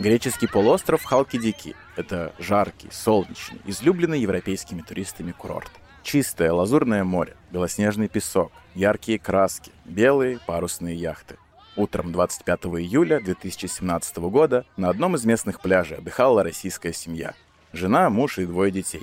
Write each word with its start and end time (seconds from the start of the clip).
Греческий 0.00 0.46
полуостров 0.46 1.04
Халкидики– 1.04 1.76
это 1.96 2.32
жаркий, 2.38 2.88
солнечный, 2.90 3.60
излюбленный 3.66 4.18
европейскими 4.18 4.80
туристами 4.80 5.32
курорт. 5.32 5.70
Чистое 6.02 6.54
лазурное 6.54 7.04
море, 7.04 7.36
белоснежный 7.50 8.08
песок, 8.08 8.50
яркие 8.74 9.18
краски, 9.18 9.72
белые 9.84 10.38
парусные 10.46 10.96
яхты. 10.96 11.36
Утром 11.76 12.12
25 12.12 12.60
июля 12.78 13.20
2017 13.20 14.16
года 14.30 14.64
на 14.78 14.88
одном 14.88 15.16
из 15.16 15.26
местных 15.26 15.60
пляжей 15.60 15.98
отдыхала 15.98 16.42
российская 16.42 16.94
семья. 16.94 17.34
Жена, 17.74 18.08
муж 18.08 18.38
и 18.38 18.46
двое 18.46 18.72
детей. 18.72 19.02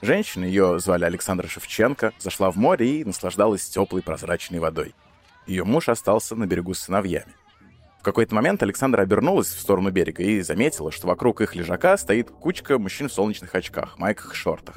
Женщина, 0.00 0.44
ее 0.44 0.78
звали 0.78 1.02
Александра 1.02 1.48
Шевченко, 1.48 2.12
зашла 2.20 2.52
в 2.52 2.56
море 2.56 3.00
и 3.00 3.04
наслаждалась 3.04 3.68
теплой 3.68 4.00
прозрачной 4.00 4.60
водой. 4.60 4.94
Ее 5.48 5.64
муж 5.64 5.88
остался 5.88 6.36
на 6.36 6.46
берегу 6.46 6.72
с 6.72 6.82
сыновьями. 6.82 7.34
Какой-то 8.06 8.36
момент 8.36 8.62
Александра 8.62 9.02
обернулась 9.02 9.48
в 9.48 9.58
сторону 9.58 9.90
берега 9.90 10.22
и 10.22 10.40
заметила, 10.40 10.92
что 10.92 11.08
вокруг 11.08 11.40
их 11.40 11.56
лежака 11.56 11.96
стоит 11.96 12.30
кучка 12.30 12.78
мужчин 12.78 13.08
в 13.08 13.12
солнечных 13.12 13.52
очках, 13.52 13.98
майках 13.98 14.32
и 14.32 14.36
шортах. 14.36 14.76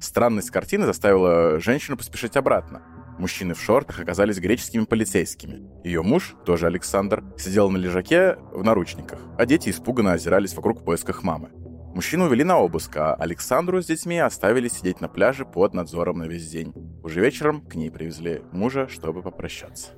Странность 0.00 0.52
картины 0.52 0.86
заставила 0.86 1.58
женщину 1.58 1.96
поспешить 1.96 2.36
обратно. 2.36 2.82
Мужчины 3.18 3.54
в 3.54 3.60
шортах 3.60 3.98
оказались 3.98 4.38
греческими 4.38 4.84
полицейскими. 4.84 5.68
Ее 5.82 6.02
муж, 6.02 6.36
тоже 6.46 6.68
Александр, 6.68 7.24
сидел 7.36 7.70
на 7.70 7.76
лежаке 7.76 8.36
в 8.52 8.62
наручниках, 8.62 9.18
а 9.36 9.46
дети 9.46 9.70
испуганно 9.70 10.12
озирались 10.12 10.54
вокруг 10.54 10.82
в 10.82 10.84
поисках 10.84 11.24
мамы. 11.24 11.50
Мужчину 11.92 12.26
увели 12.26 12.44
на 12.44 12.60
обыск, 12.60 12.96
а 12.98 13.14
Александру 13.14 13.82
с 13.82 13.86
детьми 13.86 14.20
оставили 14.20 14.68
сидеть 14.68 15.00
на 15.00 15.08
пляже 15.08 15.44
под 15.44 15.74
надзором 15.74 16.18
на 16.18 16.28
весь 16.28 16.48
день. 16.48 16.72
Уже 17.02 17.20
вечером 17.20 17.62
к 17.62 17.74
ней 17.74 17.90
привезли 17.90 18.44
мужа, 18.52 18.86
чтобы 18.86 19.22
попрощаться. 19.22 19.88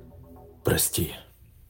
Прости, 0.64 1.12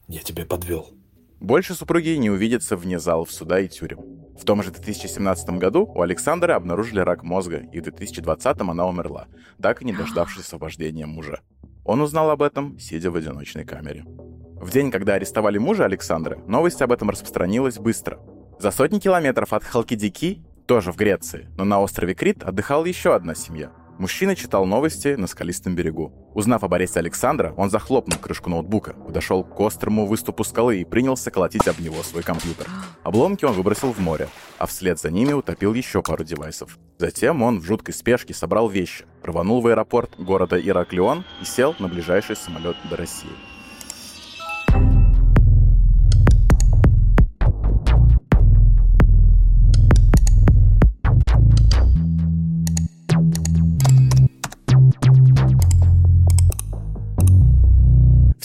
я 0.07 0.21
тебя 0.21 0.45
подвел. 0.45 1.02
Больше 1.43 1.73
супруги 1.75 2.15
не 2.15 2.29
увидятся 2.29 2.77
вне 2.77 2.99
залов 2.99 3.29
суда 3.29 3.59
и 3.59 3.67
тюрем. 3.67 3.99
В 4.39 4.45
том 4.45 4.63
же 4.63 4.71
2017 4.71 5.49
году 5.59 5.85
у 5.93 6.01
Александра 6.01 6.55
обнаружили 6.55 7.01
рак 7.01 7.21
мозга, 7.21 7.57
и 7.57 7.81
в 7.81 7.83
2020 7.83 8.61
она 8.61 8.87
умерла, 8.87 9.27
так 9.61 9.81
и 9.81 9.85
не 9.85 9.91
дождавшись 9.91 10.45
освобождения 10.45 11.05
мужа. 11.05 11.41
Он 11.83 11.99
узнал 11.99 12.29
об 12.29 12.43
этом, 12.43 12.79
сидя 12.79 13.11
в 13.11 13.17
одиночной 13.17 13.65
камере. 13.65 14.05
В 14.05 14.71
день, 14.71 14.89
когда 14.89 15.15
арестовали 15.15 15.57
мужа 15.57 15.83
Александра, 15.83 16.37
новость 16.47 16.81
об 16.81 16.93
этом 16.93 17.09
распространилась 17.09 17.77
быстро. 17.77 18.21
За 18.57 18.71
сотни 18.71 18.99
километров 18.99 19.51
от 19.51 19.65
Халкидики, 19.65 20.45
тоже 20.65 20.93
в 20.93 20.95
Греции, 20.95 21.49
но 21.57 21.65
на 21.65 21.81
острове 21.81 22.13
Крит 22.13 22.41
отдыхала 22.41 22.85
еще 22.85 23.13
одна 23.13 23.35
семья– 23.35 23.73
Мужчина 23.99 24.35
читал 24.35 24.65
новости 24.65 25.09
на 25.15 25.27
скалистом 25.27 25.75
берегу. 25.75 26.11
Узнав 26.33 26.63
об 26.63 26.73
аресте 26.73 26.99
Александра, 26.99 27.53
он 27.57 27.69
захлопнул 27.69 28.19
крышку 28.19 28.49
ноутбука, 28.49 28.93
подошел 28.93 29.43
к 29.43 29.59
острому 29.59 30.07
выступу 30.07 30.43
скалы 30.43 30.81
и 30.81 30.85
принялся 30.85 31.29
колотить 31.29 31.67
об 31.67 31.79
него 31.79 32.01
свой 32.03 32.23
компьютер. 32.23 32.67
Обломки 33.03 33.45
он 33.45 33.53
выбросил 33.53 33.91
в 33.91 33.99
море, 33.99 34.27
а 34.57 34.65
вслед 34.65 34.99
за 34.99 35.11
ними 35.11 35.33
утопил 35.33 35.73
еще 35.73 36.01
пару 36.01 36.23
девайсов. 36.23 36.77
Затем 36.97 37.43
он 37.43 37.59
в 37.59 37.65
жуткой 37.65 37.93
спешке 37.93 38.33
собрал 38.33 38.67
вещи, 38.67 39.05
рванул 39.23 39.61
в 39.61 39.67
аэропорт 39.67 40.11
города 40.17 40.59
Ираклион 40.59 41.23
и 41.41 41.45
сел 41.45 41.75
на 41.79 41.87
ближайший 41.87 42.35
самолет 42.35 42.77
до 42.89 42.97
России. 42.97 43.52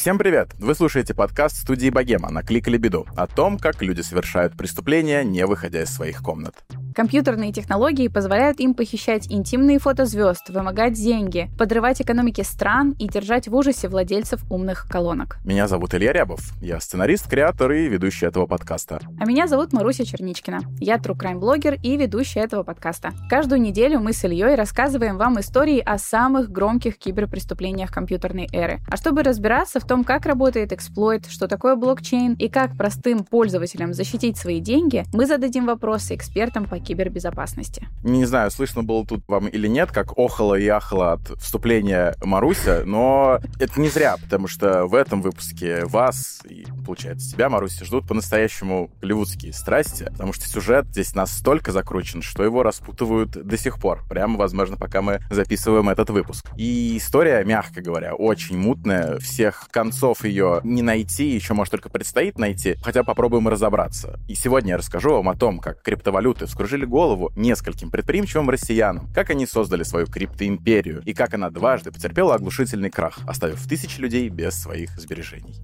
Всем 0.09 0.17
привет! 0.17 0.55
Вы 0.59 0.75
слушаете 0.75 1.13
подкаст 1.13 1.55
студии 1.59 1.91
Богема 1.91 2.31
на 2.31 2.43
Клик 2.43 2.67
или 2.69 2.79
Беду 2.79 3.05
о 3.15 3.27
том, 3.27 3.59
как 3.59 3.83
люди 3.83 4.01
совершают 4.01 4.57
преступления, 4.57 5.23
не 5.23 5.45
выходя 5.45 5.83
из 5.83 5.91
своих 5.91 6.23
комнат. 6.23 6.55
Компьютерные 6.99 7.53
технологии 7.53 8.09
позволяют 8.09 8.59
им 8.59 8.75
похищать 8.75 9.31
интимные 9.31 9.79
фото 9.79 10.05
звезд, 10.05 10.51
вымогать 10.51 10.95
деньги, 10.95 11.49
подрывать 11.57 12.03
экономики 12.03 12.41
стран 12.41 12.97
и 12.99 13.07
держать 13.07 13.47
в 13.47 13.55
ужасе 13.55 13.89
владельцев 13.89 14.41
умных 14.51 14.89
колонок. 14.91 15.39
Меня 15.45 15.69
зовут 15.69 15.95
Илья 15.95 16.13
Рябов. 16.13 16.41
Я 16.61 16.81
сценарист, 16.81 17.31
креатор 17.31 17.71
и 17.71 17.87
ведущий 17.87 18.27
этого 18.27 18.47
подкаста. 18.47 18.99
А 19.21 19.27
меня 19.27 19.47
зовут 19.47 19.73
Маруся 19.73 20.05
Черничкина. 20.05 20.59
Я 20.81 20.97
true 20.97 21.17
crime 21.17 21.39
блогер 21.39 21.79
и 21.81 21.97
ведущая 21.97 22.41
этого 22.41 22.65
подкаста. 22.65 23.13
Каждую 23.31 23.61
неделю 23.61 24.01
мы 24.01 24.13
с 24.13 24.25
Ильей 24.25 24.57
рассказываем 24.57 25.19
вам 25.19 25.39
истории 25.39 25.79
о 25.79 25.99
самых 25.99 26.51
громких 26.51 26.99
киберпреступлениях 26.99 27.93
компьютерной 27.93 28.49
эры. 28.53 28.81
А 28.91 28.97
чтобы 28.97 29.23
разбираться 29.23 29.79
в 29.79 29.87
том, 29.87 30.03
как 30.03 30.27
работает 30.27 30.73
эксплойт, 30.73 31.27
что 31.27 31.47
такое 31.47 31.77
блокчейн 31.77 32.35
и 32.35 32.49
как 32.49 32.77
простым 32.77 33.23
пользователям 33.23 33.95
защитить 33.95 34.37
свои 34.37 34.59
деньги, 34.59 35.05
мы 35.13 35.27
зададим 35.27 35.65
вопросы 35.65 36.17
экспертам 36.17 36.65
по 36.65 36.81
кибербезопасности. 36.89 37.87
Не 38.03 38.25
знаю, 38.25 38.51
слышно 38.51 38.83
было 38.83 39.05
тут 39.05 39.23
вам 39.29 39.47
или 39.47 39.69
нет, 39.69 39.93
как 39.93 40.19
охала 40.19 40.55
и 40.55 40.67
ахала 40.67 41.13
от 41.13 41.41
вступления 41.41 42.17
Маруся, 42.23 42.83
но 42.87 43.41
это 43.59 43.81
не 43.81 43.89
зря, 43.89 44.17
потому 44.17 44.49
что 44.49 44.87
в 44.87 44.95
этом 44.95 45.21
выпуске 45.21 45.85
вас 45.85 46.41
и, 46.49 46.67
получается, 46.87 47.31
тебя, 47.31 47.51
Маруся, 47.51 47.85
ждут 47.85 48.09
по-настоящему 48.09 48.91
голливудские 49.03 49.53
страсти, 49.53 50.05
потому 50.05 50.33
что 50.33 50.49
сюжет 50.49 50.87
здесь 50.87 51.15
настолько 51.15 51.73
закручен, 51.73 52.23
что 52.23 52.43
его 52.43 52.63
распутывают 52.63 53.31
до 53.31 53.59
сих 53.59 53.79
пор, 53.79 54.03
прямо, 54.09 54.39
возможно, 54.39 54.77
пока 54.77 55.03
мы 55.03 55.21
записываем 55.31 55.91
этот 55.91 56.09
выпуск. 56.09 56.51
И 56.57 56.97
история, 56.97 57.45
мягко 57.45 57.83
говоря, 57.83 58.15
очень 58.15 58.59
мутная, 58.59 59.19
всех 59.19 59.69
концов 59.71 60.25
ее 60.25 60.61
не 60.65 60.81
найти, 60.81 61.29
еще, 61.29 61.53
может, 61.53 61.73
только 61.73 61.91
предстоит 61.91 62.39
найти, 62.39 62.77
хотя 62.83 63.05
попробуем 63.05 63.49
разобраться. 63.49 64.19
И 64.27 64.35
сегодня 64.35 64.71
я 64.71 64.79
расскажу 64.79 65.13
вам 65.13 65.29
о 65.29 65.35
том, 65.35 65.59
как 65.59 65.83
криптовалюты 65.83 66.47
вскружили 66.47 66.78
вскружили 66.79 66.85
голову 66.85 67.33
нескольким 67.37 67.91
предприимчивым 67.91 68.51
россиянам, 68.51 69.09
как 69.13 69.31
они 69.31 69.47
создали 69.47 69.83
свою 69.83 70.07
криптоимперию 70.07 71.03
и 71.05 71.15
как 71.15 71.35
она 71.35 71.51
дважды 71.51 71.91
потерпела 71.91 72.35
оглушительный 72.35 72.91
крах, 72.91 73.19
оставив 73.27 73.67
тысячи 73.67 74.01
людей 74.01 74.29
без 74.29 74.55
своих 74.55 74.91
сбережений. 74.99 75.55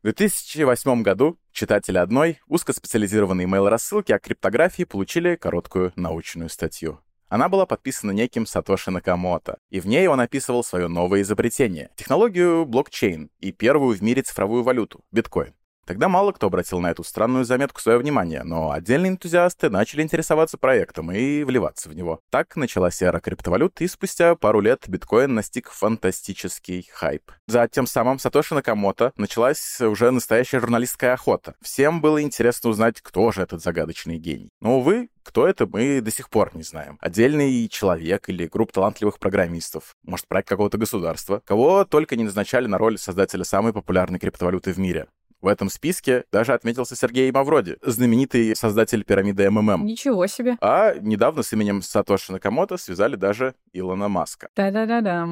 В 0.00 0.04
2008 0.04 1.02
году 1.02 1.38
читатели 1.52 1.98
одной 1.98 2.38
узкоспециализированной 2.46 3.44
email-рассылки 3.44 4.12
о 4.12 4.18
криптографии 4.18 4.84
получили 4.84 5.36
короткую 5.36 5.92
научную 5.96 6.48
статью. 6.48 7.00
Она 7.28 7.48
была 7.48 7.66
подписана 7.66 8.12
неким 8.12 8.46
Сатоши 8.46 8.92
Накамото, 8.92 9.58
и 9.68 9.80
в 9.80 9.86
ней 9.86 10.06
он 10.06 10.20
описывал 10.20 10.62
свое 10.62 10.86
новое 10.86 11.22
изобретение— 11.22 11.90
технологию 11.96 12.64
блокчейн 12.66 13.30
и 13.40 13.50
первую 13.50 13.96
в 13.96 14.02
мире 14.02 14.22
цифровую 14.22 14.62
валюту— 14.62 15.04
биткоин. 15.12 15.54
Тогда 15.86 16.08
мало 16.08 16.32
кто 16.32 16.48
обратил 16.48 16.80
на 16.80 16.90
эту 16.90 17.04
странную 17.04 17.44
заметку 17.44 17.80
свое 17.80 17.98
внимание, 17.98 18.42
но 18.42 18.72
отдельные 18.72 19.12
энтузиасты 19.12 19.70
начали 19.70 20.02
интересоваться 20.02 20.58
проектом 20.58 21.12
и 21.12 21.44
вливаться 21.44 21.88
в 21.88 21.94
него. 21.94 22.20
Так 22.30 22.56
началась 22.56 23.00
эра 23.02 23.20
криптовалют, 23.20 23.80
и 23.80 23.86
спустя 23.86 24.34
пару 24.34 24.60
лет 24.60 24.84
биткоин 24.88 25.34
настиг 25.34 25.70
фантастический 25.70 26.88
хайп. 26.92 27.30
За 27.46 27.68
тем 27.68 27.86
самым 27.86 28.18
Сатоши 28.18 28.54
Накамото 28.54 29.12
началась 29.16 29.80
уже 29.80 30.10
настоящая 30.10 30.58
журналистская 30.58 31.12
охота. 31.14 31.54
Всем 31.62 32.00
было 32.00 32.20
интересно 32.20 32.70
узнать, 32.70 33.00
кто 33.00 33.30
же 33.30 33.42
этот 33.42 33.62
загадочный 33.62 34.18
гений. 34.18 34.50
Но, 34.60 34.78
увы, 34.78 35.08
кто 35.22 35.46
это, 35.46 35.66
мы 35.66 36.00
до 36.00 36.10
сих 36.10 36.30
пор 36.30 36.56
не 36.56 36.62
знаем. 36.62 36.98
Отдельный 37.00 37.68
человек 37.68 38.28
или 38.28 38.46
группа 38.46 38.72
талантливых 38.72 39.18
программистов, 39.18 39.94
может, 40.04 40.26
проект 40.28 40.48
какого-то 40.48 40.78
государства, 40.78 41.42
кого 41.44 41.84
только 41.84 42.16
не 42.16 42.24
назначали 42.24 42.66
на 42.66 42.78
роль 42.78 42.98
создателя 42.98 43.44
самой 43.44 43.72
популярной 43.72 44.18
криптовалюты 44.18 44.72
в 44.72 44.78
мире. 44.78 45.06
В 45.40 45.48
этом 45.48 45.68
списке 45.68 46.24
даже 46.32 46.54
отметился 46.54 46.96
Сергей 46.96 47.30
Мавроди, 47.30 47.76
знаменитый 47.82 48.56
создатель 48.56 49.04
пирамиды 49.04 49.48
МММ. 49.50 49.84
Ничего 49.84 50.26
себе. 50.26 50.56
А 50.60 50.94
недавно 50.94 51.42
с 51.42 51.52
именем 51.52 51.82
Сатоши 51.82 52.32
Накамото 52.32 52.76
связали 52.78 53.16
даже 53.16 53.54
Илона 53.72 54.08
Маска. 54.08 54.48
Да-да-да-да. 54.56 55.28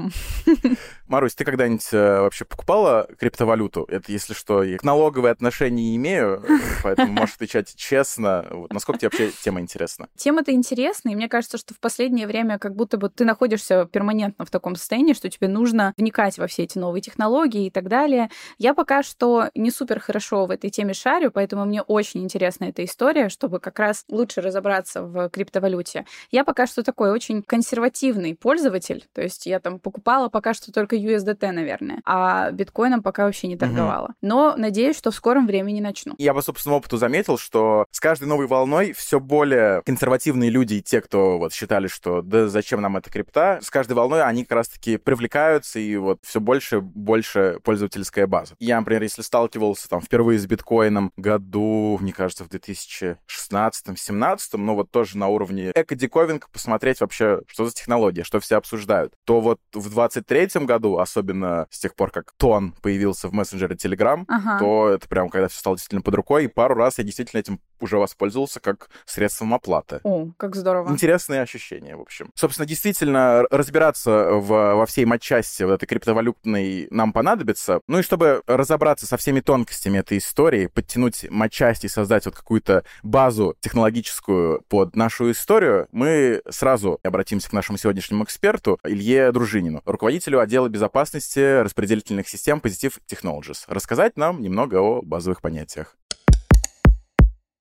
Марусь, 1.09 1.35
ты 1.35 1.45
когда-нибудь 1.45 1.89
э, 1.93 2.21
вообще 2.21 2.45
покупала 2.45 3.09
криптовалюту? 3.19 3.87
Это, 3.89 4.13
если 4.13 4.35
что, 4.35 4.63
я 4.63 4.79
к 4.79 4.85
налоговой 4.85 5.31
отношения 5.31 5.83
не 5.83 5.97
имею, 5.97 6.45
поэтому 6.83 7.13
можешь 7.13 7.37
отвечать 7.37 7.75
честно. 7.75 8.47
Вот. 8.51 8.73
Насколько 8.73 9.01
тебе 9.01 9.09
вообще 9.09 9.33
тема 9.43 9.61
интересна? 9.61 10.09
Тема-то 10.17 10.53
интересная, 10.53 11.15
и 11.15 11.17
мне 11.17 11.29
кажется, 11.29 11.59
что 11.59 11.75
в 11.75 11.81
последнее 11.81 12.27
время 12.27 12.59
как 12.59 12.77
будто 12.77 12.99
бы 12.99 13.09
ты 13.09 13.25
находишься 13.25 13.87
перманентно 13.87 14.45
в 14.45 14.51
таком 14.51 14.77
состоянии, 14.77 15.15
что 15.15 15.31
тебе 15.31 15.49
нужно 15.49 15.95
вникать 15.97 16.39
во 16.39 16.47
все 16.47 16.65
эти 16.65 16.79
новые 16.79 17.03
технологии 17.03 17.67
и 17.67 17.71
так 17.71 17.89
далее. 17.89 18.31
Я 18.59 18.75
пока 18.75 19.03
что 19.03 19.51
не 19.55 19.71
супер 19.71 19.94
супер 19.95 20.01
хорошо 20.01 20.47
в 20.47 20.51
этой 20.51 20.71
теме 20.71 20.95
шарю, 20.95 21.31
поэтому 21.31 21.65
мне 21.65 21.83
очень 21.83 22.23
интересна 22.23 22.67
эта 22.67 22.85
история, 22.85 23.29
чтобы 23.29 23.61
как 23.61 23.79
раз 23.79 24.05
лучше 24.09 24.41
разобраться 24.41 25.03
в 25.03 25.29
криптовалюте. 25.29 26.05
Я 26.31 26.45
пока 26.45 26.67
что 26.67 26.83
такой 26.83 27.11
очень 27.11 27.43
консервативный 27.43 28.35
пользователь, 28.35 29.05
то 29.13 29.23
есть 29.23 29.47
я 29.47 29.61
там 29.61 29.79
покупала 29.79 30.29
пока 30.29 30.55
что 30.55 30.73
только 30.73 30.97
USDT, 30.97 31.53
наверное, 31.53 32.01
а 32.05 32.51
биткоином 32.51 33.03
пока 33.03 33.25
вообще 33.25 33.49
не 33.49 33.57
торговала. 33.57 34.07
Угу. 34.07 34.15
Но 34.23 34.55
надеюсь, 34.57 34.97
что 34.97 35.11
в 35.11 35.15
скором 35.15 35.47
времени 35.47 35.81
начну. 35.81 36.15
Я 36.19 36.35
по 36.35 36.43
собственному 36.43 36.79
опыту 36.79 36.97
заметил, 36.97 37.39
что 37.39 37.87
с 37.91 38.01
каждой 38.01 38.27
новой 38.27 38.47
волной 38.47 38.93
все 38.93 39.21
более 39.21 39.83
консервативные 39.83 40.51
люди, 40.51 40.81
те, 40.81 41.01
кто 41.01 41.39
вот 41.39 41.53
считали, 41.53 41.87
что 41.87 42.23
да 42.23 42.49
зачем 42.49 42.81
нам 42.81 42.97
эта 42.97 43.11
крипта, 43.11 43.61
с 43.63 43.71
каждой 43.71 43.93
волной 43.93 44.23
они 44.23 44.45
как 44.45 44.57
раз-таки 44.57 44.97
привлекаются, 44.97 45.79
и 45.79 45.97
вот 45.97 46.19
все 46.23 46.41
больше 46.41 46.81
больше 46.81 47.59
пользовательская 47.63 48.27
база. 48.27 48.55
Я, 48.59 48.79
например, 48.79 49.03
если 49.03 49.23
сталкивался 49.23 49.84
там 49.89 50.01
впервые 50.01 50.39
с 50.39 50.47
биткоином 50.47 51.13
году, 51.17 51.99
мне 52.01 52.13
кажется, 52.13 52.45
в 52.45 52.49
2016-17, 52.49 54.57
но 54.57 54.75
вот 54.75 54.91
тоже 54.91 55.19
на 55.19 55.29
уровне 55.29 55.73
эко-диковинг 55.75 56.49
посмотреть 56.51 57.01
вообще, 57.01 57.41
что 57.47 57.67
за 57.67 57.73
технология, 57.73 58.25
что 58.25 58.41
все 58.41 58.57
обсуждают. 58.57 59.15
То 59.25 59.41
вот 59.41 59.61
в 59.73 59.91
23 59.91 60.65
году, 60.65 60.99
особенно 60.99 61.67
с 61.71 61.79
тех 61.79 61.95
пор, 61.95 62.11
как 62.11 62.33
Тон 62.37 62.73
появился 62.83 63.29
в 63.29 63.33
мессенджере 63.33 63.77
Telegram, 63.77 64.25
ага. 64.29 64.59
то 64.59 64.89
это 64.89 65.09
прям 65.09 65.29
когда 65.29 65.49
все 65.49 65.59
стало 65.59 65.77
действительно 65.77 66.03
под 66.03 66.15
рукой, 66.15 66.45
и 66.45 66.49
пару 66.49 66.75
раз 66.75 66.99
я 66.99 67.05
действительно 67.05 67.41
этим 67.41 67.61
уже 67.81 67.99
воспользовался 67.99 68.61
как 68.61 68.89
средством 69.05 69.53
оплаты. 69.53 70.01
О, 70.05 70.31
как 70.37 70.57
здорово. 70.57 70.91
Интересные 70.91 71.43
ощущения, 71.43 71.97
в 71.97 72.01
общем. 72.01 72.31
Собственно, 72.35 72.67
действительно, 72.67 73.45
разбираться 73.51 74.31
в, 74.33 74.49
во 74.49 74.87
всей 74.87 75.05
матчасти 75.05 75.63
вот 75.63 75.75
этой 75.75 75.87
криптовалютной 75.87 76.89
нам 76.91 77.13
понадобится. 77.13 77.81
Ну 77.89 77.99
и 77.99 78.03
чтобы 78.03 78.43
разобраться 78.47 79.07
со 79.07 79.17
всеми 79.17 79.41
тонкостями 79.41 79.74
этой 80.01 80.19
истории, 80.19 80.67
подтянуть 80.67 81.27
матчасть 81.31 81.85
и 81.85 81.89
создать 81.89 82.27
вот 82.27 82.35
какую-то 82.35 82.85
базу 83.03 83.57
технологическую 83.61 84.63
под 84.69 84.97
нашу 84.97 85.31
историю, 85.31 85.89
мы 85.93 86.43
сразу 86.49 86.99
обратимся 87.03 87.51
к 87.51 87.53
нашему 87.53 87.79
сегодняшнему 87.79 88.25
эксперту 88.25 88.79
Илье 88.85 89.33
Дружинину, 89.33 89.83
руководителю 89.85 90.41
отдела 90.41 90.69
безопасности 90.69 91.61
распределительных 91.61 92.29
систем 92.29 92.61
Positive 92.63 92.95
Technologies, 93.11 93.65
рассказать 93.67 94.17
нам 94.17 94.41
немного 94.41 94.77
о 94.77 95.03
базовых 95.03 95.41
понятиях. 95.41 95.97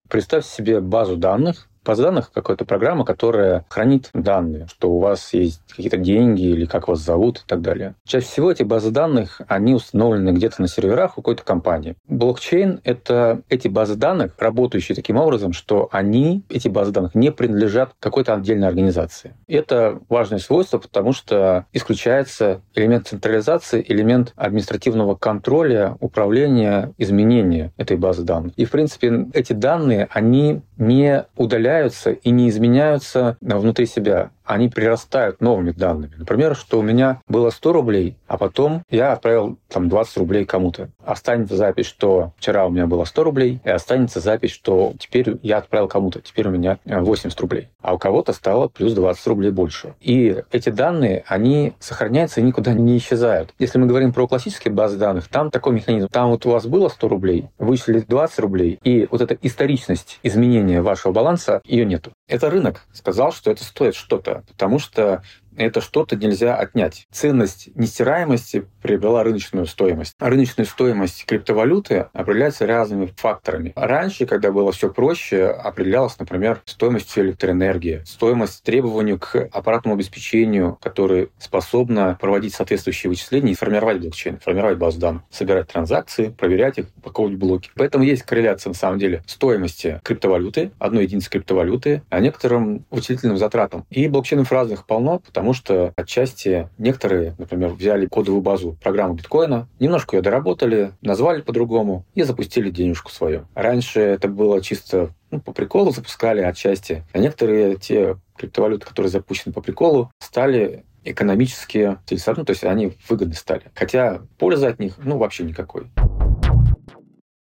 Представьте 0.09 0.49
себе 0.49 0.79
базу 0.79 1.17
данных, 1.17 1.67
база 1.83 2.03
данных 2.03 2.31
какая-то 2.31 2.65
программа, 2.65 3.05
которая 3.05 3.65
хранит 3.69 4.09
данные, 4.13 4.67
что 4.67 4.91
у 4.91 4.99
вас 4.99 5.33
есть 5.33 5.61
какие-то 5.67 5.97
деньги 5.97 6.43
или 6.43 6.65
как 6.65 6.87
вас 6.87 6.99
зовут 6.99 7.39
и 7.39 7.41
так 7.47 7.61
далее. 7.61 7.95
Чаще 8.05 8.25
всего 8.25 8.51
эти 8.51 8.63
базы 8.63 8.91
данных, 8.91 9.41
они 9.47 9.73
установлены 9.73 10.29
где-то 10.29 10.61
на 10.61 10.67
серверах 10.67 11.17
у 11.17 11.21
какой-то 11.21 11.43
компании. 11.43 11.95
Блокчейн— 12.07 12.79
это 12.83 13.41
эти 13.49 13.67
базы 13.67 13.95
данных, 13.95 14.33
работающие 14.37 14.95
таким 14.95 15.17
образом, 15.17 15.53
что 15.53 15.89
они, 15.91 16.43
эти 16.49 16.67
базы 16.67 16.91
данных, 16.91 17.15
не 17.15 17.31
принадлежат 17.31 17.91
какой-то 17.99 18.33
отдельной 18.33 18.67
организации. 18.67 19.33
Это 19.47 19.99
важное 20.09 20.39
свойство, 20.39 20.77
потому 20.77 21.13
что 21.13 21.65
исключается 21.73 22.61
элемент 22.75 23.07
централизации, 23.07 23.83
элемент 23.87 24.33
административного 24.35 25.15
контроля, 25.15 25.97
управления, 25.99 26.93
изменения 26.97 27.71
этой 27.77 27.97
базы 27.97 28.23
данных. 28.23 28.53
И, 28.55 28.65
в 28.65 28.71
принципе, 28.71 29.27
эти 29.33 29.53
данные, 29.53 30.07
они 30.11 30.61
не 30.77 31.25
удаляются 31.37 31.72
и 32.11 32.31
не 32.31 32.49
изменяются 32.49 33.37
внутри 33.41 33.85
себя 33.85 34.31
они 34.45 34.69
прирастают 34.69 35.41
новыми 35.41 35.71
данными. 35.71 36.13
Например, 36.17 36.55
что 36.55 36.79
у 36.79 36.81
меня 36.81 37.21
было 37.27 37.49
100 37.49 37.73
рублей, 37.73 38.17
а 38.27 38.37
потом 38.37 38.83
я 38.89 39.13
отправил 39.13 39.57
там 39.67 39.89
20 39.89 40.17
рублей 40.17 40.45
кому-то. 40.45 40.89
Останется 41.03 41.55
запись, 41.55 41.85
что 41.85 42.33
вчера 42.37 42.65
у 42.65 42.69
меня 42.69 42.87
было 42.87 43.05
100 43.05 43.23
рублей, 43.23 43.61
и 43.63 43.69
останется 43.69 44.19
запись, 44.19 44.51
что 44.51 44.93
теперь 44.99 45.37
я 45.41 45.57
отправил 45.57 45.87
кому-то, 45.87 46.21
теперь 46.21 46.47
у 46.47 46.51
меня 46.51 46.79
80 46.85 47.39
рублей. 47.39 47.69
А 47.81 47.93
у 47.93 47.97
кого-то 47.97 48.33
стало 48.33 48.67
плюс 48.67 48.93
20 48.93 49.27
рублей 49.27 49.51
больше. 49.51 49.95
И 49.99 50.43
эти 50.51 50.69
данные, 50.69 51.23
они 51.27 51.73
сохраняются 51.79 52.41
и 52.41 52.43
никуда 52.43 52.73
не 52.73 52.97
исчезают. 52.97 53.53
Если 53.59 53.77
мы 53.77 53.87
говорим 53.87 54.13
про 54.13 54.27
классические 54.27 54.73
базы 54.73 54.97
данных, 54.97 55.27
там 55.27 55.51
такой 55.51 55.73
механизм. 55.73 56.07
Там 56.07 56.29
вот 56.29 56.45
у 56.45 56.51
вас 56.51 56.65
было 56.65 56.89
100 56.89 57.07
рублей, 57.07 57.49
вычислили 57.57 57.99
20 57.99 58.39
рублей, 58.39 58.79
и 58.83 59.07
вот 59.09 59.21
эта 59.21 59.37
историчность 59.41 60.19
изменения 60.23 60.81
вашего 60.81 61.11
баланса, 61.11 61.61
ее 61.65 61.85
нету. 61.85 62.11
Это 62.27 62.49
рынок 62.49 62.85
сказал, 62.93 63.31
что 63.31 63.51
это 63.51 63.63
стоит 63.63 63.95
что-то, 63.95 64.32
потому 64.41 64.79
что 64.79 65.21
это 65.57 65.81
что-то 65.81 66.15
нельзя 66.15 66.55
отнять. 66.55 67.07
Ценность 67.11 67.69
нестираемости 67.75 68.65
приобрела 68.81 69.23
рыночную 69.23 69.65
стоимость. 69.65 70.13
А 70.19 70.29
рыночная 70.29 70.65
стоимость 70.65 71.25
криптовалюты 71.25 72.07
определяется 72.13 72.65
разными 72.65 73.11
факторами. 73.15 73.73
Раньше, 73.75 74.25
когда 74.25 74.51
было 74.51 74.71
все 74.71 74.91
проще, 74.91 75.45
определялась, 75.45 76.17
например, 76.19 76.61
стоимость 76.65 77.17
электроэнергии, 77.17 78.03
стоимость 78.05 78.63
требований 78.63 79.17
к 79.17 79.49
аппаратному 79.51 79.95
обеспечению, 79.95 80.77
которое 80.81 81.29
способно 81.37 82.17
проводить 82.19 82.53
соответствующие 82.53 83.09
вычисления 83.09 83.51
и 83.51 83.55
формировать 83.55 83.99
блокчейн, 83.99 84.39
формировать 84.39 84.77
базу 84.77 84.99
данных, 84.99 85.23
собирать 85.29 85.67
транзакции, 85.67 86.29
проверять 86.29 86.77
их, 86.77 86.87
упаковывать 86.97 87.37
блоки. 87.37 87.71
Поэтому 87.75 88.03
есть 88.03 88.23
корреляция, 88.23 88.71
на 88.71 88.75
самом 88.75 88.99
деле, 88.99 89.23
стоимости 89.25 89.99
криптовалюты, 90.03 90.71
одной 90.79 91.03
единицы 91.03 91.29
криптовалюты, 91.29 92.03
а 92.09 92.19
некоторым 92.19 92.85
вычислительным 92.89 93.37
затратам. 93.37 93.85
И 93.89 94.07
блокчейнов 94.07 94.51
разных 94.51 94.85
полно, 94.85 95.19
потому 95.19 95.42
потому 95.43 95.55
что 95.55 95.91
отчасти 95.97 96.69
некоторые, 96.77 97.35
например, 97.37 97.71
взяли 97.71 98.05
кодовую 98.05 98.41
базу 98.41 98.77
программы 98.81 99.15
биткоина, 99.15 99.67
немножко 99.77 100.15
ее 100.15 100.21
доработали, 100.21 100.93
назвали 101.01 101.41
по-другому 101.41 102.05
и 102.15 102.23
запустили 102.23 102.69
денежку 102.69 103.11
свою. 103.11 103.45
Раньше 103.53 103.99
это 103.99 104.29
было 104.29 104.61
чисто 104.61 105.09
ну, 105.31 105.41
по 105.41 105.51
приколу 105.51 105.91
запускали 105.91 106.39
отчасти, 106.39 107.03
а 107.11 107.17
некоторые 107.17 107.75
те 107.75 108.15
криптовалюты, 108.37 108.85
которые 108.85 109.09
запущены 109.09 109.51
по 109.51 109.59
приколу, 109.59 110.11
стали 110.17 110.85
экономически 111.03 111.97
целесообразны, 112.05 112.45
то 112.45 112.51
есть 112.51 112.63
они 112.63 112.93
выгодны 113.09 113.33
стали. 113.33 113.63
Хотя 113.75 114.21
пользы 114.37 114.67
от 114.67 114.79
них, 114.79 114.93
ну, 115.03 115.17
вообще 115.17 115.43
никакой. 115.43 115.87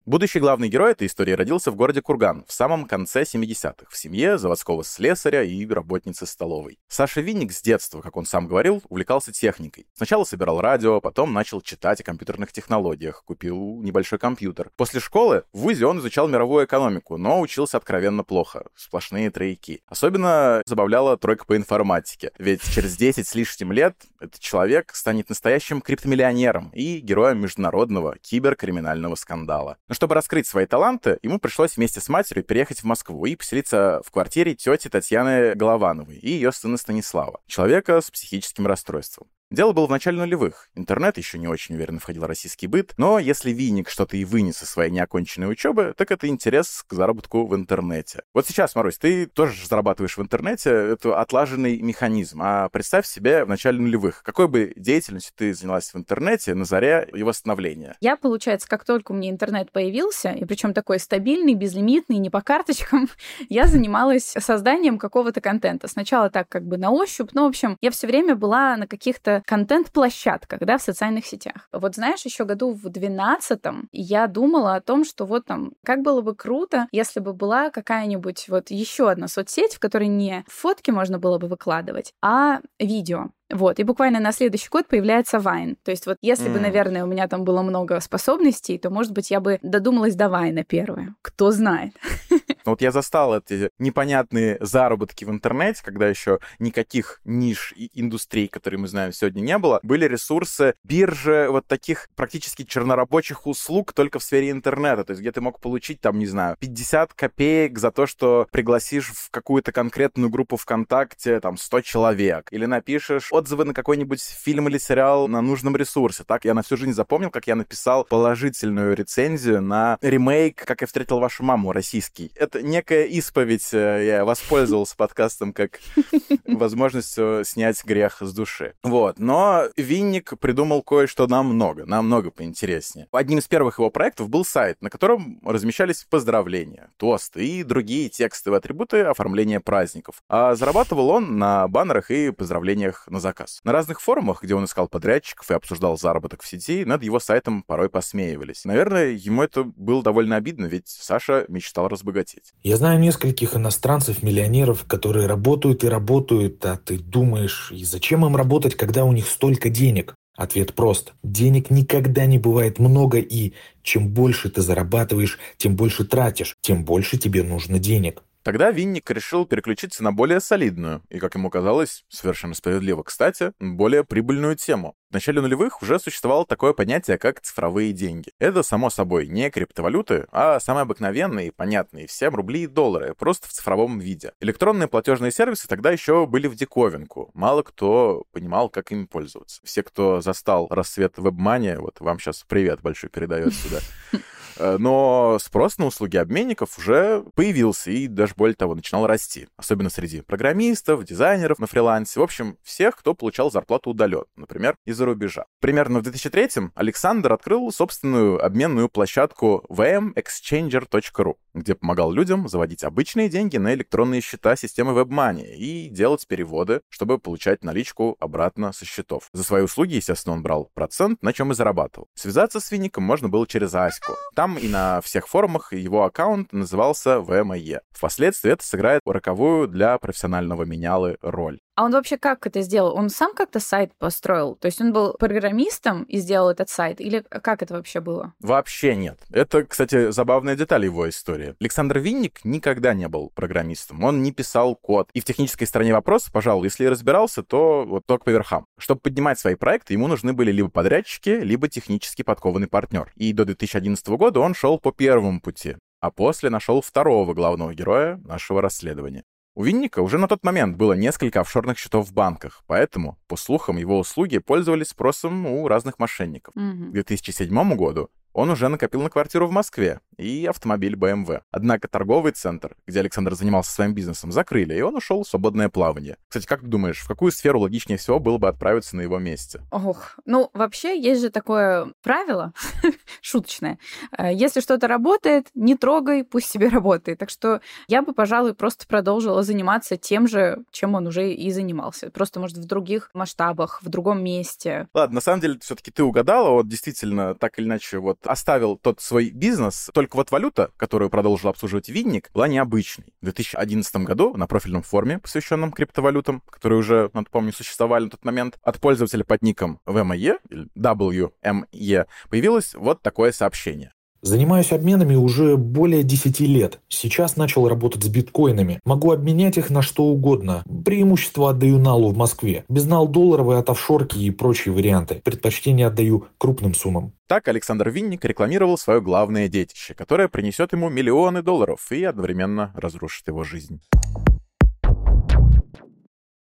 Будущий 0.10 0.40
главный 0.40 0.70
герой 0.70 0.94
этой 0.94 1.06
истории 1.06 1.34
родился 1.34 1.70
в 1.70 1.76
городе 1.76 2.02
Курган 2.02 2.44
в 2.48 2.52
самом 2.52 2.86
конце 2.86 3.22
70-х, 3.22 3.86
в 3.92 3.96
семье 3.96 4.40
заводского 4.40 4.84
слесаря 4.84 5.44
и 5.44 5.64
работницы 5.68 6.26
столовой. 6.26 6.80
Саша 6.88 7.22
Винник 7.22 7.52
с 7.52 7.62
детства, 7.62 8.02
как 8.02 8.18
он 8.18 8.26
сам 8.26 8.48
говорил, 8.48 8.82
увлекался 8.90 9.32
техникой. 9.32 9.86
Сначала 9.94 10.24
собирал 10.24 10.62
радио, 10.62 11.00
потом 11.00 11.32
начал 11.32 11.62
читать 11.62 12.02
о 12.02 12.04
компьютерных 12.04 12.52
технологиях, 12.52 13.24
купил 13.24 13.84
небольшой 13.84 14.18
компьютер. 14.18 14.72
После 14.78 15.00
школы 15.00 15.44
в 15.54 15.60
ВУЗе 15.60 15.86
он 15.86 16.00
изучал 16.00 16.28
мировую 16.28 16.66
экономику, 16.66 17.18
но 17.18 17.40
учился 17.40 17.78
откровенно 17.78 18.24
плохо, 18.24 18.66
сплошные 18.74 19.30
тройки. 19.30 19.84
Особенно 19.86 20.64
забавляла 20.66 21.18
тройка 21.18 21.46
по 21.46 21.56
информатике, 21.56 22.32
ведь 22.40 22.64
через 22.74 22.98
10 22.98 23.28
с 23.28 23.36
лишним 23.36 23.72
лет 23.72 23.96
этот 24.20 24.40
человек 24.40 24.92
станет 24.96 25.30
настоящим 25.30 25.82
криптомиллионером 25.82 26.72
и 26.74 26.98
героем 26.98 27.42
международного 27.42 28.18
киберкриминального 28.18 29.14
скандала 29.14 29.78
чтобы 30.00 30.16
раскрыть 30.16 30.48
свои 30.48 30.66
таланты, 30.66 31.20
ему 31.24 31.40
пришлось 31.40 31.76
вместе 31.76 32.00
с 32.00 32.08
матерью 32.08 32.46
переехать 32.46 32.80
в 32.80 32.84
Москву 32.86 33.26
и 33.26 33.36
поселиться 33.36 34.02
в 34.06 34.12
квартире 34.12 34.56
тети 34.56 34.88
Татьяны 34.88 35.56
Головановой 35.56 36.16
и 36.16 36.32
ее 36.32 36.54
сына 36.54 36.78
Станислава, 36.78 37.42
человека 37.48 38.00
с 38.00 38.10
психическим 38.10 38.66
расстройством. 38.66 39.28
Дело 39.52 39.74
было 39.74 39.88
в 39.88 39.90
начале 39.90 40.20
нулевых. 40.20 40.70
Интернет 40.76 41.18
еще 41.18 41.40
не 41.40 41.48
очень 41.48 41.74
уверенно 41.74 42.00
входил 42.00 42.22
в 42.22 42.28
российский 42.28 42.68
быт, 42.68 42.94
но 42.98 43.18
если 43.18 43.50
Винник 43.50 43.90
что-то 43.90 44.16
и 44.16 44.24
вынес 44.24 44.62
из 44.62 44.70
своей 44.70 44.92
неоконченной 44.92 45.50
учебы, 45.50 45.96
так 45.98 46.12
это 46.12 46.28
интерес 46.28 46.86
к 46.88 46.94
заработку 46.94 47.48
в 47.48 47.56
интернете. 47.56 48.22
Вот 48.36 48.46
сейчас, 48.46 48.76
Марусь, 48.76 49.00
ты 49.00 49.26
тоже 49.26 49.66
зарабатываешь 49.66 50.18
в 50.18 50.22
интернете, 50.22 50.70
это 50.70 51.20
отлаженный 51.20 51.82
механизм. 51.82 52.44
А 52.44 52.70
представь 52.70 53.08
себе 53.08 53.44
в 53.44 53.50
начале 53.50 53.80
нулевых, 53.80 54.22
какой 54.22 54.48
бы 54.48 54.72
деятельностью 54.76 55.34
ты 55.36 55.52
занялась 55.56 55.96
в 55.96 55.98
интернете 55.98 56.54
на 56.54 56.66
заре 56.66 57.10
его 57.12 57.34
становления? 57.34 57.98
Я, 58.02 58.18
получается, 58.18 58.68
как 58.70 58.86
только 58.86 59.14
у 59.14 59.16
меня 59.16 59.32
интернет 59.32 59.72
появился, 59.72 60.30
и 60.30 60.46
причем 60.46 60.76
такой 60.76 61.00
стабильный, 61.00 61.56
безлимитный, 61.56 62.18
не 62.18 62.30
по 62.30 62.42
карточкам, 62.42 63.10
я 63.50 63.66
занималась 63.66 64.36
созданием 64.38 65.00
какого-то 65.00 65.42
контента. 65.42 65.88
Сначала 65.88 66.30
так 66.30 66.48
как 66.50 66.68
бы 66.68 66.78
на 66.78 66.92
ощупь, 66.92 67.32
но, 67.34 67.46
в 67.46 67.48
общем, 67.48 67.78
я 67.82 67.90
все 67.90 68.06
время 68.06 68.36
была 68.36 68.78
на 68.78 68.86
каких-то 68.86 69.39
контент-площадках, 69.46 70.60
да, 70.60 70.78
в 70.78 70.82
социальных 70.82 71.26
сетях. 71.26 71.68
Вот 71.72 71.96
знаешь, 71.96 72.26
еще 72.26 72.46
году 72.46 72.74
в 72.74 72.90
12 72.90 73.60
я 73.92 74.28
думала 74.28 74.76
о 74.76 74.82
том, 74.82 75.06
что 75.06 75.26
вот 75.26 75.46
там, 75.46 75.74
как 75.84 76.02
было 76.02 76.22
бы 76.22 76.36
круто, 76.36 76.88
если 76.92 77.20
бы 77.20 77.34
была 77.34 77.70
какая-нибудь 77.70 78.48
вот 78.50 78.70
еще 78.70 79.10
одна 79.10 79.28
соцсеть, 79.28 79.76
в 79.76 79.80
которой 79.80 80.08
не 80.08 80.44
фотки 80.48 80.92
можно 80.92 81.20
было 81.20 81.38
бы 81.38 81.48
выкладывать, 81.48 82.14
а 82.22 82.60
видео. 82.80 83.30
Вот, 83.52 83.80
и 83.80 83.84
буквально 83.84 84.20
на 84.20 84.32
следующий 84.32 84.70
год 84.70 84.88
появляется 84.88 85.40
Вайн. 85.40 85.76
То 85.84 85.90
есть 85.90 86.06
вот 86.06 86.18
если 86.22 86.50
mm. 86.50 86.54
бы, 86.54 86.60
наверное, 86.60 87.04
у 87.04 87.08
меня 87.08 87.28
там 87.28 87.44
было 87.44 87.64
много 87.64 88.00
способностей, 88.00 88.78
то, 88.78 88.92
может 88.92 89.12
быть, 89.12 89.32
я 89.32 89.40
бы 89.40 89.58
додумалась 89.64 90.16
до 90.16 90.30
Вайна 90.30 90.64
первое. 90.64 91.16
Кто 91.24 91.52
знает. 91.52 91.94
Но 92.70 92.74
вот 92.74 92.82
я 92.82 92.92
застал 92.92 93.36
эти 93.36 93.72
непонятные 93.80 94.60
заработки 94.60 95.26
в 95.26 95.32
интернете, 95.32 95.82
когда 95.84 96.08
еще 96.08 96.38
никаких 96.60 97.20
ниш 97.26 97.74
и 97.76 97.90
индустрий, 98.00 98.48
которые 98.48 98.80
мы 98.80 98.88
знаем 98.88 99.12
сегодня, 99.12 99.42
не 99.42 99.58
было. 99.58 99.80
Были 99.82 100.06
ресурсы, 100.06 100.76
биржи 100.84 101.48
вот 101.50 101.66
таких 101.66 102.10
практически 102.16 102.66
чернорабочих 102.66 103.48
услуг 103.48 103.94
только 103.94 104.20
в 104.20 104.24
сфере 104.24 104.52
интернета. 104.52 105.04
То 105.04 105.12
есть 105.14 105.22
где 105.22 105.32
ты 105.32 105.42
мог 105.42 105.60
получить, 105.60 106.00
там, 106.00 106.20
не 106.20 106.28
знаю, 106.28 106.58
50 106.60 107.16
копеек 107.16 107.80
за 107.80 107.90
то, 107.90 108.06
что 108.06 108.48
пригласишь 108.52 109.14
в 109.16 109.32
какую-то 109.32 109.72
конкретную 109.72 110.30
группу 110.30 110.56
ВКонтакте, 110.56 111.40
там, 111.40 111.58
100 111.58 111.82
человек. 111.82 112.50
Или 112.52 112.68
напишешь 112.68 113.30
отзывы 113.32 113.66
на 113.66 113.74
какой-нибудь 113.74 114.22
фильм 114.22 114.68
или 114.68 114.78
сериал 114.78 115.28
на 115.28 115.42
нужном 115.42 115.76
ресурсе. 115.76 116.24
Так 116.24 116.46
я 116.46 116.54
на 116.54 116.62
всю 116.62 116.78
жизнь 116.78 116.94
запомнил, 116.94 117.32
как 117.32 117.48
я 117.48 117.56
написал 117.56 118.04
положительную 118.04 118.96
рецензию 118.96 119.60
на 119.60 119.98
ремейк 120.04 120.64
«Как 120.64 120.82
я 120.82 120.86
встретил 120.86 121.18
вашу 121.18 121.42
маму» 121.42 121.72
российский. 121.72 122.32
Это 122.36 122.59
некая 122.62 123.06
исповедь. 123.06 123.74
Э, 123.74 124.06
я 124.06 124.26
воспользовался 124.26 124.96
подкастом 124.96 125.54
как 125.54 125.80
возможностью 126.46 127.44
снять 127.46 127.84
грех 127.84 128.18
с 128.22 128.34
души. 128.34 128.74
Вот. 128.84 129.20
Но 129.20 129.64
Винник 129.78 130.38
придумал 130.40 130.82
кое-что 130.82 131.28
намного, 131.28 131.86
намного 131.86 132.32
поинтереснее. 132.32 133.08
Одним 133.12 133.40
из 133.40 133.48
первых 133.48 133.80
его 133.80 133.90
проектов 133.90 134.30
был 134.30 134.46
сайт, 134.46 134.82
на 134.82 134.90
котором 134.90 135.40
размещались 135.44 136.06
поздравления, 136.10 136.90
тосты 136.98 137.46
и 137.46 137.64
другие 137.64 138.10
текстовые 138.10 138.60
атрибуты 138.60 139.02
оформления 139.02 139.60
праздников. 139.60 140.24
А 140.28 140.56
зарабатывал 140.56 141.10
он 141.10 141.38
на 141.38 141.68
баннерах 141.68 142.12
и 142.12 142.32
поздравлениях 142.32 143.08
на 143.08 143.20
заказ. 143.20 143.60
На 143.64 143.72
разных 143.72 144.02
форумах, 144.02 144.44
где 144.44 144.56
он 144.56 144.66
искал 144.66 144.88
подрядчиков 144.88 145.50
и 145.52 145.54
обсуждал 145.54 145.98
заработок 145.98 146.42
в 146.42 146.48
сети, 146.48 146.86
над 146.86 147.04
его 147.04 147.20
сайтом 147.20 147.64
порой 147.64 147.90
посмеивались. 147.90 148.66
Наверное, 148.66 149.12
ему 149.12 149.44
это 149.44 149.64
было 149.64 150.04
довольно 150.04 150.36
обидно, 150.36 150.66
ведь 150.66 150.88
Саша 150.88 151.46
мечтал 151.48 151.88
разбогатеть. 151.88 152.49
Я 152.62 152.78
знаю 152.78 153.00
нескольких 153.00 153.56
иностранцев-миллионеров, 153.56 154.86
которые 154.86 155.28
работают 155.28 155.84
и 155.84 155.88
работают, 155.88 156.66
а 156.66 156.76
ты 156.78 157.00
думаешь, 157.00 157.72
и 157.72 157.86
зачем 157.86 158.26
им 158.26 158.36
работать, 158.36 158.76
когда 158.76 159.06
у 159.06 159.14
них 159.14 159.28
столько 159.28 159.70
денег? 159.70 160.16
Ответ 160.36 160.74
прост. 160.74 161.14
Денег 161.24 161.70
никогда 161.70 162.26
не 162.26 162.40
бывает 162.40 162.80
много, 162.80 163.18
и 163.18 163.54
чем 163.84 164.10
больше 164.10 164.50
ты 164.50 164.62
зарабатываешь, 164.62 165.38
тем 165.58 165.76
больше 165.76 166.06
тратишь, 166.06 166.56
тем 166.62 166.86
больше 166.86 167.18
тебе 167.18 167.44
нужно 167.44 167.78
денег. 167.80 168.24
Тогда 168.44 168.72
Винник 168.72 169.10
решил 169.12 169.46
переключиться 169.46 170.04
на 170.04 170.12
более 170.12 170.40
солидную 170.40 171.02
и, 171.10 171.20
как 171.20 171.36
ему 171.36 171.50
казалось, 171.50 172.06
совершенно 172.10 172.54
справедливо, 172.54 173.04
кстати, 173.04 173.52
более 173.60 174.04
прибыльную 174.04 174.56
тему. 174.56 174.96
В 175.10 175.14
начале 175.14 175.42
нулевых 175.42 175.82
уже 175.82 176.00
существовало 176.00 176.46
такое 176.46 176.74
понятие, 176.74 177.18
как 177.18 177.42
цифровые 177.42 177.94
деньги. 177.94 178.32
Это, 178.38 178.62
само 178.62 178.90
собой, 178.92 179.28
не 179.28 179.50
криптовалюты, 179.50 180.28
а 180.32 180.60
самые 180.60 180.84
обыкновенные, 180.84 181.52
понятные 181.52 182.06
всем 182.06 182.36
рубли 182.36 182.64
и 182.64 182.68
доллары, 182.68 183.16
просто 183.16 183.48
в 183.48 183.52
цифровом 183.52 184.00
виде. 184.00 184.34
Электронные 184.40 184.88
платежные 184.88 185.32
сервисы 185.32 185.68
тогда 185.68 185.92
еще 185.92 186.28
были 186.28 186.48
в 186.48 186.56
диковинку. 186.56 187.32
Мало 187.34 187.64
кто 187.64 188.26
понимал, 188.32 188.70
как 188.70 188.92
ими 188.92 189.06
пользоваться. 189.06 189.62
Все, 189.64 189.82
кто 189.82 190.22
застал 190.22 190.68
рассвет 190.70 191.18
вебмания, 191.18 191.80
вот 191.80 192.00
вам 192.00 192.20
сейчас 192.20 192.46
привет 192.48 192.82
большой 192.82 193.10
передает 193.10 193.54
сюда. 193.54 193.80
Э, 194.60 194.78
но 194.78 195.38
спрос 195.40 195.78
на 195.78 195.86
услуги 195.86 196.18
обменников 196.18 196.78
уже 196.78 197.24
появился 197.34 197.92
и 197.92 198.08
даже 198.08 198.34
более 198.36 198.56
того 198.56 198.76
начинал 198.76 199.08
расти. 199.08 199.48
Особенно 199.58 199.90
среди 199.90 200.22
программистов, 200.22 201.06
дизайнеров 201.06 201.60
на 201.60 201.68
фрилансе. 201.68 202.20
В 202.20 202.24
общем, 202.24 202.58
всех, 202.64 202.98
кто 202.98 203.14
получал 203.14 203.52
зарплату 203.52 203.92
удаленно, 203.92 204.26
например, 204.36 204.76
из-за 204.86 205.06
рубежа. 205.06 205.46
Примерно 205.62 206.00
в 206.00 206.04
2003-м 206.04 206.72
Александр 206.76 207.34
открыл 207.34 207.72
собственную 207.72 208.44
обменную 208.44 208.90
площадку 208.90 209.66
vmexchanger.ru, 209.70 211.36
где 211.54 211.76
помогал 211.76 212.12
людям 212.12 212.48
заводить 212.48 212.84
обычные 212.84 213.30
деньги 213.30 213.58
на 213.58 213.74
электронные 213.74 214.22
счета 214.22 214.56
системы 214.56 214.92
WebMoney 215.00 215.56
и 215.56 215.90
делать 215.90 216.28
переводы, 216.28 216.82
чтобы 216.90 217.20
получать 217.20 217.64
наличку 217.64 218.18
обратно 218.20 218.74
со 218.74 218.86
счетов. 218.86 219.30
За 219.34 219.44
свои 219.44 219.64
услуги, 219.64 219.96
естественно, 219.96 220.36
он 220.36 220.44
брал 220.44 220.70
процент, 220.74 221.22
на 221.24 221.34
чем 221.34 221.52
и 221.52 221.56
зарабатывал. 221.56 222.08
Связаться 222.16 222.60
с 222.60 222.72
Винником 222.72 223.04
можно 223.04 223.30
было 223.30 223.48
через 223.48 223.74
Аську. 223.74 224.14
Там 224.36 224.49
там 224.50 224.58
и 224.58 224.68
на 224.68 225.02
всех 225.02 225.28
форумах 225.28 225.74
его 225.74 226.04
аккаунт 226.04 226.54
назывался 226.54 227.18
VME. 227.18 227.80
Впоследствии 227.92 228.52
это 228.52 228.66
сыграет 228.66 229.02
роковую 229.06 229.68
для 229.68 229.98
профессионального 229.98 230.64
менялы 230.64 231.18
роль. 231.22 231.60
А 231.80 231.84
он 231.86 231.94
вообще 231.94 232.18
как 232.18 232.46
это 232.46 232.62
сделал? 232.62 232.94
Он 232.94 233.10
сам 233.10 233.34
как-то 233.34 233.62
сайт 233.62 233.94
построил? 233.98 234.56
То 234.56 234.66
есть 234.66 234.82
он 234.82 234.92
был 234.92 235.14
программистом 235.14 236.04
и 236.04 236.18
сделал 236.18 236.50
этот 236.50 236.68
сайт? 236.68 237.00
Или 237.00 237.22
как 237.22 237.64
это 237.64 237.74
вообще 237.74 238.02
было? 238.02 238.34
Вообще 238.42 238.98
нет. 238.98 239.18
Это, 239.32 239.64
кстати, 239.64 240.12
забавная 240.12 240.58
деталь 240.58 240.84
его 240.84 241.08
истории. 241.08 241.56
Александр 241.62 242.00
Винник 242.00 242.42
никогда 242.44 242.94
не 242.94 243.08
был 243.08 243.32
программистом. 243.34 244.04
Он 244.04 244.22
не 244.22 244.34
писал 244.34 244.76
код. 244.76 245.10
И 245.14 245.22
в 245.22 245.24
технической 245.24 245.68
стороне 245.68 245.94
вопроса, 245.94 246.30
пожалуй, 246.34 246.66
если 246.66 246.84
и 246.84 246.90
разбирался, 246.90 247.44
то 247.44 247.86
вот 247.88 248.06
только 248.06 248.26
по 248.26 248.30
верхам. 248.32 248.66
Чтобы 248.78 249.00
поднимать 249.00 249.40
свои 249.40 249.56
проекты, 249.56 249.94
ему 249.94 250.08
нужны 250.08 250.34
были 250.34 250.52
либо 250.52 250.70
подрядчики, 250.70 251.30
либо 251.30 251.70
технически 251.70 252.24
подкованный 252.24 252.68
партнер. 252.68 253.10
И 253.16 253.32
до 253.32 253.46
2011 253.46 254.06
года 254.10 254.42
он 254.42 254.54
шел 254.54 254.80
по 254.80 254.92
первому 254.92 255.40
пути 255.40 255.78
а 256.02 256.12
после 256.12 256.50
нашел 256.50 256.82
второго 256.82 257.34
главного 257.34 257.74
героя 257.74 258.22
нашего 258.24 258.62
расследования. 258.62 259.24
У 259.56 259.64
Винника 259.64 260.02
уже 260.02 260.18
на 260.18 260.28
тот 260.28 260.44
момент 260.44 260.78
было 260.78 260.94
несколько 260.94 261.42
офшорных 261.42 261.78
счетов 261.78 262.08
в 262.08 262.14
банках, 262.14 262.64
поэтому, 262.68 263.18
по 263.28 263.36
слухам, 263.36 263.78
его 263.78 264.00
услуги 264.00 264.38
пользовались 264.38 264.90
спросом 264.90 265.46
у 265.46 265.68
разных 265.68 266.00
мошенников. 266.00 266.56
Mm-hmm. 266.56 266.90
К 266.90 266.94
2007 266.94 267.76
году 267.76 268.10
он 268.34 268.50
уже 268.50 268.68
накопил 268.68 269.02
на 269.02 269.10
квартиру 269.10 269.48
в 269.48 269.52
Москве 269.52 270.00
и 270.18 270.46
автомобиль 270.46 270.96
BMW. 270.96 271.42
Однако 271.52 271.88
торговый 271.88 272.32
центр, 272.34 272.76
где 272.86 273.00
Александр 273.00 273.36
занимался 273.36 273.72
своим 273.72 273.94
бизнесом, 273.94 274.32
закрыли, 274.32 274.76
и 274.76 274.82
он 274.82 274.96
ушел 274.96 275.24
в 275.24 275.28
свободное 275.28 275.70
плавание. 275.70 276.18
Кстати, 276.28 276.46
как 276.46 276.62
ты 276.62 276.68
думаешь, 276.68 277.00
в 277.00 277.08
какую 277.08 277.32
сферу 277.32 277.60
логичнее 277.60 277.98
всего 277.98 278.20
было 278.20 278.38
бы 278.38 278.48
отправиться 278.48 278.96
на 278.96 279.02
его 279.02 279.18
месте? 279.18 279.62
Ох, 279.72 280.20
ну 280.26 280.50
вообще 280.54 281.00
есть 281.00 281.22
же 281.22 281.30
такое 281.30 281.94
правило 282.04 282.54
шуточное. 283.22 283.80
Э, 284.18 284.34
если 284.34 284.60
что-то 284.60 284.88
работает, 284.88 285.48
не 285.56 285.76
трогай, 285.76 286.24
пусть 286.24 286.50
себе 286.50 286.68
работает. 286.68 287.20
Так 287.20 287.30
что 287.30 287.62
я 287.88 288.02
бы, 288.02 288.14
пожалуй, 288.14 288.54
просто 288.54 288.88
продолжила 288.88 289.44
заниматься 289.44 289.98
тем 289.98 290.28
же, 290.28 290.64
чем 290.72 290.96
он 290.96 291.08
уже 291.08 291.32
и 291.32 291.52
занимался. 291.52 292.12
Просто, 292.12 292.40
может, 292.40 292.58
в 292.58 292.66
других 292.66 293.10
масштабах, 293.14 293.82
в 293.82 293.90
другом 293.90 294.24
месте. 294.24 294.88
Ладно, 294.94 295.16
на 295.16 295.22
самом 295.22 295.42
деле, 295.42 295.60
все-таки 295.60 295.92
ты 295.92 296.04
угадала, 296.04 296.52
вот 296.52 296.68
действительно, 296.68 297.36
так 297.36 297.58
или 297.60 297.66
иначе, 297.66 298.00
вот 298.00 298.19
оставил 298.26 298.78
тот 298.78 299.02
свой 299.02 299.30
бизнес, 299.30 299.90
только 299.94 300.16
вот 300.16 300.32
валюта, 300.32 300.72
которую 300.78 301.10
продолжил 301.10 301.50
обслуживать 301.50 301.90
Винник, 301.90 302.30
была 302.34 302.48
необычной. 302.48 303.14
В 303.22 303.26
2011 303.26 303.96
году 303.98 304.36
на 304.36 304.48
профильном 304.48 304.84
форуме, 304.84 305.20
посвященном 305.20 305.72
криптовалютам, 305.72 306.42
которые 306.50 306.80
уже, 306.80 307.10
надо 307.14 307.30
помню, 307.30 307.54
существовали 307.54 308.06
на 308.06 308.10
тот 308.12 308.26
момент, 308.26 308.60
от 308.64 308.80
пользователя 308.80 309.24
под 309.24 309.42
ником 309.42 309.80
или 309.88 310.68
WME, 310.76 312.08
появилось 312.30 312.74
вот 312.76 313.02
такое 313.02 313.32
сообщение. 313.32 313.94
Занимаюсь 314.22 314.72
обменами 314.72 315.16
уже 315.16 315.56
более 315.56 316.04
10 316.04 316.40
лет. 316.42 316.80
Сейчас 316.90 317.38
начал 317.38 317.68
работать 317.68 318.04
с 318.04 318.08
биткоинами. 318.08 318.80
Могу 318.84 319.12
обменять 319.12 319.58
их 319.58 319.70
на 319.70 319.82
что 319.82 320.04
угодно. 320.04 320.64
Преимущество 320.84 321.52
отдаю 321.52 321.80
налу 321.80 322.12
в 322.12 322.18
Москве. 322.18 322.66
Без 322.68 322.86
нал 322.86 323.08
долларовые 323.08 323.60
от 323.60 323.70
офшорки 323.70 324.18
и 324.18 324.30
прочие 324.32 324.74
варианты. 324.74 325.22
Предпочтение 325.24 325.88
отдаю 325.88 326.26
крупным 326.38 326.74
суммам. 326.74 327.14
Так 327.28 327.48
Александр 327.48 327.90
Винник 327.90 328.26
рекламировал 328.26 328.78
свое 328.78 329.02
главное 329.02 329.48
детище, 329.48 329.94
которое 329.94 330.28
принесет 330.28 330.74
ему 330.74 330.90
миллионы 330.90 331.42
долларов 331.42 331.92
и 331.92 332.04
одновременно 332.04 332.74
разрушит 332.76 333.28
его 333.28 333.44
жизнь. 333.44 333.82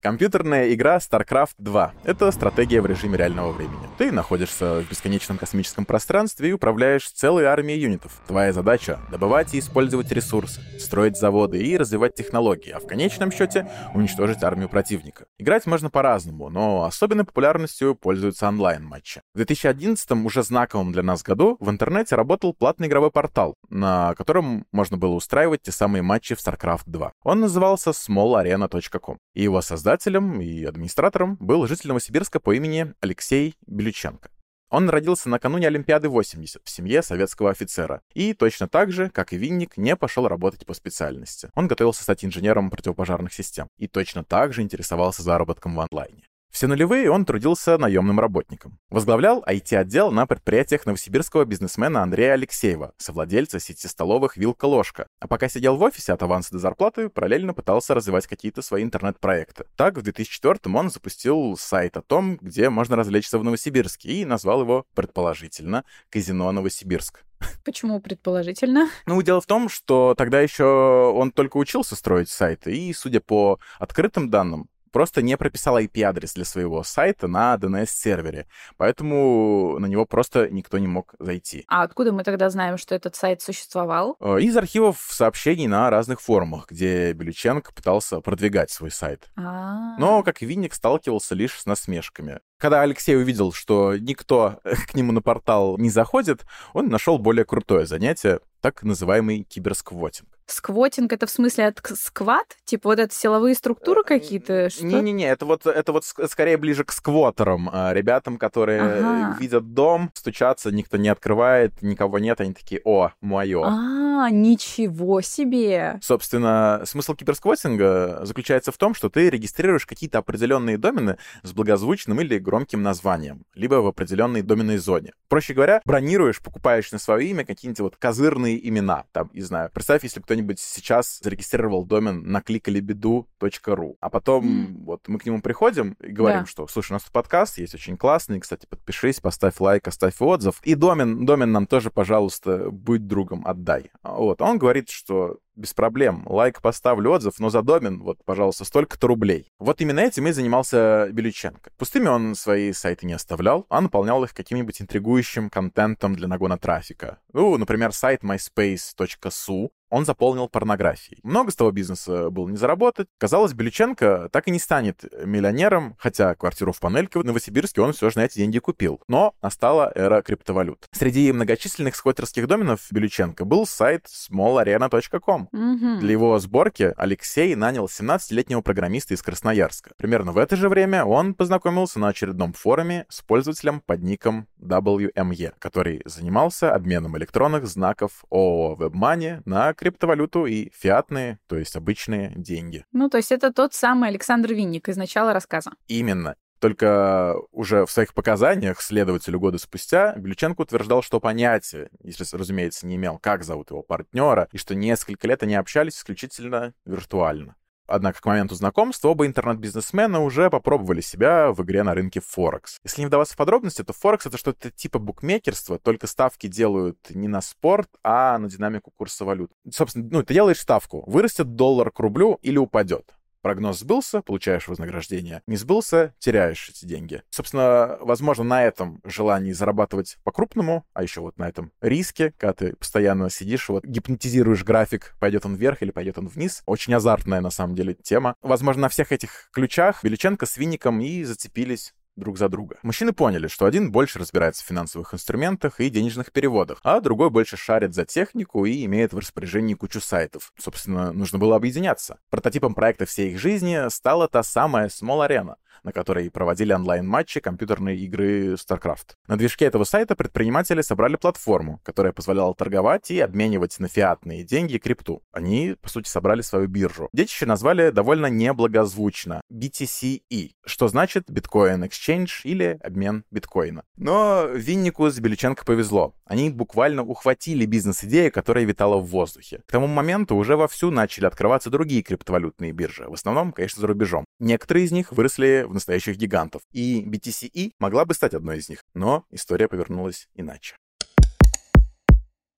Компьютерная 0.07 0.73
игра 0.73 0.99
StarCraft 0.99 1.55
2— 1.59 1.93
это 2.05 2.31
стратегия 2.31 2.81
в 2.81 2.87
режиме 2.87 3.19
реального 3.19 3.51
времени. 3.51 3.89
Ты 3.99 4.13
находишься 4.13 4.83
в 4.83 4.89
бесконечном 4.89 5.37
космическом 5.37 5.85
пространстве 5.85 6.51
и 6.51 6.53
управляешь 6.53 7.11
целой 7.11 7.47
армией 7.47 7.81
юнитов. 7.81 8.23
Твоя 8.29 8.53
задача— 8.53 9.01
добывать 9.11 9.53
и 9.53 9.59
использовать 9.59 10.13
ресурсы, 10.13 10.61
строить 10.79 11.19
заводы 11.19 11.59
и 11.59 11.77
развивать 11.77 12.15
технологии, 12.15 12.71
а 12.71 12.79
в 12.79 12.87
конечном 12.87 13.33
счете 13.33 13.69
уничтожить 13.95 14.45
армию 14.45 14.69
противника. 14.69 15.25
Играть 15.39 15.67
можно 15.67 15.91
по-разному, 15.91 16.51
но 16.51 16.85
особенной 16.85 17.25
популярностью 17.25 17.97
пользуются 17.97 18.47
онлайн-матчи. 18.47 19.23
В 19.35 19.39
2011 19.39 20.09
уже 20.25 20.45
знаковом 20.45 20.93
для 20.93 21.03
нас 21.03 21.25
году 21.25 21.57
в 21.59 21.69
интернете 21.69 22.15
работал 22.15 22.55
платный 22.55 22.87
игровой 22.87 23.11
портал, 23.11 23.57
на 23.71 24.15
котором 24.15 24.67
можно 24.71 24.99
было 24.99 25.15
устраивать 25.15 25.63
те 25.63 25.73
самые 25.73 26.03
матчи 26.03 26.37
в 26.37 26.39
StarCraft 26.39 26.85
2. 26.87 27.11
Он 27.25 27.41
назывался 27.41 27.91
smallarena.com, 27.91 29.19
и 29.35 29.43
его 29.43 29.61
создатель 29.61 29.96
Создателем 29.97 30.43
и 30.43 30.63
администратором 30.65 31.37
был 31.37 31.67
житель 31.67 31.89
Новосибирска 31.89 32.39
по 32.39 32.55
имени 32.55 32.93
Алексей 33.01 33.55
Белюченко. 33.67 34.29
Он 34.69 34.91
родился 34.91 35.31
накануне 35.31 35.69
Олимпиады 35.69 36.11
80 36.11 36.61
в 36.63 36.69
семье 36.69 37.03
советского 37.03 37.51
офицера 37.51 38.03
и 38.13 38.35
точно 38.35 38.69
так 38.69 38.93
же, 38.93 39.09
как 39.09 39.33
и 39.33 39.39
Винник, 39.39 39.79
не 39.79 39.97
пошел 39.97 40.29
работать 40.29 40.67
по 40.67 40.75
специальности. 40.75 41.49
Он 41.55 41.67
готовился 41.67 42.03
стать 42.03 42.27
инженером 42.27 42.69
противопожарных 42.69 43.33
систем 43.33 43.69
и 43.79 43.89
точно 43.89 44.23
так 44.23 44.53
же 44.53 44.61
интересовался 44.61 45.23
заработком 45.23 45.75
в 45.75 45.81
онлайне. 45.81 46.25
Все 46.57 46.69
нулевые 46.69 47.11
он 47.11 47.27
трудился 47.27 47.77
наемным 47.77 48.19
работником. 48.19 48.79
Возглавлял 48.89 49.45
IT-отдел 49.47 50.11
на 50.11 50.27
предприятиях 50.27 50.87
новосибирского 50.87 51.45
бизнесмена 51.45 52.03
Андрея 52.03 52.33
Алексеева, 52.33 52.95
совладельца 52.97 53.61
сети 53.61 53.87
столовых 53.87 54.39
«Вилка-ложка». 54.39 55.07
А 55.21 55.29
пока 55.29 55.51
сидел 55.51 55.77
в 55.77 55.83
офисе 55.83 56.15
от 56.15 56.23
аванса 56.23 56.53
до 56.53 56.59
зарплаты, 56.59 57.11
параллельно 57.11 57.53
пытался 57.53 57.93
развивать 57.93 58.27
какие-то 58.27 58.63
свои 58.63 58.85
интернет-проекты. 58.85 59.67
Так, 59.77 59.99
в 59.99 60.03
2004 60.03 60.75
он 60.75 60.89
запустил 60.89 61.59
сайт 61.59 61.99
о 61.99 62.01
том, 62.01 62.39
где 62.41 62.71
можно 62.71 62.97
развлечься 62.97 63.39
в 63.39 63.45
Новосибирске, 63.45 64.09
и 64.13 64.25
назвал 64.25 64.63
его, 64.63 64.87
предположительно, 64.95 65.85
«Казино 66.09 66.51
Новосибирск». 66.53 67.23
Почему 67.67 68.01
предположительно? 68.01 68.89
Ну, 69.05 69.21
дело 69.21 69.43
в 69.43 69.47
том, 69.47 69.69
что 69.69 70.15
тогда 70.17 70.41
еще 70.41 70.65
он 70.65 71.33
только 71.33 71.59
учился 71.59 71.97
строить 71.97 72.31
сайты, 72.31 72.75
и, 72.75 72.95
судя 72.95 73.21
по 73.21 73.59
открытым 73.79 74.31
данным, 74.31 74.71
просто 74.97 75.21
не 75.21 75.37
прописал 75.37 75.79
IP-адрес 75.79 76.33
для 76.33 76.47
своего 76.47 76.83
сайта 76.83 77.29
на 77.29 77.55
DNS-сервере, 77.57 78.47
поэтому 78.79 79.79
на 79.79 79.85
него 79.85 80.07
просто 80.07 80.49
никто 80.49 80.79
не 80.79 80.87
мог 80.87 81.15
зайти. 81.19 81.67
А 81.69 81.83
откуда 81.83 82.13
мы 82.13 82.25
тогда 82.25 82.49
знаем, 82.49 82.79
что 82.79 82.95
этот 82.95 83.15
сайт 83.15 83.43
существовал? 83.43 84.17
Э, 84.21 84.41
из 84.41 84.57
архивов 84.57 85.07
сообщений 85.11 85.67
на 85.67 85.91
разных 85.91 86.23
форумах, 86.23 86.71
где 86.71 87.13
Белюченко 87.13 87.75
пытался 87.75 88.23
продвигать 88.23 88.71
свой 88.71 88.91
сайт. 88.91 89.29
А-а-а. 89.37 90.01
Но, 90.01 90.23
как 90.23 90.41
и 90.41 90.47
Винник, 90.47 90.73
сталкивался 90.73 91.35
лишь 91.35 91.61
с 91.61 91.67
насмешками. 91.67 92.41
Когда 92.57 92.81
Алексей 92.81 93.19
увидел, 93.19 93.53
что 93.53 93.99
никто 93.99 94.61
к 94.91 94.95
нему 94.95 95.13
на 95.13 95.21
портал 95.21 95.77
не 95.77 95.91
заходит, 95.91 96.47
он 96.73 96.89
нашел 96.89 97.19
более 97.19 97.45
крутое 97.45 97.85
занятие, 97.85 98.41
так 98.63 98.83
называемый 98.83 99.43
киберсквотинг. 99.43 100.36
Сквотинг 100.47 101.13
это 101.13 101.27
в 101.27 101.31
смысле 101.31 101.67
от 101.67 101.81
скват? 101.97 102.57
Типа 102.65 102.91
вот 102.91 102.99
это 102.99 103.15
силовые 103.15 103.55
структуры 103.55 104.05
какие-то? 104.05 104.71
Что? 104.71 104.85
Не-не-не, 104.85 105.29
это 105.29 105.45
вот, 105.45 105.67
это 105.67 105.93
вот 105.93 106.05
ск- 106.05 106.29
скорее 106.29 106.57
ближе 106.57 106.85
к 106.85 106.93
сквотерам, 106.93 107.69
а, 107.73 107.93
ребятам, 107.93 108.39
которые 108.39 108.83
Ага. 108.83 109.37
видят 109.41 109.75
дом, 109.75 110.11
стучатся, 110.15 110.71
никто 110.71 110.97
не 110.97 111.09
открывает, 111.09 111.83
никого 111.83 112.19
нет, 112.19 112.41
они 112.41 112.55
такие, 112.55 112.81
о, 112.85 113.11
мое. 113.21 113.65
А, 113.65 114.31
ничего 114.31 115.21
себе! 115.21 115.99
Собственно, 116.03 116.83
смысл 116.85 117.15
киберсквотинга 117.15 118.21
заключается 118.25 118.73
в 118.73 118.77
том, 118.79 118.95
что 118.95 119.09
ты 119.09 119.29
регистрируешь 119.31 119.87
какие-то 119.87 120.19
определенные 120.19 120.79
домены 120.79 121.19
с 121.43 121.53
благозвучным 121.53 122.21
или 122.21 122.39
громким 122.39 122.83
названием, 122.83 123.45
либо 123.55 123.77
в 123.77 123.87
определенной 123.87 124.43
доменной 124.43 124.79
зоне. 124.79 125.13
Проще 125.29 125.55
говоря, 125.55 125.81
бронируешь, 125.85 126.41
покупаешь 126.41 126.93
на 126.93 126.99
свое 126.99 127.27
имя 127.29 127.45
какие-нибудь 127.45 127.81
вот 127.81 127.97
козырные 127.97 128.67
имена. 128.69 129.05
Там, 129.13 129.31
не 129.33 129.43
знаю, 129.43 129.71
представь, 129.73 130.05
если 130.05 130.21
кто-нибудь 130.37 130.61
сейчас 130.61 131.19
зарегистрировал 131.23 131.87
домен 131.87 132.31
накликалибеду.ру, 132.31 133.97
а 134.01 134.11
потом 134.11 134.45
М. 134.45 134.85
вот 134.85 135.09
мы 135.09 135.19
к 135.19 135.25
нему 135.25 135.41
приходим 135.41 135.97
и 136.01 136.09
говорим, 136.13 136.41
Да. 136.41 136.47
что, 136.47 136.67
слушай, 136.69 136.93
у 136.93 136.95
нас 136.97 137.05
тут 137.05 137.13
подкаст 137.13 137.57
есть 137.57 137.75
очень 137.75 137.97
классный, 137.97 138.39
кстати, 138.39 138.67
подпишись, 138.67 139.21
поставь 139.21 139.59
лайк, 139.61 139.89
оставь 139.89 140.21
отзыв. 140.21 140.61
И 140.63 140.75
домен, 140.75 141.25
домен 141.25 141.53
нам 141.53 141.67
тоже, 141.67 141.91
пожалуйста, 141.91 142.71
будь 142.71 143.07
другом, 143.07 143.47
отдай. 143.47 143.91
Вот. 144.03 144.43
А 144.43 144.45
Он 144.45 144.59
говорит, 144.59 144.91
что 144.91 145.39
без 145.57 145.73
проблем. 145.73 146.23
Лайк 146.27 146.61
поставлю, 146.61 147.11
отзыв, 147.13 147.39
но 147.39 147.49
за 147.49 147.63
домен, 147.63 148.03
вот, 148.03 148.23
пожалуйста, 148.27 148.67
столько-то 148.67 149.07
рублей. 149.07 149.51
Вот 149.59 149.81
именно 149.81 150.01
этим 150.01 150.27
и 150.27 150.33
занимался 150.33 151.09
Белюченко. 151.11 151.71
Пустыми 151.79 152.09
он 152.09 152.35
свои 152.35 152.73
сайты 152.75 153.07
не 153.07 153.15
оставлял, 153.15 153.65
а 153.71 153.81
наполнял 153.81 154.23
их 154.23 154.35
каким-нибудь 154.35 154.83
интригующим 154.83 155.49
контентом 155.49 156.15
для 156.15 156.29
нагона 156.29 156.59
трафика. 156.59 157.21
Ну, 157.33 157.57
например, 157.57 157.93
сайт 157.93 158.23
myspace.su 158.23 159.71
он 159.91 160.05
заполнил 160.05 160.49
порнографией. 160.49 161.21
Много 161.23 161.51
с 161.51 161.57
того 161.57 161.71
бизнеса 161.71 162.31
было 162.31 162.49
не 162.49 162.57
заработать. 162.57 163.09
Казалось, 163.19 163.53
Белюченко 163.53 164.29
так 164.33 164.49
и 164.49 164.51
не 164.51 164.59
станет 164.59 165.05
миллионером, 165.25 165.97
хотя 165.99 166.35
квартиру 166.35 166.73
в 166.73 166.81
Панельке 166.81 167.19
в 167.19 167.25
Новосибирске 167.25 167.81
он 167.81 167.93
все 167.93 168.11
же 168.11 168.19
на 168.19 168.25
эти 168.25 168.39
деньги 168.39 168.59
купил. 168.59 169.01
Но 169.09 169.35
настала 169.43 169.93
эра 169.95 170.23
криптовалют. 170.23 170.87
Среди 170.93 171.33
многочисленных 171.33 171.95
сквотерских 171.97 172.47
доменов 172.47 172.87
Белюченко 172.91 173.45
был 173.45 173.67
сайт 173.67 174.07
smallarena.com. 174.07 175.49
Мгм. 175.53 176.01
Для 176.01 176.13
его 176.13 176.39
сборки 176.39 176.93
Алексей 176.97 177.55
нанял 177.55 177.87
17-летнего 177.87 178.61
программиста 178.61 179.15
из 179.15 179.23
Красноярска. 179.23 179.93
Примерно 179.97 180.33
в 180.33 180.39
это 180.39 180.57
же 180.57 180.69
время 180.69 181.05
он 181.05 181.35
познакомился 181.35 181.99
на 181.99 182.09
очередном 182.09 182.53
форуме 182.53 183.07
с 183.09 183.23
пользователем 183.23 183.81
под 183.81 184.03
ником 184.03 184.49
WME, 184.61 185.55
который 185.59 186.03
занимался 186.05 186.75
обменом 186.75 187.17
электронных 187.17 187.67
знаков 187.67 188.25
ООО 188.31 188.77
WebMoney 188.77 189.43
на 189.45 189.76
криптовалюту 189.77 190.47
и 190.47 190.71
фиатные, 190.75 191.39
то 191.47 191.57
есть 191.57 191.77
обычные 191.77 192.33
деньги. 192.35 192.85
Ну, 192.93 193.09
то 193.09 193.19
есть 193.19 193.33
это 193.33 193.53
тот 193.53 193.75
самый 193.75 194.09
Александр 194.09 194.53
Винник 194.53 194.89
из 194.89 194.97
начала 194.97 195.33
рассказа. 195.33 195.73
Именно. 195.89 196.37
Только 196.59 197.37
уже 197.53 197.85
в 197.85 197.91
своих 197.91 198.15
показаниях 198.15 198.81
следователю 198.81 199.39
года 199.39 199.59
спустя 199.59 200.15
Белюченко 200.17 200.63
утверждал, 200.63 201.03
что 201.03 201.21
понятия, 201.21 201.91
если, 202.03 202.25
разумеется, 202.35 202.87
не 202.87 202.97
имел, 202.97 203.19
как 203.19 203.45
зовут 203.45 203.71
его 203.71 203.83
партнера, 203.83 204.49
и 204.53 204.59
что 204.59 204.75
несколько 204.75 205.29
лет 205.29 205.43
они 205.43 205.55
общались 205.55 205.99
исключительно 205.99 206.73
виртуально. 206.87 207.57
Однако 207.87 208.21
к 208.21 208.27
моменту 208.27 208.55
знакомства 208.55 209.09
оба 209.09 209.27
интернет-бизнесмена 209.27 210.21
уже 210.21 210.51
попробовали 210.51 211.01
себя 211.01 211.53
в 211.53 211.63
игре 211.63 211.83
на 211.83 211.95
рынке 211.95 212.21
Форекс. 212.21 212.79
Если 212.85 213.03
не 213.03 213.07
вдаваться 213.07 213.35
в 213.35 213.37
подробности, 213.37 213.83
то 213.83 213.93
Форекс— 213.93 214.27
это 214.27 214.39
что-то 214.39 214.71
типа 214.71 214.99
букмекерства, 214.99 215.79
только 215.79 216.07
ставки 216.07 216.47
делают 216.47 216.99
не 217.11 217.29
на 217.29 217.41
спорт, 217.41 217.89
а 218.03 218.39
на 218.39 218.49
динамику 218.49 218.91
курса 218.91 219.25
валют. 219.25 219.53
Собственно, 219.71 220.09
ну, 220.11 220.23
ты 220.23 220.35
делаешь 220.35 220.61
ставку, 220.61 221.05
вырастет 221.07 221.55
доллар 221.55 221.91
к 221.91 221.99
рублю 222.01 222.39
или 222.43 222.59
упадет. 222.59 223.15
Прогноз 223.47 223.79
сбылся, 223.79 224.23
получаешь 224.23 224.67
вознаграждение. 224.67 225.41
Не 225.47 225.57
сбылся, 225.57 226.13
теряешь 226.19 226.69
эти 226.69 226.85
деньги. 226.85 227.23
Собственно, 227.31 227.97
возможно, 228.01 228.43
на 228.43 228.65
этом 228.65 229.01
желании 229.05 229.53
зарабатывать 229.53 230.17
по-крупному, 230.25 230.85
а 230.95 231.05
еще 231.05 231.21
вот 231.21 231.39
на 231.39 231.49
этом 231.49 231.71
риске, 231.81 232.33
когда 232.39 232.55
ты 232.55 232.75
постоянно 232.75 233.31
сидишь, 233.31 233.69
вот 233.69 233.85
гипнотизируешь 233.85 234.65
график, 234.65 235.15
пойдет 235.21 235.47
он 235.47 235.55
вверх 235.55 235.81
или 235.83 235.93
пойдет 235.93 236.19
он 236.19 236.27
вниз. 236.27 236.65
Очень 236.67 236.95
азартная, 236.95 237.41
на 237.41 237.51
самом 237.51 237.77
деле, 237.77 237.95
тема. 237.95 238.35
Возможно, 238.43 238.83
на 238.83 238.89
всех 238.89 239.13
этих 239.13 239.49
ключах 239.53 240.03
Белюченко 240.03 240.45
с 240.45 240.57
Винником 240.57 241.01
и 241.01 241.23
зацепились 241.23 241.95
друг 242.17 242.39
за 242.39 242.49
друга. 242.49 242.79
Мужчины 242.83 243.13
поняли, 243.13 243.47
что 243.47 243.67
один 243.67 243.93
больше 243.93 244.19
разбирается 244.19 244.65
в 244.65 244.67
финансовых 244.67 245.15
инструментах 245.15 245.81
и 245.81 245.91
денежных 245.91 246.33
переводах, 246.33 246.81
а 246.83 247.01
другой 247.01 247.31
больше 247.31 247.57
шарит 247.57 247.95
за 247.95 248.05
технику 248.05 248.65
и 248.65 248.85
имеет 248.85 249.13
в 249.13 249.19
распоряжении 249.19 249.75
кучу 249.75 250.01
сайтов. 250.01 250.53
Собственно, 250.59 251.13
нужно 251.13 251.39
было 251.39 251.57
объединяться. 251.57 252.19
Прототипом 252.31 252.75
проекта 252.75 253.07
всей 253.07 253.33
их 253.33 253.39
жизни 253.39 253.89
стала 253.91 254.29
та 254.29 254.43
самая 254.43 254.89
Small 254.89 255.29
Arena, 255.29 255.57
на 255.83 255.93
которой 255.93 256.31
проводили 256.31 256.73
онлайн-матчи 256.73 257.41
компьютерной 257.41 257.97
игры 257.99 258.55
StarCraft. 258.55 259.15
На 259.29 259.37
движке 259.37 259.67
этого 259.67 259.85
сайта 259.85 260.17
предприниматели 260.17 260.81
собрали 260.81 261.17
платформу, 261.17 261.81
которая 261.85 262.13
позволяла 262.13 262.55
торговать 262.55 263.11
и 263.11 263.21
обменивать 263.21 263.79
на 263.79 263.89
фиатные 263.89 264.43
деньги 264.43 264.79
крипту. 264.79 265.23
Они, 265.33 265.77
по 265.81 265.89
сути, 265.89 266.09
собрали 266.09 266.41
свою 266.41 266.67
биржу. 266.67 267.09
Детище 267.13 267.47
назвали 267.47 267.91
довольно 267.91 268.27
неблагозвучно— 268.27 269.41
BTCE, 269.53 270.51
что 270.65 270.89
значит 270.89 271.31
Bitcoin 271.31 271.89
Exchange 271.89 272.06
или 272.45 272.79
обмен 272.83 273.25
биткоина. 273.31 273.85
Но 273.97 274.47
Виннику 274.53 275.11
с 275.11 275.19
Белюченко 275.19 275.65
повезло. 275.65 276.15
Они 276.25 276.51
буквально 276.51 277.03
ухватили 277.03 277.67
бизнес-идею, 277.67 278.33
которая 278.33 278.65
витала 278.65 278.97
в 278.99 279.07
воздухе. 279.07 279.63
К 279.67 279.73
тому 279.73 279.87
моменту 279.87 280.37
уже 280.37 280.57
вовсю 280.57 280.91
начали 280.91 281.27
открываться 281.27 281.71
другие 281.71 282.03
криптовалютные 282.03 282.73
биржи, 282.73 283.09
в 283.09 283.15
основном, 283.15 283.53
конечно, 283.53 283.81
за 283.81 283.87
рубежом. 283.87 284.25
Некоторые 284.39 284.87
из 284.87 284.93
них 284.93 285.13
выросли 285.13 285.65
в 285.67 285.75
настоящих 285.75 286.17
гигантов, 286.17 286.63
и 286.73 287.03
BTCE 287.03 287.73
могла 287.79 288.05
бы 288.05 288.15
стать 288.15 288.35
одной 288.35 288.59
из 288.59 288.69
них, 288.69 288.85
но 288.95 289.25
история 289.31 289.69
повернулась 289.69 290.29
иначе. 290.35 290.77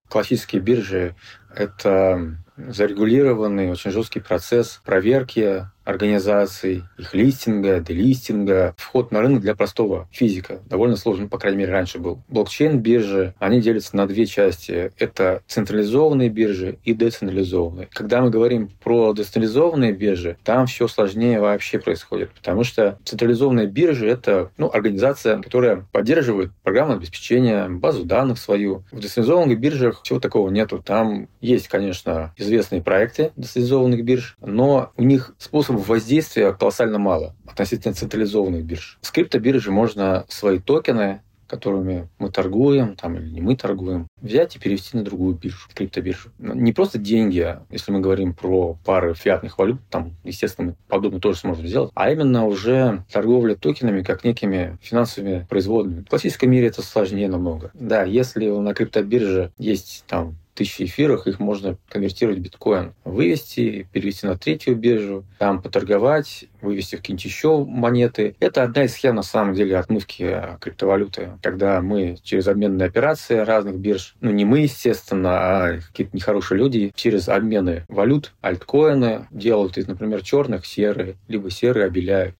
Классические 0.08 0.62
биржи— 0.62 1.14
это 1.54 2.38
зарегулированный, 2.68 3.70
очень 3.70 3.90
жесткий 3.90 4.20
процесс 4.20 4.80
проверки 4.84 5.66
организаций, 5.88 6.84
их 6.98 7.14
листинга, 7.14 7.80
делистинга, 7.80 8.74
вход 8.76 9.10
на 9.10 9.22
рынок 9.22 9.40
для 9.40 9.54
простого 9.54 10.06
физика. 10.12 10.60
Довольно 10.68 10.96
сложно, 10.96 11.28
по 11.28 11.38
крайней 11.38 11.60
мере, 11.60 11.72
раньше 11.72 11.98
был. 11.98 12.22
Блокчейн-биржи, 12.28 13.32
они 13.38 13.62
делятся 13.62 13.96
на 13.96 14.06
две 14.06 14.26
части. 14.26 14.92
Это 14.98 15.42
централизованные 15.46 16.28
биржи 16.28 16.78
и 16.84 16.92
децентрализованные. 16.92 17.88
Когда 17.90 18.20
мы 18.20 18.28
говорим 18.28 18.70
про 18.82 19.14
децентрализованные 19.14 19.92
биржи, 19.92 20.36
там 20.44 20.66
все 20.66 20.88
сложнее 20.88 21.40
вообще 21.40 21.78
происходит, 21.78 22.32
потому 22.32 22.64
что 22.64 22.98
централизованные 23.06 23.66
биржи— 23.66 24.06
это 24.08 24.50
ну, 24.58 24.70
организация, 24.70 25.40
которая 25.40 25.86
поддерживает 25.90 26.52
программное 26.62 26.96
обеспечение, 26.96 27.66
базу 27.70 28.04
данных 28.04 28.38
свою. 28.38 28.84
В 28.92 29.00
децентрализованных 29.00 29.58
биржах 29.58 30.02
всего 30.02 30.20
такого 30.20 30.50
нету. 30.50 30.82
Там 30.84 31.28
есть, 31.40 31.68
конечно, 31.68 32.34
известные 32.48 32.82
проекты 32.82 33.32
децентрализованных 33.36 34.04
бирж, 34.04 34.36
но 34.40 34.92
у 34.96 35.02
них 35.02 35.34
способов 35.38 35.88
воздействия 35.88 36.52
колоссально 36.52 36.98
мало 36.98 37.34
относительно 37.46 37.94
централизованных 37.94 38.64
бирж. 38.64 38.98
С 39.02 39.10
криптобиржи 39.10 39.70
можно 39.70 40.24
свои 40.28 40.58
токены 40.58 41.20
которыми 41.48 42.08
мы 42.18 42.30
торгуем, 42.30 42.94
там, 42.94 43.16
или 43.16 43.28
не 43.30 43.40
мы 43.40 43.56
торгуем, 43.56 44.06
взять 44.20 44.54
и 44.54 44.58
перевести 44.58 44.96
на 44.96 45.02
другую 45.02 45.34
биржу, 45.34 45.68
криптобиржу. 45.74 46.30
Не 46.38 46.72
просто 46.72 46.98
деньги, 46.98 47.40
а 47.40 47.62
если 47.70 47.90
мы 47.90 48.00
говорим 48.00 48.34
про 48.34 48.78
пары 48.84 49.14
фиатных 49.14 49.58
валют, 49.58 49.80
там, 49.90 50.14
естественно, 50.24 50.68
мы 50.68 50.76
подобное 50.88 51.20
тоже 51.20 51.38
сможем 51.38 51.66
сделать, 51.66 51.90
а 51.94 52.10
именно 52.10 52.46
уже 52.46 53.04
торговля 53.10 53.54
токенами 53.54 54.02
как 54.02 54.24
некими 54.24 54.78
финансовыми 54.82 55.46
производными. 55.48 56.02
В 56.02 56.08
классическом 56.08 56.50
мире 56.50 56.68
это 56.68 56.82
сложнее 56.82 57.28
намного. 57.28 57.70
Да, 57.74 58.04
если 58.04 58.48
на 58.48 58.74
криптобирже 58.74 59.52
есть 59.58 60.04
там 60.06 60.36
тысячи 60.58 60.82
эфирах, 60.82 61.26
их 61.26 61.38
можно 61.38 61.78
конвертировать 61.88 62.38
в 62.38 62.42
биткоин. 62.42 62.94
Вывести, 63.04 63.88
перевести 63.92 64.26
на 64.26 64.36
третью 64.36 64.76
биржу, 64.76 65.24
там 65.38 65.62
поторговать, 65.62 66.46
вывести 66.60 66.96
в 66.96 66.98
какие-нибудь 66.98 67.24
еще 67.24 67.64
монеты. 67.64 68.34
Это 68.40 68.64
одна 68.64 68.84
из 68.84 68.92
схем, 68.92 69.14
на 69.14 69.22
самом 69.22 69.54
деле, 69.54 69.78
отмывки 69.78 70.58
криптовалюты, 70.60 71.38
когда 71.42 71.80
мы 71.80 72.18
через 72.22 72.48
обменные 72.48 72.86
операции 72.86 73.36
разных 73.36 73.76
бирж, 73.76 74.16
ну 74.20 74.30
не 74.30 74.44
мы, 74.44 74.60
естественно, 74.60 75.30
а 75.38 75.80
какие-то 75.80 76.16
нехорошие 76.16 76.58
люди, 76.58 76.92
через 76.94 77.28
обмены 77.28 77.84
валют, 77.88 78.34
альткоины 78.40 79.26
делают 79.30 79.78
из, 79.78 79.86
например, 79.86 80.22
черных 80.22 80.66
серые, 80.66 81.16
либо 81.28 81.50
серые 81.50 81.86
обеляют. 81.86 82.34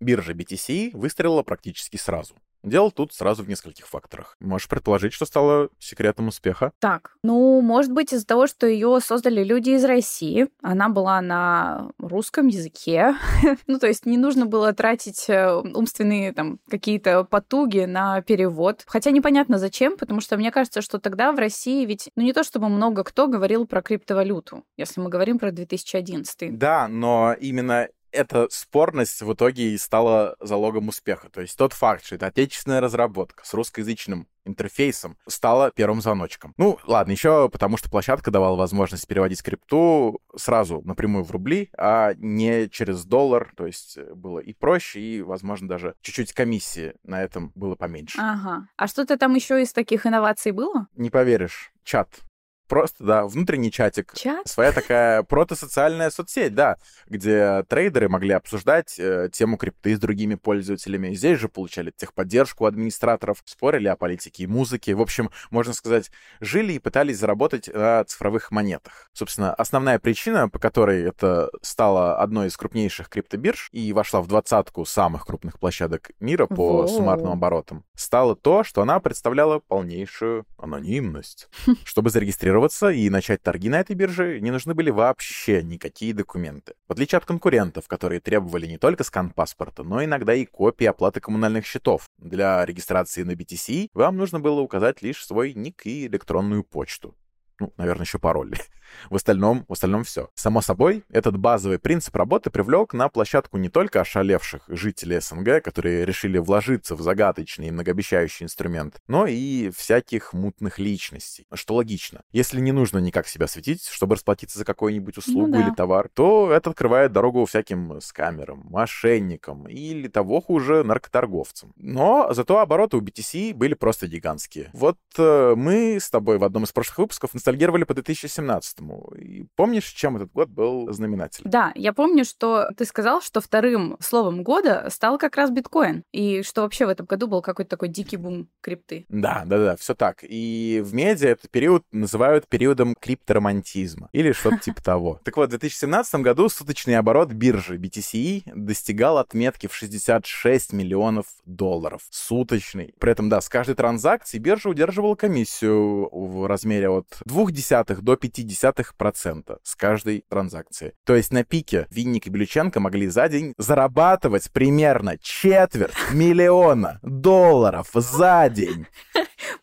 Биржа 0.00 0.32
BTC 0.32 0.90
выстрелила 0.92 1.42
практически 1.42 1.96
сразу. 1.96 2.34
Дело 2.62 2.90
тут 2.90 3.12
сразу 3.12 3.42
в 3.42 3.48
нескольких 3.48 3.86
факторах. 3.86 4.36
Можешь 4.40 4.68
предположить, 4.68 5.12
что 5.12 5.26
стало 5.26 5.68
секретом 5.78 6.28
успеха? 6.28 6.72
Так, 6.80 7.16
ну, 7.22 7.60
может 7.60 7.92
быть, 7.92 8.12
из-за 8.12 8.26
того, 8.26 8.46
что 8.46 8.66
ее 8.66 8.98
создали 9.00 9.44
люди 9.44 9.70
из 9.70 9.84
России. 9.84 10.48
Она 10.62 10.88
была 10.88 11.20
на 11.20 11.90
русском 11.98 12.48
языке. 12.48 13.14
ну, 13.66 13.78
то 13.78 13.86
есть 13.86 14.06
не 14.06 14.18
нужно 14.18 14.46
было 14.46 14.72
тратить 14.72 15.28
э, 15.28 15.52
умственные 15.52 16.32
там 16.32 16.58
какие-то 16.68 17.24
потуги 17.24 17.84
на 17.84 18.20
перевод. 18.22 18.82
Хотя 18.86 19.10
непонятно 19.10 19.58
зачем, 19.58 19.96
потому 19.96 20.20
что 20.20 20.36
мне 20.36 20.50
кажется, 20.50 20.82
что 20.82 20.98
тогда 20.98 21.32
в 21.32 21.38
России 21.38 21.84
ведь, 21.84 22.10
ну, 22.16 22.22
не 22.22 22.32
то 22.32 22.42
чтобы 22.42 22.68
много 22.68 23.04
кто 23.04 23.28
говорил 23.28 23.66
про 23.66 23.82
криптовалюту, 23.82 24.64
если 24.76 25.00
мы 25.00 25.08
говорим 25.08 25.38
про 25.38 25.52
2011. 25.52 26.58
Да, 26.58 26.88
но 26.88 27.34
именно 27.38 27.88
эта 28.12 28.48
спорность 28.50 29.22
в 29.22 29.32
итоге 29.32 29.70
и 29.70 29.78
стала 29.78 30.36
залогом 30.40 30.88
успеха. 30.88 31.28
То 31.30 31.40
есть 31.40 31.56
тот 31.56 31.72
факт, 31.72 32.04
что 32.04 32.14
это 32.14 32.26
отечественная 32.26 32.80
разработка 32.80 33.44
с 33.44 33.54
русскоязычным 33.54 34.28
интерфейсом 34.44 35.16
стала 35.26 35.70
первым 35.70 36.00
звоночком. 36.00 36.54
Ну, 36.56 36.78
ладно, 36.86 37.12
еще 37.12 37.48
потому 37.50 37.76
что 37.76 37.90
площадка 37.90 38.30
давала 38.30 38.56
возможность 38.56 39.06
переводить 39.06 39.42
крипту 39.42 40.20
сразу 40.34 40.80
напрямую 40.84 41.24
в 41.24 41.30
рубли, 41.30 41.68
а 41.76 42.14
не 42.16 42.68
через 42.68 43.04
доллар. 43.04 43.52
То 43.56 43.66
есть 43.66 43.98
было 43.98 44.38
и 44.38 44.52
проще, 44.54 45.00
и, 45.00 45.22
возможно, 45.22 45.68
даже 45.68 45.94
чуть-чуть 46.00 46.32
комиссии 46.32 46.94
на 47.02 47.22
этом 47.22 47.52
было 47.54 47.74
поменьше. 47.74 48.18
Ага. 48.20 48.68
А 48.76 48.86
что-то 48.86 49.18
там 49.18 49.34
еще 49.34 49.62
из 49.62 49.72
таких 49.72 50.06
инноваций 50.06 50.52
было? 50.52 50.88
Не 50.96 51.10
поверишь. 51.10 51.72
Чат 51.84 52.20
Просто, 52.68 53.02
да, 53.02 53.26
внутренний 53.26 53.72
чатик. 53.72 54.12
Чат? 54.14 54.46
Своя 54.46 54.72
такая 54.72 55.22
протосоциальная 55.22 56.10
соцсеть, 56.10 56.54
да, 56.54 56.76
где 57.06 57.64
трейдеры 57.68 58.10
могли 58.10 58.34
обсуждать 58.34 58.96
э, 58.98 59.30
тему 59.32 59.56
крипты 59.56 59.96
с 59.96 59.98
другими 59.98 60.34
пользователями. 60.34 61.14
Здесь 61.14 61.38
же 61.38 61.48
получали 61.48 61.92
техподдержку 61.96 62.66
администраторов, 62.66 63.42
спорили 63.46 63.88
о 63.88 63.96
политике 63.96 64.44
и 64.44 64.46
музыке. 64.46 64.94
В 64.94 65.00
общем, 65.00 65.30
можно 65.50 65.72
сказать, 65.72 66.10
жили 66.40 66.74
и 66.74 66.78
пытались 66.78 67.18
заработать 67.18 67.68
на 67.72 68.04
цифровых 68.04 68.50
монетах. 68.50 69.08
Собственно, 69.14 69.54
основная 69.54 69.98
причина, 69.98 70.50
по 70.50 70.58
которой 70.58 71.02
это 71.02 71.50
стало 71.62 72.18
одной 72.18 72.48
из 72.48 72.56
крупнейших 72.56 73.08
криптобирж 73.08 73.70
и 73.72 73.92
вошла 73.94 74.20
в 74.20 74.26
двадцатку 74.26 74.84
самых 74.84 75.24
крупных 75.24 75.58
площадок 75.58 76.10
мира 76.20 76.46
по 76.46 76.78
Воу. 76.78 76.88
суммарным 76.88 77.32
оборотам, 77.32 77.84
стало 77.94 78.36
то, 78.36 78.62
что 78.62 78.82
она 78.82 79.00
представляла 79.00 79.58
полнейшую 79.58 80.44
анонимность. 80.58 81.48
Чтобы 81.84 82.10
зарегистрировать 82.10 82.57
зарегистрироваться 82.58 82.90
и 82.90 83.10
начать 83.10 83.42
торги 83.42 83.68
на 83.68 83.80
этой 83.80 83.94
бирже 83.94 84.40
не 84.40 84.50
нужны 84.50 84.74
были 84.74 84.90
вообще 84.90 85.62
никакие 85.62 86.12
документы. 86.12 86.74
В 86.88 86.92
отличие 86.92 87.18
от 87.18 87.24
конкурентов, 87.24 87.86
которые 87.86 88.20
требовали 88.20 88.66
не 88.66 88.78
только 88.78 89.04
скан 89.04 89.30
паспорта, 89.30 89.82
но 89.84 90.04
иногда 90.04 90.34
и 90.34 90.44
копии 90.44 90.86
оплаты 90.86 91.20
коммунальных 91.20 91.66
счетов. 91.66 92.08
Для 92.18 92.64
регистрации 92.64 93.22
на 93.22 93.32
BTC 93.32 93.88
вам 93.94 94.16
нужно 94.16 94.40
было 94.40 94.60
указать 94.60 95.02
лишь 95.02 95.24
свой 95.24 95.52
ник 95.54 95.86
и 95.86 96.06
электронную 96.06 96.64
почту. 96.64 97.14
Ну, 97.60 97.72
наверное, 97.76 98.04
еще 98.04 98.18
пароль. 98.18 98.54
В 99.10 99.16
остальном, 99.16 99.64
в 99.68 99.72
остальном 99.72 100.04
все. 100.04 100.30
Само 100.34 100.60
собой, 100.60 101.04
этот 101.10 101.36
базовый 101.36 101.78
принцип 101.78 102.14
работы 102.16 102.50
привлек 102.50 102.94
на 102.94 103.08
площадку 103.08 103.58
не 103.58 103.68
только 103.68 104.00
ошалевших 104.00 104.62
жителей 104.68 105.20
СНГ, 105.20 105.62
которые 105.62 106.04
решили 106.04 106.38
вложиться 106.38 106.94
в 106.94 107.02
загадочный 107.02 107.68
и 107.68 107.70
многообещающий 107.70 108.44
инструмент, 108.44 109.00
но 109.06 109.26
и 109.26 109.70
всяких 109.70 110.32
мутных 110.32 110.78
личностей. 110.78 111.46
Что 111.52 111.74
логично. 111.74 112.22
Если 112.32 112.60
не 112.60 112.72
нужно 112.72 112.98
никак 112.98 113.28
себя 113.28 113.46
светить, 113.46 113.86
чтобы 113.86 114.14
расплатиться 114.14 114.58
за 114.58 114.64
какую-нибудь 114.64 115.16
ну 115.16 115.20
услугу 115.20 115.46
ну, 115.48 115.52
да. 115.52 115.60
или 115.60 115.74
товар, 115.74 116.08
то 116.12 116.50
это 116.50 116.70
открывает 116.70 117.12
дорогу 117.12 117.44
всяким 117.44 118.00
скамерам, 118.00 118.66
мошенникам 118.70 119.68
или 119.68 120.08
того 120.08 120.40
хуже 120.40 120.82
наркоторговцам. 120.82 121.72
Но 121.76 122.32
зато 122.32 122.58
обороты 122.58 122.96
у 122.96 123.00
BTC 123.00 123.54
были 123.54 123.74
просто 123.74 124.06
гигантские. 124.06 124.70
Вот 124.72 124.98
э, 125.16 125.54
мы 125.56 125.98
с 126.00 126.10
тобой 126.10 126.38
в 126.38 126.44
одном 126.44 126.64
из 126.64 126.72
прошлых 126.72 126.98
выпусков 126.98 127.34
ностальгировали 127.48 127.84
по 127.84 127.94
2017 127.94 128.38
2019 128.48 128.78
И 129.18 129.46
помнишь, 129.56 129.86
чем 129.86 130.16
этот 130.16 130.32
год 130.32 130.48
был 130.48 130.92
знаменателен? 130.92 131.50
Да, 131.50 131.72
я 131.74 131.92
помню, 131.92 132.24
что 132.24 132.68
ты 132.76 132.84
сказал, 132.84 133.20
что 133.20 133.40
вторым 133.40 133.96
словом 134.00 134.42
года 134.42 134.88
стал 134.90 135.18
как 135.18 135.36
раз 135.36 135.50
биткоин. 135.50 136.04
И 136.12 136.42
что 136.42 136.62
вообще 136.62 136.86
в 136.86 136.88
этом 136.88 137.06
году 137.06 137.26
был 137.26 137.42
какой-то 137.42 137.70
такой 137.70 137.88
дикий 137.88 138.16
бум 138.16 138.48
крипты. 138.60 139.06
Да, 139.08 139.42
да, 139.46 139.58
да, 139.58 139.76
все 139.76 139.94
так. 139.94 140.18
И 140.22 140.82
в 140.84 140.94
медиа 140.94 141.30
этот 141.30 141.50
период 141.50 141.84
называют 141.92 142.48
периодом 142.48 142.94
крипторомантизма 142.98 144.08
или 144.12 144.32
что-то 144.32 144.58
типа 144.62 144.82
того. 144.82 145.20
Так 145.24 145.36
вот, 145.36 145.48
в 145.48 145.50
2017 145.50 146.14
году 146.16 146.48
суточный 146.48 146.96
оборот 146.96 147.32
биржи 147.32 147.76
BTC 147.76 148.42
достигал 148.54 149.18
отметки 149.18 149.66
в 149.66 149.74
66 149.74 150.72
миллионов 150.72 151.26
долларов. 151.44 152.02
Суточный. 152.10 152.94
При 152.98 153.12
этом, 153.12 153.28
да, 153.28 153.40
с 153.40 153.48
каждой 153.48 153.74
транзакции 153.74 154.38
биржа 154.38 154.68
удерживала 154.68 155.14
комиссию 155.14 156.08
в 156.12 156.46
размере 156.46 156.88
от 156.88 157.06
0,2 157.38 158.00
до 158.00 158.14
0,5 158.14 158.38
0,2% 158.38 159.58
с 159.62 159.74
каждой 159.74 160.24
транзакции. 160.28 160.94
То 161.04 161.14
есть 161.14 161.32
на 161.32 161.44
пике 161.44 161.86
Винник 161.90 162.26
и 162.26 162.30
Блюченко 162.30 162.80
могли 162.80 163.08
за 163.08 163.28
день 163.28 163.54
зарабатывать 163.58 164.50
примерно 164.52 165.16
четверть 165.18 165.94
миллиона 166.12 166.98
долларов 167.02 167.90
за 167.92 168.48
день. 168.48 168.86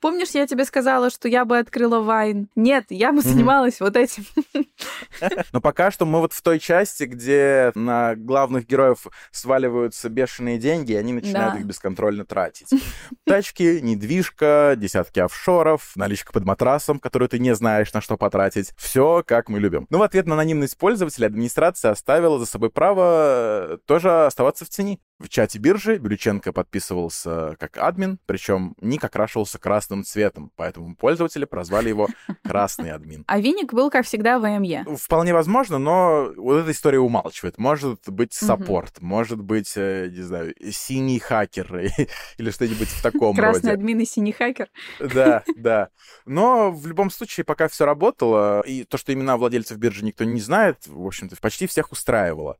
Помнишь, 0.01 0.31
я 0.31 0.47
тебе 0.47 0.65
сказала, 0.65 1.09
что 1.09 1.27
я 1.27 1.45
бы 1.45 1.57
открыла 1.57 1.99
Вайн? 2.01 2.49
Нет, 2.55 2.85
я 2.89 3.11
бы 3.11 3.21
занималась 3.21 3.79
вот 3.79 3.95
этим. 3.95 4.25
Но 5.53 5.61
пока 5.61 5.91
что 5.91 6.05
мы 6.05 6.19
вот 6.19 6.33
в 6.33 6.41
той 6.41 6.59
части, 6.59 7.03
где 7.03 7.71
на 7.75 8.15
главных 8.15 8.67
героев 8.67 9.07
сваливаются 9.31 10.09
бешеные 10.09 10.57
деньги, 10.57 10.93
и 10.93 10.95
они 10.95 11.13
начинают 11.13 11.55
их 11.55 11.65
бесконтрольно 11.65 12.25
тратить. 12.25 12.69
Тачки, 13.25 13.79
недвижка, 13.81 14.75
десятки 14.77 15.19
офшоров, 15.19 15.93
наличка 15.95 16.31
под 16.33 16.45
матрасом, 16.45 16.99
которую 16.99 17.29
ты 17.29 17.39
не 17.39 17.55
знаешь, 17.55 17.93
на 17.93 18.01
что 18.01 18.17
потратить. 18.17 18.73
Все, 18.77 19.23
как 19.25 19.49
мы 19.49 19.59
любим. 19.59 19.87
Ну, 19.89 19.97
в 19.97 20.03
ответ 20.03 20.25
на 20.25 20.35
анонимность 20.35 20.77
пользователя 20.77 21.27
администрация 21.27 21.91
оставила 21.91 22.39
за 22.39 22.45
собой 22.45 22.69
право 22.69 23.73
э, 23.73 23.77
тоже 23.85 24.25
оставаться 24.25 24.65
в 24.65 24.69
тени. 24.69 24.99
В 25.17 25.29
чате 25.29 25.59
биржи 25.59 25.97
Бирюченко 25.97 26.51
подписывался 26.51 27.55
как 27.57 27.77
админ, 27.77 28.19
причем 28.25 28.75
ник 28.81 29.01
окрашивался 29.01 29.57
красным 29.57 30.03
цветом, 30.03 30.51
поэтому 30.57 30.93
пользователи 30.95 31.45
прозвали 31.45 31.87
его 31.87 32.09
«красный 32.43 32.91
админ». 32.91 33.23
А 33.27 33.39
Виник 33.39 33.73
был, 33.73 33.89
как 33.89 34.05
всегда, 34.05 34.39
в 34.39 34.41
ВМЕ. 34.41 34.85
Вполне 34.97 35.33
возможно, 35.33 35.77
но 35.77 36.33
вот 36.35 36.57
эта 36.57 36.71
история 36.71 36.99
умалчивает. 36.99 37.57
Может 37.57 38.09
быть 38.09 38.33
саппорт, 38.33 39.01
может 39.01 39.41
быть, 39.41 39.71
э, 39.77 40.09
не 40.11 40.21
знаю, 40.21 40.53
синий 40.69 41.19
хакер 41.19 41.73
или 42.37 42.49
что-нибудь 42.49 42.89
в 42.89 43.01
таком 43.01 43.29
роде. 43.29 43.41
Красный 43.41 43.71
админ 43.71 44.01
и 44.01 44.05
синий 44.05 44.33
хакер. 44.33 44.69
Да, 44.99 45.43
да. 45.55 45.89
Но 46.25 46.71
в 46.71 46.85
любом 46.87 47.09
случае, 47.09 47.45
пока 47.45 47.69
все 47.69 47.85
работало, 47.85 48.61
и 48.61 48.83
то, 48.83 48.97
что 48.97 49.13
имена 49.13 49.37
владельцев 49.37 49.77
биржи 49.77 50.03
никто 50.03 50.25
не 50.25 50.41
знает, 50.41 50.85
в 50.87 51.05
общем-то, 51.05 51.37
почти 51.39 51.67
всех 51.67 51.93
устраивало. 51.93 52.57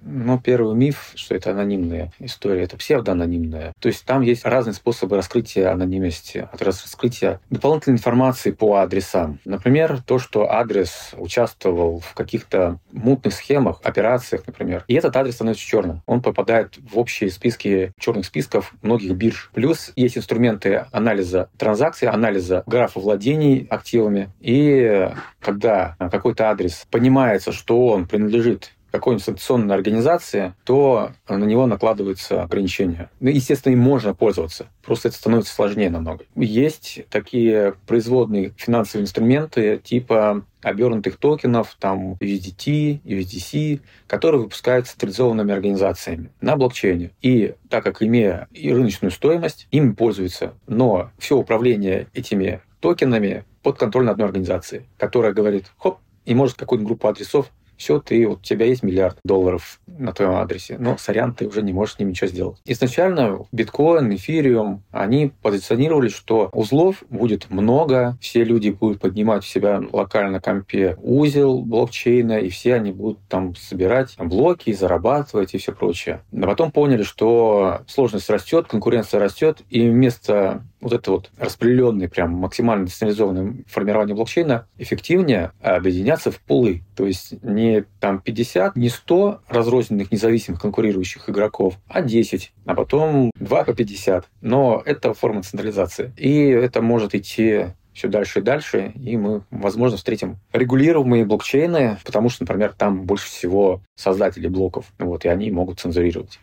Ну, 0.00 0.38
первый 0.38 0.74
миф, 0.76 1.12
что 1.16 1.34
это 1.34 1.50
анонимная 1.50 2.12
история, 2.20 2.62
это 2.62 2.76
псевдоанонимная. 2.76 3.72
То 3.80 3.88
есть 3.88 4.04
там 4.04 4.22
есть 4.22 4.44
разные 4.44 4.74
способы 4.74 5.16
раскрытия 5.16 5.72
анонимности, 5.72 6.48
от 6.52 6.62
раскрытия 6.62 7.40
дополнительной 7.50 7.96
информации 7.96 8.52
по 8.52 8.76
адресам. 8.76 9.40
Например, 9.44 10.00
то, 10.02 10.18
что 10.18 10.50
адрес 10.50 11.10
участвовал 11.16 12.00
в 12.00 12.14
каких-то 12.14 12.78
мутных 12.92 13.34
схемах, 13.34 13.80
операциях, 13.82 14.46
например. 14.46 14.84
И 14.86 14.94
этот 14.94 15.16
адрес 15.16 15.34
становится 15.34 15.64
черным. 15.64 16.02
Он 16.06 16.22
попадает 16.22 16.78
в 16.78 16.96
общие 16.98 17.30
списки 17.30 17.92
черных 17.98 18.26
списков 18.26 18.74
многих 18.82 19.14
бирж. 19.14 19.50
Плюс 19.52 19.92
есть 19.96 20.16
инструменты 20.16 20.86
анализа 20.92 21.50
транзакций, 21.58 22.08
анализа 22.08 22.62
графа 22.66 23.00
владений 23.00 23.66
активами. 23.68 24.30
И 24.40 25.10
когда 25.40 25.96
какой-то 25.98 26.50
адрес 26.50 26.86
понимается, 26.90 27.52
что 27.52 27.88
он 27.88 28.06
принадлежит 28.06 28.72
какой-нибудь 28.90 29.24
санкционной 29.24 29.74
организации, 29.74 30.54
то 30.64 31.12
на 31.28 31.44
него 31.44 31.66
накладываются 31.66 32.42
ограничения. 32.42 33.10
Ну, 33.20 33.30
естественно, 33.30 33.72
им 33.72 33.80
можно 33.80 34.14
пользоваться, 34.14 34.66
просто 34.84 35.08
это 35.08 35.16
становится 35.16 35.54
сложнее 35.54 35.90
намного. 35.90 36.24
Есть 36.34 37.00
такие 37.10 37.74
производные 37.86 38.52
финансовые 38.56 39.04
инструменты 39.04 39.80
типа 39.82 40.44
обернутых 40.62 41.18
токенов, 41.18 41.76
там 41.78 42.14
USDT, 42.14 43.02
USDC, 43.02 43.80
которые 44.06 44.42
выпускаются 44.42 44.92
централизованными 44.92 45.52
организациями 45.52 46.30
на 46.40 46.56
блокчейне. 46.56 47.12
И 47.22 47.54
так 47.68 47.84
как 47.84 48.02
имея 48.02 48.48
и 48.52 48.72
рыночную 48.72 49.12
стоимость, 49.12 49.68
ими 49.70 49.92
пользуются. 49.92 50.54
Но 50.66 51.10
все 51.18 51.36
управление 51.36 52.08
этими 52.14 52.60
токенами 52.80 53.44
под 53.62 53.78
контроль 53.78 54.08
одной 54.08 54.26
организации, 54.26 54.86
которая 54.98 55.32
говорит, 55.32 55.66
хоп, 55.78 55.98
и 56.24 56.34
может 56.34 56.56
какую-то 56.56 56.84
группу 56.84 57.08
адресов 57.08 57.50
все, 57.78 58.00
ты, 58.00 58.26
вот, 58.26 58.40
у 58.40 58.42
тебя 58.42 58.66
есть 58.66 58.82
миллиард 58.82 59.18
долларов 59.24 59.80
на 59.86 60.12
твоем 60.12 60.34
адресе, 60.34 60.76
но, 60.78 60.98
сорян, 60.98 61.34
ты 61.34 61.46
уже 61.46 61.62
не 61.62 61.72
можешь 61.72 61.94
с 61.94 61.98
ним 61.98 62.10
ничего 62.10 62.28
сделать. 62.28 62.60
Изначально 62.64 63.46
биткоин, 63.52 64.14
эфириум, 64.14 64.82
они 64.90 65.32
позиционировали, 65.42 66.08
что 66.08 66.50
узлов 66.52 67.02
будет 67.08 67.50
много, 67.50 68.18
все 68.20 68.44
люди 68.44 68.70
будут 68.70 69.00
поднимать 69.00 69.44
в 69.44 69.48
себя 69.48 69.80
локально 69.92 70.32
на 70.32 70.40
компе 70.40 70.96
узел 71.02 71.62
блокчейна, 71.62 72.38
и 72.40 72.48
все 72.48 72.74
они 72.74 72.92
будут 72.92 73.18
там 73.28 73.54
собирать 73.54 74.16
блоки, 74.18 74.72
зарабатывать 74.72 75.54
и 75.54 75.58
все 75.58 75.72
прочее. 75.72 76.20
А 76.32 76.46
потом 76.46 76.72
поняли, 76.72 77.02
что 77.02 77.82
сложность 77.86 78.28
растет, 78.28 78.66
конкуренция 78.68 79.20
растет, 79.20 79.62
и 79.70 79.88
вместо 79.88 80.62
вот 80.80 80.92
это 80.92 81.10
вот 81.10 81.30
распределенное, 81.38 82.08
прям 82.08 82.32
максимально 82.32 82.86
децентрализованное 82.86 83.64
формирование 83.66 84.14
блокчейна 84.14 84.66
эффективнее 84.78 85.52
объединяться 85.60 86.30
в 86.30 86.40
пулы. 86.40 86.82
То 86.96 87.06
есть 87.06 87.42
не 87.42 87.84
там 88.00 88.20
50, 88.20 88.76
не 88.76 88.88
100 88.88 89.40
разрозненных 89.48 90.12
независимых 90.12 90.60
конкурирующих 90.60 91.28
игроков, 91.28 91.78
а 91.88 92.02
10, 92.02 92.52
а 92.64 92.74
потом 92.74 93.30
2 93.36 93.64
по 93.64 93.74
50. 93.74 94.26
Но 94.40 94.82
это 94.84 95.14
форма 95.14 95.42
централизации. 95.42 96.12
И 96.16 96.48
это 96.48 96.82
может 96.82 97.14
идти 97.14 97.66
все 97.98 98.06
дальше 98.06 98.38
и 98.38 98.42
дальше, 98.42 98.92
и 98.94 99.16
мы, 99.16 99.42
возможно, 99.50 99.96
встретим 99.96 100.38
регулируемые 100.52 101.24
блокчейны, 101.24 101.98
потому 102.04 102.28
что, 102.28 102.44
например, 102.44 102.72
там 102.78 103.02
больше 103.02 103.26
всего 103.26 103.80
создателей 103.96 104.48
блоков, 104.48 104.92
вот, 105.00 105.24
и 105.24 105.28
они 105.28 105.50
могут 105.50 105.80
цензурировать. 105.80 106.38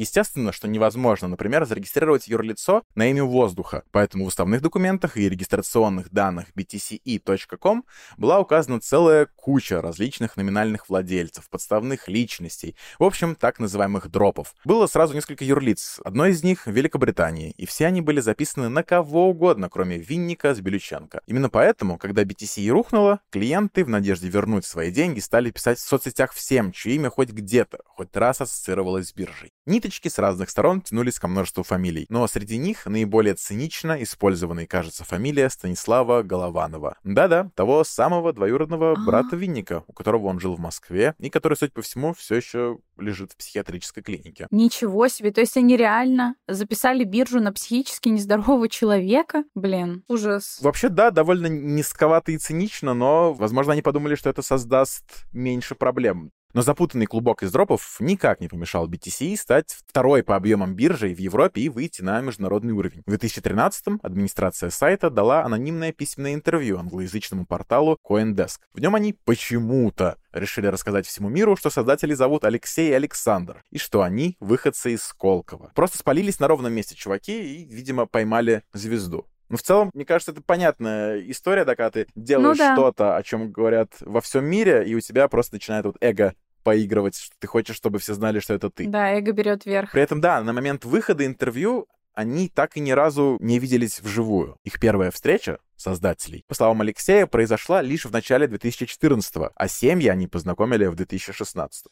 Естественно, 0.00 0.50
что 0.50 0.66
невозможно, 0.66 1.28
например, 1.28 1.66
зарегистрировать 1.66 2.26
юрлицо 2.26 2.84
на 2.94 3.10
имя 3.10 3.22
воздуха, 3.22 3.82
поэтому 3.90 4.24
в 4.24 4.28
уставных 4.28 4.62
документах 4.62 5.18
и 5.18 5.28
регистрационных 5.28 6.10
данных 6.10 6.46
btce.com 6.56 7.84
была 8.16 8.40
указана 8.40 8.80
целая 8.80 9.28
куча 9.36 9.82
различных 9.82 10.38
номинальных 10.38 10.88
владельцев, 10.88 11.50
подставных 11.50 12.08
личностей, 12.08 12.76
в 12.98 13.04
общем, 13.04 13.34
так 13.34 13.58
называемых 13.58 14.10
дропов. 14.10 14.54
Было 14.64 14.86
сразу 14.86 15.12
несколько 15.12 15.44
юрлиц, 15.44 16.00
одно 16.02 16.24
из 16.24 16.42
них 16.42 16.66
Великобритании, 16.66 17.50
и 17.58 17.66
все 17.66 17.84
они 17.84 18.00
были 18.00 18.20
записаны 18.20 18.70
на 18.70 18.82
кого 18.82 19.28
угодно, 19.28 19.68
кроме 19.68 19.98
Винника 19.98 20.54
с 20.54 20.62
Белюченко. 20.62 21.20
Именно 21.26 21.50
поэтому, 21.50 21.98
когда 21.98 22.22
BTC 22.22 22.66
рухнула, 22.70 23.20
клиенты 23.28 23.84
в 23.84 23.90
надежде 23.90 24.30
вернуть 24.30 24.64
свои 24.64 24.90
деньги 24.90 25.20
стали 25.20 25.50
писать 25.50 25.78
в 25.78 25.86
соцсетях 25.86 26.32
всем, 26.32 26.72
чье 26.72 26.94
имя 26.94 27.10
хоть 27.10 27.28
где-то, 27.28 27.80
хоть 27.84 28.16
раз 28.16 28.40
ассоциировалось 28.40 29.08
с 29.08 29.12
биржей. 29.12 29.52
Ниточки 29.90 30.06
с 30.06 30.20
разных 30.20 30.50
сторон 30.50 30.82
тянулись 30.82 31.18
ко 31.18 31.26
множеству 31.26 31.64
фамилий, 31.64 32.06
но 32.10 32.24
среди 32.28 32.58
них 32.58 32.86
наиболее 32.86 33.34
цинично 33.34 34.00
использованной, 34.00 34.68
кажется, 34.68 35.02
фамилия 35.02 35.50
Станислава 35.50 36.22
Голованова. 36.22 36.96
Да-да, 37.02 37.50
того 37.56 37.82
самого 37.82 38.32
двоюродного 38.32 38.94
брата 38.94 39.34
Винника, 39.34 39.82
у 39.88 39.92
которого 39.92 40.28
он 40.28 40.38
жил 40.38 40.54
в 40.54 40.60
Москве, 40.60 41.16
и 41.18 41.28
который, 41.28 41.56
судя 41.56 41.72
по 41.72 41.82
всему, 41.82 42.14
все 42.14 42.36
еще 42.36 42.78
лежит 42.98 43.32
в 43.32 43.36
психиатрической 43.36 44.04
клинике. 44.04 44.46
Ничего 44.52 45.08
себе, 45.08 45.32
то 45.32 45.40
есть 45.40 45.56
они 45.56 45.76
реально 45.76 46.36
записали 46.46 47.02
биржу 47.02 47.40
на 47.40 47.52
психически 47.52 48.10
нездорового 48.10 48.68
человека? 48.68 49.42
Блин, 49.56 50.04
ужас. 50.06 50.58
Вообще, 50.60 50.88
да, 50.88 51.10
довольно 51.10 51.48
низковато 51.48 52.30
и 52.30 52.38
цинично, 52.38 52.94
но, 52.94 53.32
возможно, 53.32 53.72
они 53.72 53.82
подумали, 53.82 54.14
что 54.14 54.30
это 54.30 54.42
создаст 54.42 55.26
меньше 55.32 55.74
проблем. 55.74 56.30
Но 56.52 56.62
запутанный 56.62 57.06
клубок 57.06 57.42
из 57.42 57.52
дропов 57.52 57.96
никак 58.00 58.40
не 58.40 58.48
помешал 58.48 58.88
BTC 58.88 59.36
стать 59.36 59.76
второй 59.86 60.22
по 60.22 60.34
объемам 60.34 60.74
биржей 60.74 61.14
в 61.14 61.18
Европе 61.18 61.60
и 61.60 61.68
выйти 61.68 62.02
на 62.02 62.20
международный 62.20 62.72
уровень. 62.72 63.02
В 63.06 63.12
2013-м 63.12 64.00
администрация 64.02 64.70
сайта 64.70 65.10
дала 65.10 65.44
анонимное 65.44 65.92
письменное 65.92 66.34
интервью 66.34 66.78
англоязычному 66.78 67.46
порталу 67.46 67.98
CoinDesk. 68.08 68.58
В 68.74 68.80
нем 68.80 68.94
они 68.94 69.12
почему-то 69.24 70.16
решили 70.32 70.66
рассказать 70.66 71.06
всему 71.06 71.28
миру, 71.28 71.56
что 71.56 71.70
создатели 71.70 72.14
зовут 72.14 72.44
Алексей 72.44 72.90
и 72.90 72.94
Александр, 72.94 73.62
и 73.70 73.78
что 73.78 74.02
они 74.02 74.36
выходцы 74.40 74.94
из 74.94 75.02
Сколково. 75.02 75.72
Просто 75.74 75.98
спалились 75.98 76.40
на 76.40 76.48
ровном 76.48 76.72
месте 76.72 76.94
чуваки 76.94 77.62
и, 77.62 77.64
видимо, 77.64 78.06
поймали 78.06 78.62
звезду. 78.72 79.26
Ну, 79.50 79.56
в 79.56 79.62
целом, 79.62 79.90
мне 79.94 80.04
кажется, 80.04 80.30
это 80.30 80.42
понятная 80.42 81.20
история, 81.28 81.64
да, 81.64 81.74
когда 81.74 81.90
ты 81.90 82.06
делаешь 82.14 82.56
ну, 82.56 82.64
да. 82.64 82.74
что-то, 82.74 83.16
о 83.16 83.22
чем 83.22 83.50
говорят 83.50 83.90
во 84.00 84.20
всем 84.20 84.44
мире, 84.44 84.84
и 84.86 84.94
у 84.94 85.00
тебя 85.00 85.26
просто 85.28 85.56
начинает 85.56 85.84
вот 85.84 85.96
эго 86.00 86.34
поигрывать, 86.62 87.16
что 87.16 87.34
ты 87.38 87.46
хочешь, 87.48 87.76
чтобы 87.76 87.98
все 87.98 88.14
знали, 88.14 88.38
что 88.38 88.54
это 88.54 88.70
ты. 88.70 88.86
Да, 88.86 89.10
эго 89.10 89.32
берет 89.32 89.66
верх. 89.66 89.90
При 89.90 90.02
этом, 90.02 90.20
да, 90.20 90.40
на 90.42 90.52
момент 90.52 90.84
выхода 90.84 91.26
интервью 91.26 91.88
они 92.14 92.48
так 92.48 92.76
и 92.76 92.80
ни 92.80 92.92
разу 92.92 93.38
не 93.40 93.58
виделись 93.58 94.00
вживую. 94.00 94.56
Их 94.64 94.78
первая 94.78 95.10
встреча 95.10 95.58
создателей. 95.76 96.44
По 96.46 96.54
словам 96.54 96.82
Алексея, 96.82 97.26
произошла 97.26 97.82
лишь 97.82 98.04
в 98.04 98.12
начале 98.12 98.46
2014 98.46 99.50
а 99.54 99.68
семьи 99.68 100.08
они 100.08 100.26
познакомили 100.26 100.86
в 100.86 100.94
2016 100.94 101.86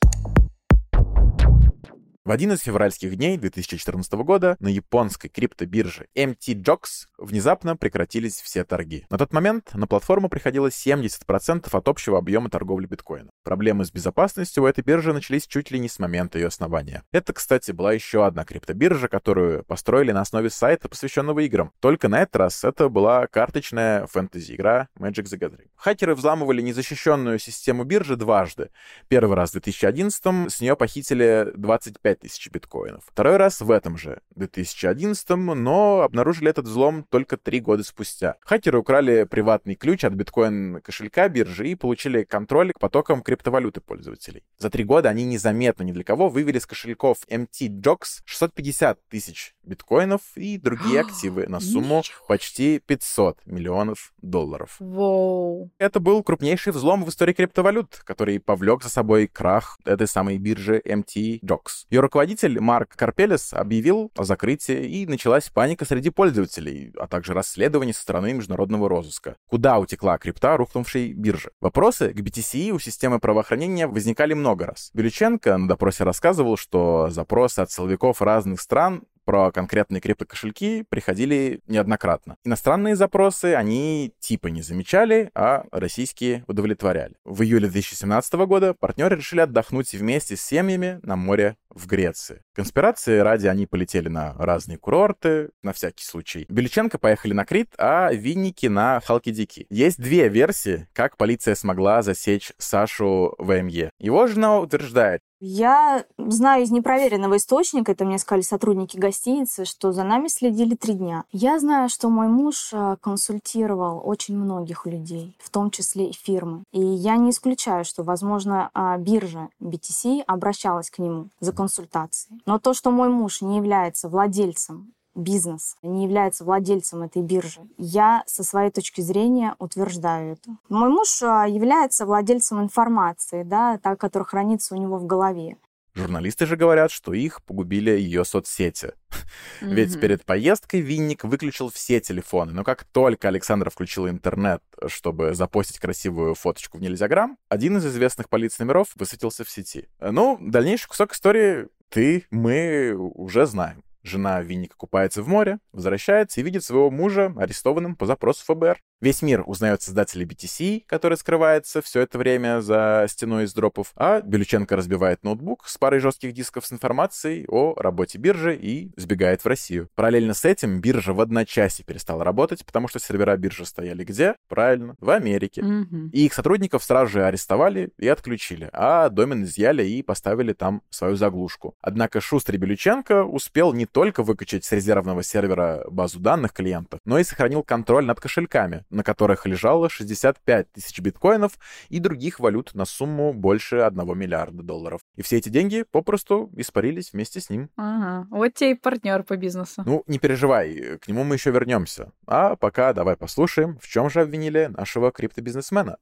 в 2.28 2.30
один 2.30 2.52
из 2.52 2.60
февральских 2.60 3.16
дней 3.16 3.38
2014 3.38 4.12
года 4.12 4.58
на 4.60 4.68
японской 4.68 5.28
криптобирже 5.28 6.08
MTJOX 6.14 7.06
внезапно 7.16 7.74
прекратились 7.74 8.42
все 8.42 8.64
торги. 8.64 9.06
На 9.08 9.16
тот 9.16 9.32
момент 9.32 9.72
на 9.72 9.86
платформу 9.86 10.28
приходилось 10.28 10.86
70% 10.86 11.68
от 11.72 11.88
общего 11.88 12.18
объема 12.18 12.50
торговли 12.50 12.84
биткоина. 12.84 13.30
Проблемы 13.44 13.86
с 13.86 13.90
безопасностью 13.90 14.62
у 14.62 14.66
этой 14.66 14.84
биржи 14.84 15.14
начались 15.14 15.46
чуть 15.46 15.70
ли 15.70 15.78
не 15.78 15.88
с 15.88 15.98
момента 15.98 16.38
ее 16.38 16.48
основания. 16.48 17.02
Это, 17.12 17.32
кстати, 17.32 17.72
была 17.72 17.94
еще 17.94 18.26
одна 18.26 18.44
криптобиржа, 18.44 19.08
которую 19.08 19.64
построили 19.64 20.12
на 20.12 20.20
основе 20.20 20.50
сайта, 20.50 20.90
посвященного 20.90 21.40
играм. 21.40 21.72
Только 21.80 22.08
на 22.08 22.20
этот 22.20 22.36
раз 22.36 22.62
это 22.62 22.90
была 22.90 23.26
карточная 23.26 24.06
фэнтези-игра 24.06 24.88
Magic 24.98 25.24
the 25.24 25.38
Gathering. 25.38 25.68
Хакеры 25.76 26.14
взламывали 26.14 26.60
незащищенную 26.60 27.38
систему 27.38 27.84
биржи 27.84 28.16
дважды. 28.16 28.68
Первый 29.08 29.34
раз 29.34 29.48
в 29.48 29.52
2011 29.52 30.52
с 30.52 30.60
нее 30.60 30.76
похитили 30.76 31.52
25 31.56 32.17
тысяч 32.18 32.50
биткоинов. 32.50 33.04
Второй 33.06 33.36
раз 33.36 33.60
в 33.60 33.70
этом 33.70 33.96
же 33.96 34.20
2011, 34.36 35.28
но 35.30 36.02
обнаружили 36.02 36.50
этот 36.50 36.66
взлом 36.66 37.04
только 37.04 37.36
три 37.36 37.60
года 37.60 37.82
спустя. 37.84 38.36
Хакеры 38.40 38.78
украли 38.78 39.24
приватный 39.24 39.74
ключ 39.74 40.04
от 40.04 40.14
биткоин-кошелька 40.14 41.28
биржи 41.28 41.68
и 41.68 41.74
получили 41.74 42.24
контроль 42.24 42.72
к 42.72 42.78
потокам 42.78 43.22
криптовалюты 43.22 43.80
пользователей. 43.80 44.44
За 44.58 44.70
три 44.70 44.84
года 44.84 45.08
они 45.08 45.24
незаметно 45.24 45.82
ни 45.82 45.92
для 45.92 46.04
кого 46.04 46.28
вывели 46.28 46.58
с 46.58 46.66
кошельков 46.66 47.18
MT-JOX 47.28 48.22
650 48.24 48.98
тысяч 49.08 49.54
биткоинов 49.62 50.20
и 50.36 50.58
другие 50.58 51.00
активы 51.02 51.46
на 51.46 51.60
сумму 51.60 52.02
почти 52.26 52.80
500 52.80 53.46
миллионов 53.46 54.12
долларов. 54.20 54.76
Воу. 54.80 55.70
Это 55.78 56.00
был 56.00 56.22
крупнейший 56.22 56.72
взлом 56.72 57.04
в 57.04 57.08
истории 57.08 57.32
криптовалют, 57.32 58.00
который 58.04 58.40
повлек 58.40 58.82
за 58.82 58.90
собой 58.90 59.26
крах 59.26 59.78
этой 59.84 60.06
самой 60.06 60.38
биржи 60.38 60.82
MT-JOX. 60.84 61.86
Ее 61.90 62.00
руководитель 62.08 62.58
Марк 62.58 62.96
Карпелес 62.96 63.52
объявил 63.52 64.10
о 64.16 64.24
закрытии, 64.24 64.86
и 64.88 65.06
началась 65.06 65.50
паника 65.50 65.84
среди 65.84 66.08
пользователей, 66.08 66.90
а 66.98 67.06
также 67.06 67.34
расследование 67.34 67.92
со 67.92 68.00
стороны 68.00 68.32
международного 68.32 68.88
розыска. 68.88 69.36
Куда 69.46 69.78
утекла 69.78 70.16
крипта 70.16 70.56
рухнувшей 70.56 71.12
биржи? 71.12 71.50
Вопросы 71.60 72.14
к 72.14 72.20
BTC 72.20 72.70
у 72.70 72.78
системы 72.78 73.18
правоохранения 73.18 73.86
возникали 73.86 74.32
много 74.32 74.64
раз. 74.64 74.90
Белюченко 74.94 75.58
на 75.58 75.68
допросе 75.68 76.04
рассказывал, 76.04 76.56
что 76.56 77.10
запросы 77.10 77.60
от 77.60 77.70
силовиков 77.70 78.22
разных 78.22 78.62
стран 78.62 79.02
про 79.28 79.52
конкретные 79.52 80.00
криптокошельки 80.00 80.86
приходили 80.88 81.60
неоднократно. 81.66 82.38
Иностранные 82.44 82.96
запросы 82.96 83.52
они 83.52 84.14
типа 84.20 84.46
не 84.46 84.62
замечали, 84.62 85.30
а 85.34 85.64
российские 85.70 86.44
удовлетворяли. 86.46 87.14
В 87.26 87.42
июле 87.42 87.68
2017 87.68 88.32
года 88.46 88.72
партнеры 88.72 89.16
решили 89.16 89.40
отдохнуть 89.40 89.92
вместе 89.92 90.34
с 90.34 90.40
семьями 90.40 90.98
на 91.02 91.16
море 91.16 91.58
в 91.68 91.86
Греции. 91.86 92.42
Конспирации 92.58 93.20
ради 93.20 93.46
они 93.46 93.66
полетели 93.66 94.08
на 94.08 94.34
разные 94.36 94.78
курорты, 94.78 95.50
на 95.62 95.72
всякий 95.72 96.04
случай. 96.04 96.44
Беличенко 96.48 96.98
поехали 96.98 97.32
на 97.32 97.44
Крит, 97.44 97.68
а 97.78 98.12
Винники 98.12 98.66
на 98.66 98.98
Халкидики. 98.98 99.68
Есть 99.70 100.02
две 100.02 100.28
версии, 100.28 100.88
как 100.92 101.16
полиция 101.16 101.54
смогла 101.54 102.02
засечь 102.02 102.52
Сашу 102.58 103.36
ВМЕ. 103.38 103.92
Его 104.00 104.26
жена 104.26 104.58
утверждает, 104.58 105.20
я 105.40 106.04
знаю 106.16 106.64
из 106.64 106.72
непроверенного 106.72 107.36
источника, 107.36 107.92
это 107.92 108.04
мне 108.04 108.18
сказали 108.18 108.42
сотрудники 108.42 108.96
гостиницы, 108.96 109.64
что 109.64 109.92
за 109.92 110.02
нами 110.02 110.26
следили 110.26 110.74
три 110.74 110.94
дня. 110.94 111.24
Я 111.30 111.60
знаю, 111.60 111.88
что 111.88 112.08
мой 112.08 112.26
муж 112.26 112.70
э, 112.72 112.96
консультировал 113.00 114.02
очень 114.04 114.36
многих 114.36 114.84
людей, 114.84 115.36
в 115.38 115.50
том 115.50 115.70
числе 115.70 116.10
и 116.10 116.12
фирмы. 116.12 116.64
И 116.72 116.80
я 116.80 117.16
не 117.16 117.30
исключаю, 117.30 117.84
что, 117.84 118.02
возможно, 118.02 118.70
а, 118.74 118.98
биржа 118.98 119.48
BTC 119.62 120.22
обращалась 120.26 120.90
к 120.90 120.98
нему 120.98 121.28
за 121.38 121.52
консультацией. 121.52 122.40
Но 122.48 122.58
то, 122.58 122.72
что 122.72 122.90
мой 122.90 123.10
муж 123.10 123.42
не 123.42 123.58
является 123.58 124.08
владельцем 124.08 124.94
бизнес 125.14 125.76
не 125.82 126.04
является 126.04 126.44
владельцем 126.44 127.02
этой 127.02 127.22
биржи. 127.22 127.60
Я 127.76 128.22
со 128.26 128.42
своей 128.42 128.70
точки 128.70 129.00
зрения 129.00 129.54
утверждаю 129.58 130.34
это. 130.34 130.56
Мой 130.68 130.88
муж 130.88 131.22
а, 131.22 131.44
является 131.46 132.06
владельцем 132.06 132.62
информации, 132.62 133.42
да, 133.42 133.78
та, 133.78 133.96
которая 133.96 134.26
хранится 134.26 134.76
у 134.76 134.78
него 134.78 134.96
в 134.96 135.06
голове. 135.06 135.56
Журналисты 135.94 136.46
же 136.46 136.56
говорят, 136.56 136.92
что 136.92 137.12
их 137.12 137.42
погубили 137.42 137.90
ее 137.90 138.24
соцсети. 138.24 138.92
Ведь 139.60 140.00
перед 140.00 140.24
поездкой 140.24 140.80
Винник 140.80 141.24
выключил 141.24 141.70
все 141.70 141.98
телефоны, 141.98 142.52
но 142.52 142.62
как 142.62 142.84
только 142.84 143.26
Александра 143.26 143.68
включила 143.70 144.08
интернет, 144.08 144.62
чтобы 144.86 145.34
запостить 145.34 145.80
красивую 145.80 146.36
фоточку 146.36 146.78
в 146.78 146.80
Нельзяграм, 146.80 147.36
один 147.48 147.78
из 147.78 147.86
известных 147.86 148.28
полиц 148.28 148.58
номеров 148.60 148.92
высветился 148.94 149.42
в 149.42 149.50
сети. 149.50 149.88
Ну, 150.00 150.38
дальнейший 150.40 150.86
кусок 150.86 151.12
истории 151.12 151.68
ты, 151.88 152.26
мы 152.30 152.94
уже 152.94 153.46
знаем. 153.46 153.82
Жена 154.02 154.40
Винника 154.42 154.76
купается 154.76 155.22
в 155.22 155.28
море, 155.28 155.58
возвращается 155.72 156.40
и 156.40 156.44
видит 156.44 156.64
своего 156.64 156.90
мужа 156.90 157.32
арестованным 157.36 157.96
по 157.96 158.06
запросу 158.06 158.44
ФБР. 158.46 158.80
Весь 159.00 159.22
мир 159.22 159.44
узнает 159.46 159.80
создателя 159.80 160.26
BTC, 160.26 160.82
который 160.86 161.16
скрывается 161.16 161.80
все 161.82 162.00
это 162.00 162.18
время 162.18 162.60
за 162.60 163.06
стеной 163.08 163.44
из 163.44 163.54
дропов, 163.54 163.92
а 163.94 164.20
Белюченко 164.22 164.74
разбивает 164.74 165.22
ноутбук 165.22 165.68
с 165.68 165.78
парой 165.78 166.00
жестких 166.00 166.32
дисков 166.32 166.66
с 166.66 166.72
информацией 166.72 167.46
о 167.48 167.74
работе 167.76 168.18
биржи 168.18 168.56
и 168.56 168.90
сбегает 168.96 169.44
в 169.44 169.46
Россию. 169.46 169.88
Параллельно 169.94 170.34
с 170.34 170.44
этим 170.44 170.80
биржа 170.80 171.12
в 171.12 171.20
одночасье 171.20 171.84
перестала 171.84 172.24
работать, 172.24 172.66
потому 172.66 172.88
что 172.88 172.98
сервера 172.98 173.36
биржи 173.36 173.66
стояли 173.66 174.02
где? 174.02 174.34
Правильно, 174.48 174.96
в 174.98 175.10
Америке. 175.10 175.62
Мгм. 175.62 176.10
И 176.12 176.26
их 176.26 176.34
сотрудников 176.34 176.82
сразу 176.82 177.12
же 177.12 177.24
арестовали 177.24 177.90
и 177.98 178.08
отключили, 178.08 178.68
а 178.72 179.10
домен 179.10 179.44
изъяли 179.44 179.86
и 179.86 180.02
поставили 180.02 180.54
там 180.54 180.82
свою 180.90 181.14
заглушку. 181.14 181.76
Однако 181.80 182.20
шустрый 182.20 182.58
Белюченко 182.58 183.22
успел 183.22 183.72
не 183.72 183.86
только 183.86 184.24
выкачать 184.24 184.64
с 184.64 184.72
резервного 184.72 185.22
сервера 185.22 185.84
базу 185.88 186.18
данных 186.18 186.52
клиентов, 186.52 186.98
но 187.04 187.20
и 187.20 187.22
сохранил 187.22 187.62
контроль 187.62 188.04
над 188.04 188.20
кошельками, 188.20 188.84
на 188.90 189.02
которых 189.02 189.46
лежало 189.46 189.88
65 189.88 190.72
тысяч 190.72 191.00
биткоинов 191.00 191.58
и 191.88 191.98
других 191.98 192.40
валют 192.40 192.74
на 192.74 192.84
сумму 192.84 193.32
больше 193.32 193.78
1 193.78 194.18
миллиарда 194.18 194.62
долларов. 194.62 195.00
И 195.16 195.22
все 195.22 195.36
эти 195.38 195.48
деньги 195.48 195.84
попросту 195.90 196.50
испарились 196.56 197.12
вместе 197.12 197.40
с 197.40 197.50
ним. 197.50 197.70
Ага. 197.76 198.26
Вот 198.30 198.54
тебе 198.54 198.72
и 198.72 198.74
партнер 198.74 199.22
по 199.22 199.36
бизнесу. 199.36 199.82
Ну, 199.84 200.04
не 200.06 200.18
переживай, 200.18 200.98
к 200.98 201.08
нему 201.08 201.24
мы 201.24 201.36
еще 201.36 201.50
вернемся. 201.50 202.12
А 202.26 202.56
пока 202.56 202.92
давай 202.92 203.16
послушаем, 203.16 203.78
в 203.80 203.88
чем 203.88 204.10
же 204.10 204.20
обвинили 204.20 204.66
нашего 204.66 205.10
криптобизнесмена. 205.10 205.98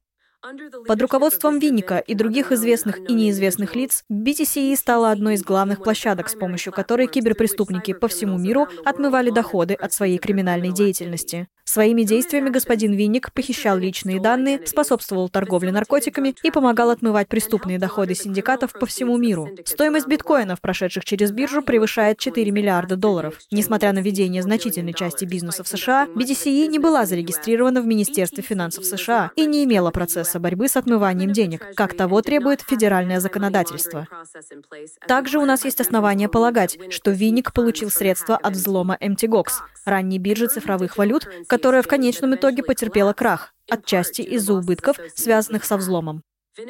Под 0.87 1.03
руководством 1.03 1.59
Винника 1.59 1.99
и 1.99 2.15
других 2.15 2.53
известных 2.53 2.99
и 2.99 3.13
неизвестных 3.13 3.75
лиц, 3.75 4.05
BTCE 4.13 4.77
стала 4.77 5.11
одной 5.11 5.35
из 5.35 5.43
главных 5.43 5.83
площадок, 5.83 6.29
с 6.29 6.35
помощью 6.35 6.73
которой 6.73 7.09
киберпреступники 7.09 7.93
по 7.93 8.07
всему 8.07 8.39
миру 8.39 8.69
отмывали 8.85 9.31
доходы 9.31 9.75
от 9.75 9.93
своей 9.93 10.19
криминальной 10.19 10.73
деятельности. 10.73 11.49
Своими 11.69 12.05
действиями 12.05 12.49
господин 12.49 12.93
Винник 12.93 13.33
похищал 13.33 13.77
личные 13.77 14.21
данные, 14.21 14.65
способствовал 14.67 15.29
торговле 15.29 15.73
наркотиками 15.73 16.35
и 16.45 16.53
помогал 16.53 16.91
отмывать 16.91 17.27
преступные 17.27 17.79
доходы 17.79 18.15
синдикатов 18.15 18.73
по 18.73 18.87
всему 18.87 19.17
миру. 19.19 19.51
Стоимость 19.65 20.07
биткоинов, 20.07 20.61
прошедших 20.61 21.05
через 21.05 21.33
биржу, 21.33 21.63
превышает 21.63 22.19
4 22.19 22.51
миллиарда 22.53 22.97
долларов. 22.97 23.41
Несмотря 23.51 23.93
на 23.93 23.99
ведение 23.99 24.43
значительной 24.43 24.95
части 24.95 25.25
бизнеса 25.25 25.65
в 25.65 25.69
США, 25.69 26.07
BTCE 26.07 26.69
не 26.69 26.79
была 26.79 27.05
зарегистрирована 27.05 27.83
в 27.83 27.87
Министерстве 27.87 28.45
финансов 28.45 28.85
США 28.87 29.33
и 29.35 29.45
не 29.45 29.65
имела 29.65 29.91
процесса 29.91 30.39
борьбы 30.39 30.69
с 30.69 30.77
отмыванием 30.77 31.33
денег, 31.33 31.67
как 31.75 31.97
того 31.97 32.23
требует 32.23 32.63
федеральное 32.63 33.19
законодательство. 33.19 34.07
Также 35.09 35.41
у 35.41 35.45
нас 35.45 35.65
есть 35.65 35.81
основания 35.81 36.29
полагать, 36.29 36.79
что 36.91 37.11
Винник 37.11 37.53
получил 37.53 37.91
средства 37.91 38.37
от 38.37 38.55
взлома 38.55 38.97
MTGOX, 39.01 39.47
ранней 39.85 40.19
биржи 40.19 40.47
цифровых 40.47 40.97
валют, 40.97 41.29
которая 41.57 41.81
в 41.81 41.89
конечном 41.89 42.35
итоге 42.35 42.63
потерпела 42.63 43.15
крах, 43.15 43.55
отчасти 43.71 44.21
из-за 44.21 44.53
убытков, 44.53 44.99
связанных 45.15 45.65
со 45.65 45.79
взломом. 45.79 46.23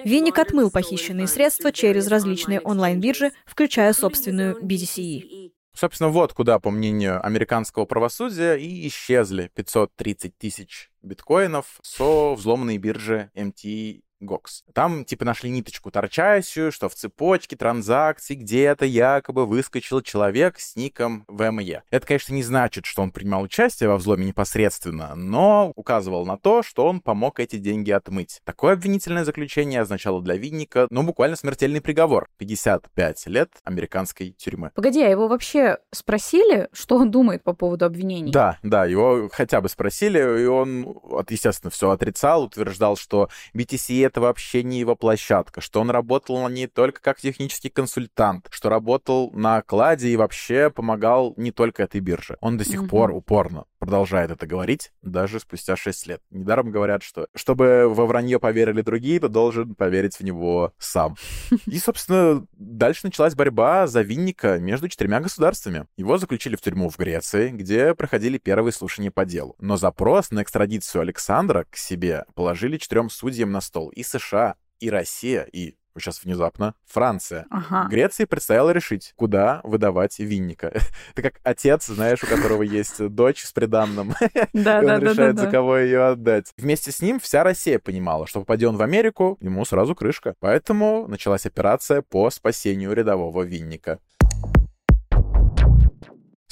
Винник 0.05 0.38
отмыл 0.38 0.70
похищенные 0.70 1.27
средства 1.27 1.72
через 1.72 2.07
различные 2.07 2.61
онлайн-биржи, 2.61 3.33
включая 3.46 3.92
собственную 3.92 4.62
BTCE. 4.62 5.51
Собственно, 5.75 6.11
вот 6.11 6.35
куда, 6.35 6.61
по 6.61 6.70
мнению 6.70 7.20
американского 7.27 7.85
правосудия, 7.85 8.55
и 8.55 8.87
исчезли 8.87 9.51
530 9.57 10.38
тысяч 10.38 10.92
биткоинов 11.03 11.81
со 11.83 12.35
взломанной 12.35 12.79
биржи 12.79 13.33
MT 13.35 14.03
Gox. 14.22 14.62
Там, 14.72 15.05
типа, 15.05 15.24
нашли 15.24 15.50
ниточку 15.50 15.90
торчащую, 15.90 16.72
что 16.72 16.88
в 16.88 16.94
цепочке 16.94 17.57
транзакций 17.57 18.37
где-то 18.37 18.85
якобы 18.85 19.46
выскочил 19.46 20.00
человек 20.00 20.59
с 20.59 20.76
ником 20.76 21.24
ВМЕ. 21.29 21.83
Это, 21.90 22.07
конечно, 22.07 22.35
не 22.35 22.42
значит, 22.42 22.87
что 22.87 23.02
он 23.02 23.11
принимал 23.11 23.42
участие 23.42 23.88
во 23.88 23.96
взломе 23.96 24.26
непосредственно, 24.26 25.14
но 25.14 25.72
указывал 25.76 26.26
на 26.26 26.37
то, 26.38 26.62
что 26.62 26.87
он 26.87 27.00
помог 27.00 27.40
эти 27.40 27.57
деньги 27.57 27.90
отмыть. 27.90 28.40
Такое 28.44 28.74
обвинительное 28.74 29.24
заключение 29.24 29.81
означало 29.81 30.22
для 30.22 30.37
Винника, 30.37 30.87
ну, 30.90 31.02
буквально 31.02 31.37
смертельный 31.37 31.81
приговор. 31.81 32.29
55 32.38 33.26
лет 33.26 33.50
американской 33.64 34.31
тюрьмы. 34.31 34.70
Погоди, 34.74 35.02
а 35.02 35.09
его 35.09 35.29
вообще 35.29 35.79
спросили, 35.92 36.68
что 36.72 36.96
он 36.96 37.11
думает 37.11 37.42
по 37.42 37.52
поводу 37.52 37.85
обвинений? 37.85 38.33
Да, 38.33 38.59
да, 38.62 38.87
его 38.87 39.29
хотя 39.33 39.61
бы 39.61 39.68
спросили, 39.68 40.42
и 40.42 40.46
он, 40.46 40.98
естественно, 41.29 41.70
все 41.70 41.90
отрицал, 41.90 42.44
утверждал, 42.44 42.96
что 42.96 43.29
BTC 43.55 44.06
это 44.07 44.21
вообще 44.21 44.62
не 44.62 44.79
его 44.81 44.97
площадка, 44.97 45.61
что 45.61 45.81
он 45.81 45.90
работал 45.90 46.40
на 46.42 46.49
ней 46.49 46.66
только 46.66 47.01
как 47.01 47.21
технический 47.21 47.69
консультант, 47.69 48.47
что 48.51 48.69
работал 48.69 49.31
на 49.33 49.59
окладе 49.59 50.09
и 50.09 50.16
вообще 50.16 50.71
помогал 50.71 51.35
не 51.37 51.51
только 51.53 51.83
этой 51.83 52.01
бирже. 52.01 52.37
Он 52.40 52.57
до 52.57 52.64
сих 52.64 52.81
Мгм. 52.81 52.88
пор 52.88 53.11
упорно 53.11 53.64
продолжает 53.87 54.33
это 54.33 54.49
говорить, 54.49 54.90
даже 55.03 55.38
спустя 55.38 55.77
6 55.77 56.07
лет. 56.09 56.20
Недаром 56.31 56.72
говорят, 56.72 57.05
что 57.05 57.29
чтобы 57.37 57.87
во 57.88 58.07
вранье 58.07 58.40
поверили 58.40 58.83
другие, 58.83 59.20
то 59.20 59.29
должен 59.29 59.77
поверить 59.77 60.16
в 60.16 60.25
него 60.25 60.72
сам. 60.77 61.14
И, 61.66 61.79
собственно, 61.79 62.44
дальше 62.53 63.03
началась 63.05 63.37
борьба 63.37 63.87
за 63.87 64.03
Винника 64.03 64.59
между 64.59 64.88
четырьмя 64.88 65.20
государствами. 65.20 65.87
Его 65.96 66.18
заключили 66.18 66.57
в 66.57 66.61
тюрьму 66.61 66.90
в 66.90 66.99
Греции, 66.99 67.51
где 67.51 67.94
проходили 67.94 68.38
первые 68.38 68.72
слушания 68.72 69.12
по 69.12 69.25
делу. 69.25 69.55
Но 69.61 69.77
запрос 69.77 70.33
на 70.33 70.42
экстрадицию 70.42 71.03
Александра 71.03 71.64
к 71.70 71.77
себе 71.77 72.25
положили 72.35 72.79
четырем 72.79 73.09
судьям 73.09 73.53
на 73.53 73.61
стол. 73.61 73.90
И 73.90 74.03
США, 74.03 74.57
и 74.81 74.90
Россия, 74.90 75.42
и 75.53 75.77
вот 75.96 76.02
сейчас 76.02 76.22
внезапно 76.22 76.74
Франция. 76.87 77.46
Ага. 77.50 77.88
Греции 77.88 78.26
предстояло 78.26 78.70
решить, 78.70 79.14
куда 79.16 79.61
выдавать 79.64 80.18
Винника. 80.18 80.72
Ты 81.14 81.22
как 81.22 81.40
отец, 81.42 81.87
знаешь, 81.87 82.22
у 82.22 82.26
которого 82.26 82.62
есть 82.62 83.04
дочь 83.09 83.44
с 83.44 83.52
приданным, 83.52 84.14
Да, 84.52 84.82
и 84.82 84.87
он 84.87 85.00
решает, 85.00 85.38
за 85.38 85.50
кого 85.50 85.78
ее 85.78 86.04
отдать. 86.09 86.52
Вместе 86.56 86.92
с 86.92 87.00
ним 87.00 87.18
вся 87.18 87.42
Россия 87.42 87.78
понимала, 87.78 88.26
что 88.26 88.40
попадет 88.40 88.70
он 88.70 88.76
в 88.76 88.82
Америку, 88.82 89.38
ему 89.40 89.64
сразу 89.64 89.94
крышка. 89.94 90.35
Поэтому 90.40 91.06
началась 91.09 91.46
операция 91.46 92.02
по 92.02 92.30
спасению 92.30 92.92
рядового 92.92 93.42
Винника. 93.42 93.98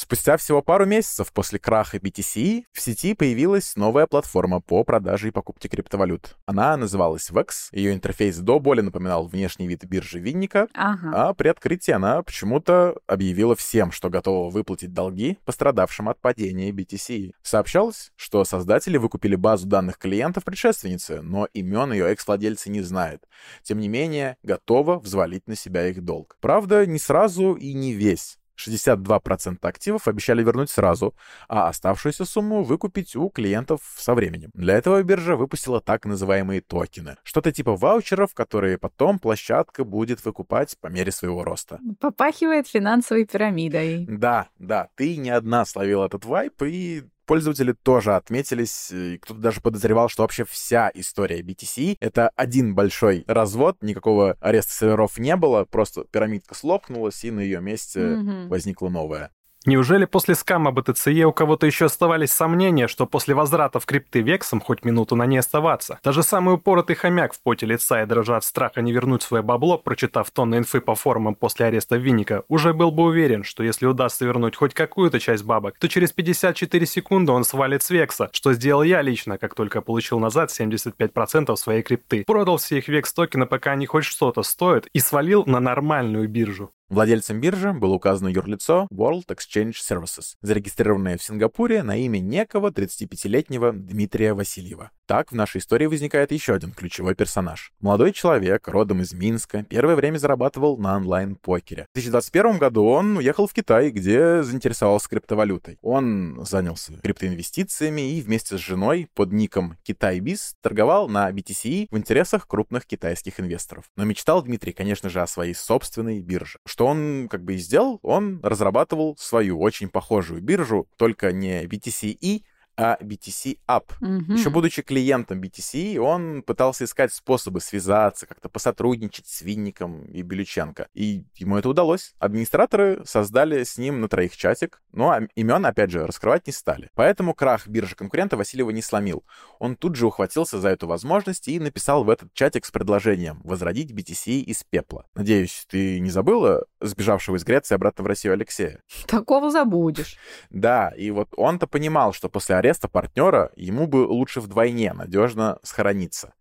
Спустя 0.05 0.37
всего 0.37 0.61
пару 0.61 0.85
месяцев 0.85 1.33
после 1.33 1.59
краха 1.59 1.97
BTC 1.97 2.65
в 2.73 2.79
сети 2.83 3.15
появилась 3.15 3.75
новая 3.75 4.07
платформа 4.07 4.61
по 4.61 4.85
продаже 4.85 5.29
и 5.29 5.31
покупке 5.31 5.67
криптовалют. 5.67 6.37
Она 6.45 6.77
называлась 6.77 7.31
VEX, 7.31 7.47
ее 7.73 7.95
интерфейс 7.95 8.37
до 8.37 8.61
боли 8.61 8.83
напоминал 8.83 9.27
внешний 9.27 9.67
вид 9.67 9.87
биржи 9.87 10.19
Винника, 10.19 10.69
Ага. 10.75 11.31
а 11.31 11.33
при 11.33 11.49
открытии 11.49 11.93
она 11.93 12.23
почему-то 12.23 12.99
объявила 13.07 13.57
всем, 13.57 13.93
что 13.93 14.11
готова 14.11 14.51
выплатить 14.51 14.93
долги 14.93 15.39
пострадавшим 15.47 16.11
от 16.11 16.21
падения 16.21 16.71
BTC. 16.71 17.31
Сообщалось, 17.41 18.13
что 18.15 18.45
создатели 18.45 18.99
выкупили 18.99 19.37
базу 19.37 19.67
данных 19.67 19.97
клиентов 19.97 20.45
предшественницы, 20.45 21.23
но 21.23 21.49
имен 21.55 21.95
ее 21.95 22.13
экс-владельцы 22.13 22.69
не 22.69 22.83
знают. 22.83 23.23
Тем 23.63 23.79
не 23.79 23.89
менее, 23.89 24.37
готова 24.43 24.99
взвалить 24.99 25.49
на 25.49 25.57
себя 25.57 25.89
их 25.89 26.05
долг. 26.05 26.37
Правда, 26.43 26.85
не 26.85 26.99
сразу 26.99 27.55
и 27.55 27.73
не 27.73 27.95
весь. 27.95 28.37
62% 28.59 29.59
активов 29.63 30.09
обещали 30.09 30.43
вернуть 30.43 30.71
сразу, 30.71 31.15
а 31.49 31.69
оставшуюся 31.69 32.25
сумму 32.25 32.63
выкупить 32.63 33.17
у 33.17 33.29
клиентов 33.29 33.81
со 33.97 34.15
временем. 34.15 34.51
Для 34.55 34.75
этого 34.75 35.03
биржа 35.03 35.37
выпустила 35.37 35.81
так 35.81 36.07
называемые 36.07 36.61
токены. 36.61 37.17
Что-то 37.23 37.53
типа 37.53 37.77
ваучеров, 37.77 38.35
которые 38.35 38.79
потом 38.79 39.19
площадка 39.19 39.85
будет 39.85 40.25
выкупать 40.25 40.77
по 40.81 40.89
мере 40.89 41.13
своего 41.13 41.45
роста. 41.45 41.81
Попахивает 42.01 42.69
финансовой 42.69 43.25
пирамидой. 43.25 44.07
Да, 44.09 44.49
да, 44.59 44.89
ты 44.95 45.17
не 45.17 45.31
одна 45.31 45.65
словила 45.65 46.07
этот 46.07 46.25
вайп, 46.25 46.63
и 46.63 47.05
пользователи 47.25 47.73
тоже 47.73 48.15
отметились, 48.15 48.91
и 48.91 49.19
кто-то 49.19 49.41
даже 49.41 49.61
подозревал, 49.61 50.09
что 50.09 50.23
вообще 50.23 50.45
вся 50.45 50.91
история 50.95 51.41
BTC— 51.41 51.97
это 52.01 52.31
один 52.37 52.75
большой 52.75 53.25
развод, 53.27 53.79
никакого 53.83 54.37
ареста 54.41 54.73
серверов 54.73 55.19
не 55.19 55.37
было, 55.37 55.65
просто 55.65 56.05
пирамидка 56.05 56.55
слопнулась, 56.55 57.25
и 57.25 57.31
на 57.31 57.41
ее 57.41 57.61
месте 57.61 58.01
Мгм. 58.17 58.49
возникла 58.49 58.89
новая. 58.89 59.31
Неужели 59.67 60.05
после 60.05 60.35
скама 60.35 60.73
БТЦЕ 60.73 61.25
у 61.25 61.33
кого-то 61.33 61.65
еще 61.65 61.87
оставались 61.87 62.33
сомнения, 62.33 62.87
что 62.87 63.07
после 63.07 63.35
возврата 63.35 63.81
в 63.81 63.87
крипты 63.87 64.21
Вексом 64.21 64.61
хоть 64.61 64.85
минуту 64.85 65.17
на 65.17 65.25
ней 65.25 65.39
оставаться? 65.39 65.99
Даже 66.05 66.23
самый 66.23 66.57
упоротый 66.57 66.95
хомяк 66.97 67.33
в 67.33 67.41
поте 67.41 67.65
лица 67.65 68.03
и 68.03 68.07
дрожа 68.07 68.37
от 68.37 68.45
страха 68.45 68.83
не 68.83 68.93
вернуть 68.93 69.23
свое 69.23 69.43
бабло, 69.43 69.79
прочитав 69.79 70.31
тонны 70.31 70.57
инфы 70.57 70.83
по 70.83 70.95
форумам 70.95 71.35
после 71.35 71.65
ареста 71.65 71.97
Винника, 71.97 72.43
уже 72.49 72.75
был 72.75 72.91
бы 72.91 73.05
уверен, 73.05 73.43
что 73.43 73.63
если 73.63 73.87
удастся 73.87 74.27
вернуть 74.27 74.55
хоть 74.55 74.75
какую-то 74.75 75.19
часть 75.19 75.45
бабок, 75.45 75.79
то 75.79 75.89
через 75.89 76.13
54 76.13 76.85
секунды 76.85 77.33
он 77.33 77.45
свалит 77.45 77.83
с 77.83 77.89
Векса, 77.89 78.29
что 78.33 78.53
сделал 78.53 78.83
я 78.83 79.01
лично, 79.01 79.39
как 79.39 79.55
только 79.55 79.81
получил 79.81 80.19
назад 80.19 80.51
75% 80.51 81.57
своей 81.57 81.83
крипты. 81.83 82.25
Продал 82.27 82.59
все 82.59 82.79
их 82.79 82.89
Векс 82.89 83.15
токены, 83.15 83.47
пока 83.47 83.73
они 83.73 83.87
хоть 83.87 84.05
что-то 84.05 84.43
стоят, 84.43 84.89
и 84.93 85.01
свалил 85.01 85.45
на 85.47 85.59
нормальную 85.59 86.29
биржу. 86.29 86.71
Владельцем 86.91 87.41
биржи 87.41 87.73
было 87.73 87.95
указано 87.95 88.29
юрлицо 88.29 88.87
World 88.93 89.27
Exchange 89.29 89.73
Services, 89.73 90.35
зарегистрированное 90.43 91.17
в 91.17 91.23
Сингапуре 91.23 91.83
на 91.83 91.97
имя 91.97 92.19
некого 92.19 92.71
35-летнего 92.71 93.73
Дмитрия 93.73 94.35
Васильева. 94.35 94.91
Так 95.07 95.33
в 95.33 95.35
нашей 95.35 95.59
истории 95.59 95.87
возникает 95.87 96.33
еще 96.33 96.55
один 96.55 96.73
ключевой 96.73 97.15
персонаж. 97.15 97.73
Молодой 97.81 98.13
человек, 98.13 98.69
родом 98.69 99.03
из 99.03 99.13
Минска, 99.13 99.65
первое 99.65 99.97
время 99.97 100.19
зарабатывал 100.19 100.79
на 100.79 100.97
онлайн-покере. 100.97 101.87
В 101.91 101.95
2021 101.95 102.59
году 102.59 102.85
он 102.85 103.19
уехал 103.19 103.47
в 103.47 103.53
Китай, 103.53 103.91
где 103.91 104.43
заинтересовался 104.43 105.09
криптовалютой. 105.09 105.79
Он 105.83 106.45
занялся 106.45 106.95
криптоинвестициями 107.03 108.17
и 108.17 108.21
вместе 108.21 108.57
с 108.57 108.61
женой 108.61 109.09
под 109.15 109.33
ником 109.33 109.77
KitaiBiz 109.87 110.55
торговал 110.63 111.09
на 111.09 111.31
BTC 111.31 111.89
в 111.91 111.99
интересах 111.99 112.47
крупных 112.47 112.87
китайских 112.87 113.41
инвесторов. 113.41 113.85
Но 113.97 114.05
мечтал 114.05 114.43
Дмитрий, 114.43 114.73
конечно 114.73 115.11
же, 115.11 115.21
о 115.21 115.27
своей 115.27 115.55
собственной 115.55 116.21
бирже. 116.21 116.59
Что 116.75 116.87
он 116.89 117.29
как 117.31 117.45
бы 117.45 117.55
и 117.55 117.59
сделал? 117.59 118.01
Он 118.03 118.41
разрабатывал 118.43 119.17
свою 119.17 119.61
очень 119.61 119.89
похожую 119.89 120.43
биржу, 120.43 120.89
только 120.97 121.31
не 121.31 121.65
BTC-E, 121.67 122.41
а 122.77 122.97
BTC 123.01 123.59
App. 123.69 123.93
Мгм. 124.01 124.35
Еще 124.35 124.51
будучи 124.51 124.83
клиентом 124.83 125.41
BTC, 125.41 125.99
он 125.99 126.43
пытался 126.43 126.85
искать 126.85 127.13
способы 127.13 127.61
связаться, 127.61 128.27
как-то 128.27 128.49
посотрудничать 128.49 129.27
с 129.27 129.43
Винником 129.43 130.05
и 130.07 130.23
Белюченко. 130.23 130.89
И 130.95 131.25
ему 131.37 131.57
это 131.57 131.69
удалось. 131.69 132.15
Администраторы 132.19 133.03
создали 133.05 133.65
с 133.65 133.79
ним 133.79 134.01
на 134.01 134.09
троих 134.09 134.37
чатик, 134.37 134.83
но 134.93 135.11
а- 135.11 135.23
имен, 135.35 135.65
опять 135.67 135.91
же, 135.91 136.07
раскрывать 136.07 136.47
не 136.47 136.53
стали. 136.53 136.91
Поэтому 136.95 137.35
крах 137.35 137.67
биржи 137.67 137.95
конкурента 137.95 138.37
Васильева 138.37 138.71
не 138.71 138.83
сломил. 138.83 139.25
Он 139.59 139.77
тут 139.77 139.97
же 139.97 140.07
ухватился 140.07 140.61
за 140.61 140.69
эту 140.69 140.87
возможность 140.87 141.49
и 141.49 141.59
написал 141.61 142.05
в 142.05 142.11
этот 142.11 142.33
чатик 142.35 142.65
с 142.65 142.71
предложением 142.71 143.41
возродить 143.45 143.93
BTC 143.93 144.41
из 144.41 144.65
пепла. 144.65 145.07
Надеюсь, 145.15 145.67
ты 145.69 146.01
не 146.01 146.11
забыла 146.11 146.65
сбежавшего 146.81 147.37
из 147.37 147.45
Греции 147.45 147.75
обратно 147.75 148.05
в 148.05 148.07
Россию 148.07 148.35
Алексея? 148.35 148.81
Такого 149.07 149.51
забудешь. 149.51 150.17
Да, 150.51 150.93
и 150.97 151.11
вот 151.11 151.29
он-то 151.37 151.67
понимал, 151.67 152.13
что 152.13 152.29
после 152.29 152.57
ареста 152.65 152.89
партнера 152.89 153.53
ему 153.57 153.87
бы 153.87 154.07
лучше 154.07 154.41
вдвойне 154.41 154.93
надежно 154.95 155.59
схорониться. 155.63 156.33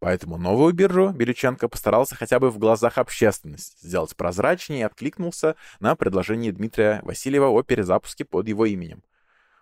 Поэтому 0.00 0.36
новую 0.36 0.74
биржу 0.74 1.10
Белюченко 1.10 1.68
постарался 1.68 2.14
хотя 2.16 2.38
бы 2.40 2.50
в 2.50 2.58
глазах 2.58 2.98
общественности 2.98 3.84
сделать 3.84 4.16
прозрачнее 4.16 4.80
и 4.80 4.84
откликнулся 4.84 5.56
на 5.80 5.94
предложение 5.96 6.52
Дмитрия 6.52 7.00
Васильева 7.02 7.46
о 7.46 7.62
перезапуске 7.62 8.24
под 8.24 8.48
его 8.48 8.66
именем. 8.66 9.02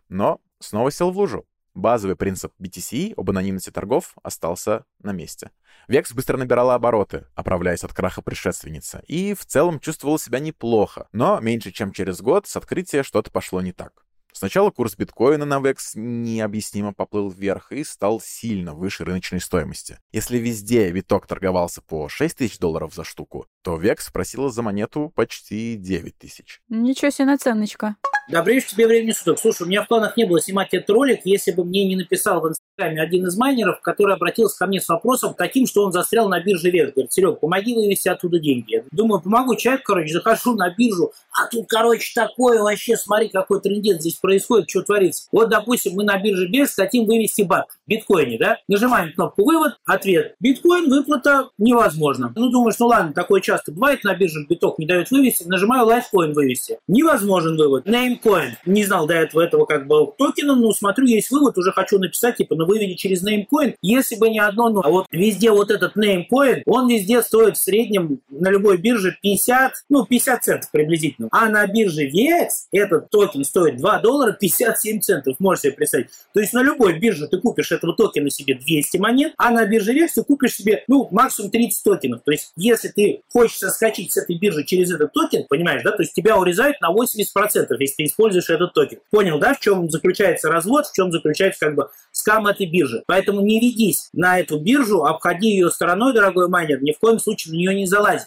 Но 0.08 0.40
снова 0.58 0.90
сел 0.90 1.10
в 1.10 1.18
лужу. 1.18 1.46
Базовый 1.74 2.16
принцип 2.16 2.52
BTC 2.58 3.12
об 3.16 3.28
анонимности 3.28 3.68
торгов 3.68 4.14
остался 4.22 4.86
на 5.02 5.12
месте. 5.12 5.50
Векс 5.88 6.12
быстро 6.14 6.38
набирала 6.38 6.74
обороты, 6.74 7.26
оправляясь 7.34 7.84
от 7.84 7.92
краха 7.92 8.22
предшественницы, 8.22 9.02
и 9.06 9.34
в 9.34 9.44
целом 9.44 9.80
чувствовала 9.80 10.18
себя 10.18 10.38
неплохо, 10.38 11.08
но 11.12 11.38
меньше 11.40 11.72
чем 11.72 11.92
через 11.92 12.22
год 12.22 12.46
с 12.46 12.56
открытия 12.56 13.02
что-то 13.02 13.30
пошло 13.30 13.60
не 13.60 13.72
так. 13.72 14.05
Сначала 14.36 14.70
курс 14.70 14.94
биткоина 14.96 15.46
на 15.46 15.60
Векс 15.60 15.92
необъяснимо 15.94 16.92
поплыл 16.92 17.30
вверх 17.30 17.72
и 17.72 17.82
стал 17.84 18.20
сильно 18.20 18.74
выше 18.74 19.02
рыночной 19.02 19.40
стоимости. 19.40 19.98
Если 20.12 20.36
везде 20.36 20.90
виток 20.90 21.26
торговался 21.26 21.80
по 21.80 22.10
6 22.10 22.36
тысяч 22.36 22.58
долларов 22.58 22.92
за 22.92 23.02
штуку, 23.02 23.46
то 23.62 23.78
Векс 23.78 24.10
просила 24.10 24.50
за 24.50 24.60
монету 24.60 25.10
почти 25.14 25.76
9 25.76 26.18
тысяч. 26.18 26.60
Ничего 26.68 27.10
себе 27.10 27.28
наценочка. 27.28 27.96
Добрейшего 28.28 28.72
тебе 28.72 28.86
времени 28.88 29.12
суток. 29.12 29.38
Слушай, 29.38 29.62
у 29.62 29.66
меня 29.66 29.84
в 29.84 29.88
планах 29.88 30.16
не 30.16 30.24
было 30.24 30.40
снимать 30.40 30.74
этот 30.74 30.90
ролик, 30.90 31.20
если 31.24 31.52
бы 31.52 31.64
мне 31.64 31.86
не 31.86 31.94
написал 31.94 32.40
в 32.40 32.48
Инстаграме 32.48 33.00
один 33.00 33.24
из 33.24 33.36
майнеров, 33.36 33.80
который 33.80 34.16
обратился 34.16 34.58
ко 34.58 34.66
мне 34.66 34.80
с 34.80 34.88
вопросом 34.88 35.32
таким, 35.34 35.64
что 35.66 35.84
он 35.84 35.92
застрял 35.92 36.28
на 36.28 36.40
бирже 36.40 36.70
Векс. 36.70 36.92
Говорит, 36.92 37.12
Серег, 37.12 37.38
помоги 37.38 37.74
вывести 37.74 38.08
оттуда 38.08 38.40
деньги. 38.40 38.74
Я 38.74 38.82
думаю, 38.90 39.22
помогу 39.22 39.54
человек, 39.54 39.84
короче, 39.84 40.12
захожу 40.12 40.56
на 40.56 40.74
биржу, 40.74 41.12
а 41.30 41.46
тут, 41.46 41.66
короче, 41.68 42.12
такое 42.14 42.60
вообще, 42.60 42.96
смотри, 42.96 43.28
какой 43.28 43.60
трендец 43.60 44.00
здесь 44.00 44.14
происходит, 44.14 44.70
что 44.70 44.82
творится. 44.82 45.28
Вот, 45.30 45.48
допустим, 45.48 45.92
мы 45.94 46.02
на 46.02 46.18
бирже 46.18 46.48
Векс 46.48 46.74
хотим 46.74 47.06
вывести 47.06 47.42
бат 47.42 47.68
в 47.86 47.88
биткоине, 47.88 48.38
да? 48.38 48.58
Нажимаем 48.66 49.12
кнопку 49.12 49.44
«Вывод», 49.44 49.74
ответ 49.84 50.34
«Биткоин, 50.40 50.90
выплата 50.90 51.50
невозможно». 51.58 52.32
Ну, 52.34 52.50
думаешь, 52.50 52.76
ну 52.80 52.86
ладно, 52.86 53.12
такое 53.12 53.40
часто 53.40 53.70
бывает 53.70 54.02
на 54.02 54.16
бирже, 54.16 54.44
биток 54.48 54.80
не 54.80 54.86
дает 54.86 55.12
вывести, 55.12 55.44
нажимаю 55.44 55.86
«Лайткоин 55.86 56.32
вывести». 56.32 56.80
Невозможен 56.88 57.56
вывод. 57.56 57.86
Namecoin. 58.16 58.52
Не 58.64 58.84
знал 58.84 59.06
до 59.06 59.14
этого 59.14 59.42
этого 59.42 59.64
как 59.66 59.86
бы 59.86 60.12
токена, 60.18 60.54
но 60.54 60.72
смотрю, 60.72 61.06
есть 61.06 61.30
вывод, 61.30 61.56
уже 61.58 61.72
хочу 61.72 61.98
написать, 61.98 62.36
типа, 62.36 62.54
ну 62.54 62.66
выведи 62.66 62.94
через 62.94 63.24
Namecoin, 63.26 63.74
если 63.82 64.16
бы 64.16 64.28
не 64.28 64.38
одно 64.38 64.68
«но». 64.70 64.80
А 64.84 64.90
вот 64.90 65.06
везде 65.10 65.50
вот 65.50 65.70
этот 65.70 65.96
Namecoin, 65.96 66.62
он 66.66 66.88
везде 66.88 67.22
стоит 67.22 67.56
в 67.56 67.60
среднем 67.60 68.20
на 68.28 68.50
любой 68.50 68.78
бирже 68.78 69.16
50, 69.22 69.72
ну, 69.88 70.04
50 70.04 70.44
центов 70.44 70.70
приблизительно. 70.70 71.28
А 71.30 71.48
на 71.48 71.66
бирже 71.66 72.08
WEX 72.08 72.48
этот 72.72 73.10
токен 73.10 73.44
стоит 73.44 73.76
2 73.76 73.98
доллара 74.00 74.32
57 74.32 75.00
центов, 75.00 75.36
можете 75.38 75.68
себе 75.68 75.76
представить. 75.76 76.08
То 76.32 76.40
есть 76.40 76.52
на 76.52 76.62
любой 76.62 76.98
бирже 76.98 77.28
ты 77.28 77.38
купишь 77.38 77.72
этого 77.72 77.94
токена 77.94 78.30
себе 78.30 78.54
200 78.54 78.98
монет, 78.98 79.34
а 79.36 79.50
на 79.50 79.64
бирже 79.66 79.94
WEX 79.94 80.08
ты 80.16 80.24
купишь 80.24 80.56
себе, 80.56 80.84
ну, 80.88 81.08
максимум 81.10 81.50
30 81.50 81.82
токенов. 81.84 82.22
То 82.24 82.32
есть 82.32 82.52
если 82.56 82.88
ты 82.88 83.22
хочешь 83.32 83.58
соскочить 83.58 84.12
с 84.12 84.16
этой 84.16 84.38
биржи 84.38 84.64
через 84.64 84.92
этот 84.92 85.12
токен, 85.12 85.44
понимаешь, 85.48 85.82
да, 85.82 85.92
то 85.92 86.02
есть 86.02 86.14
тебя 86.14 86.36
урезают 86.36 86.80
на 86.80 86.92
80%, 86.92 87.66
если 87.78 87.94
ты 87.96 88.04
используешь 88.06 88.50
этот 88.50 88.72
токен. 88.72 88.98
Понял, 89.10 89.38
да, 89.38 89.54
в 89.54 89.60
чем 89.60 89.90
заключается 89.90 90.48
развод, 90.48 90.86
в 90.86 90.92
чем 90.92 91.10
заключается 91.10 91.66
как 91.66 91.74
бы 91.74 91.90
скам 92.12 92.46
этой 92.46 92.66
биржи. 92.66 93.02
Поэтому 93.06 93.40
не 93.40 93.60
ведись 93.60 94.08
на 94.12 94.40
эту 94.40 94.58
биржу, 94.58 95.04
обходи 95.04 95.48
ее 95.48 95.70
стороной, 95.70 96.14
дорогой 96.14 96.48
майнер, 96.48 96.82
ни 96.82 96.92
в 96.92 96.98
коем 96.98 97.18
случае 97.18 97.52
на 97.52 97.56
нее 97.58 97.74
не 97.74 97.86
залазь. 97.86 98.24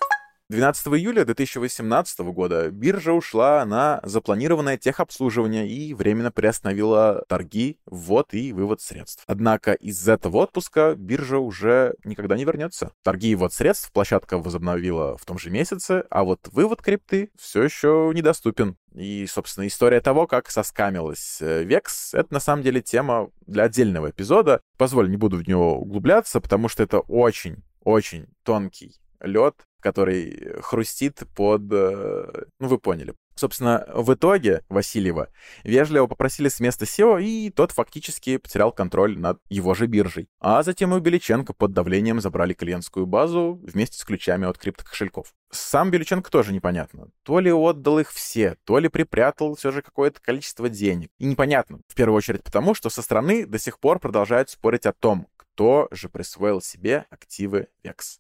12 0.50 0.88
июля 0.88 1.26
2018 1.26 2.20
года 2.22 2.72
биржа 2.72 3.14
ушла 3.14 3.64
на 3.66 4.00
запланированное 4.02 4.80
техобслуживание 4.80 5.70
и 5.70 5.93
временно 5.93 6.32
приостановила 6.32 7.24
торги, 7.28 7.78
ввод 7.86 8.34
и 8.34 8.52
вывод 8.52 8.82
средств. 8.82 9.24
Однако 9.28 9.74
из 9.74 10.10
этого 10.10 10.38
отпуска 10.38 10.95
биржа 10.97 11.38
уже 11.38 11.93
никогда 12.04 12.36
не 12.36 12.45
вернется. 12.45 12.93
Торги 13.04 13.30
и 13.30 13.36
ввод 13.36 13.54
средств 13.54 13.91
площадка 13.91 14.39
возобновила 14.39 15.18
в 15.18 15.26
том 15.26 15.38
же 15.38 15.52
месяце, 15.52 16.06
а 16.10 16.24
вот 16.24 16.39
вывод 16.52 16.82
крипты 16.82 17.30
все 17.38 17.62
еще 17.62 18.12
недоступен. 18.16 18.76
И, 18.95 19.28
собственно, 19.28 19.68
история 19.68 20.02
того, 20.02 20.26
как 20.26 20.50
соскамилась 20.50 21.38
э, 21.41 21.64
Векс, 21.64 22.16
это 22.16 22.34
на 22.34 22.39
самом 22.39 22.64
деле 22.64 22.82
тема 22.82 23.30
для 23.45 23.66
отдельного 23.66 24.10
эпизода. 24.10 24.62
Позволь, 24.80 25.12
не 25.12 25.18
буду 25.18 25.38
в 25.38 25.47
него 25.47 25.78
углубляться, 25.78 26.41
потому 26.41 26.70
что 26.70 26.82
это 26.82 27.02
очень, 27.02 27.58
очень 27.84 28.26
тонкий 28.41 29.00
лед, 29.22 29.55
который 29.82 30.61
хрустит 30.61 31.24
под... 31.36 31.63
э, 31.72 32.45
Ну, 32.59 32.67
вы 32.67 32.78
поняли. 32.78 33.13
Собственно, 33.36 33.88
в 33.93 34.13
итоге 34.13 34.65
Васильева 34.67 35.30
вежливо 35.63 36.07
попросили 36.07 36.49
с 36.49 36.59
места 36.59 36.84
SEO, 36.84 37.22
и 37.24 37.49
тот 37.49 37.72
фактически 37.72 38.36
потерял 38.36 38.74
контроль 38.74 39.17
над 39.17 39.39
его 39.47 39.74
же 39.74 39.88
биржей. 39.88 40.28
А 40.41 40.61
затем 40.61 40.93
и 40.93 40.97
у 40.97 40.99
Беличенко 40.99 41.53
под 41.53 41.72
давлением 41.72 42.20
забрали 42.20 42.51
клиентскую 42.51 43.05
базу 43.05 43.57
вместе 43.63 43.97
с 43.97 44.03
ключами 44.03 44.45
от 44.45 44.57
криптокошельков. 44.57 45.34
Сам 45.51 45.89
Беличенко 45.89 46.30
тоже 46.30 46.51
непонятно. 46.51 47.11
То 47.24 47.39
ли 47.39 47.49
отдал 47.49 47.99
их 47.99 48.11
все, 48.11 48.57
то 48.65 48.78
ли 48.78 48.89
припрятал 48.89 49.55
все 49.55 49.72
же 49.72 49.82
какое-то 49.82 50.20
количество 50.20 50.67
денег. 50.67 51.09
И 51.17 51.26
непонятно, 51.26 51.80
в 51.88 51.95
первую 51.95 52.17
очередь 52.17 52.43
потому, 52.43 52.74
что 52.74 52.89
со 52.89 53.01
стороны 53.01 53.45
до 53.45 53.57
сих 53.57 53.80
пор 53.80 53.99
продолжают 53.99 54.49
спорить 54.49 54.86
о 54.86 54.91
том, 54.91 55.28
кто 55.38 55.88
же 55.91 56.09
присвоил 56.09 56.61
себе 56.61 57.05
активы 57.09 57.67
VEX. 57.86 58.20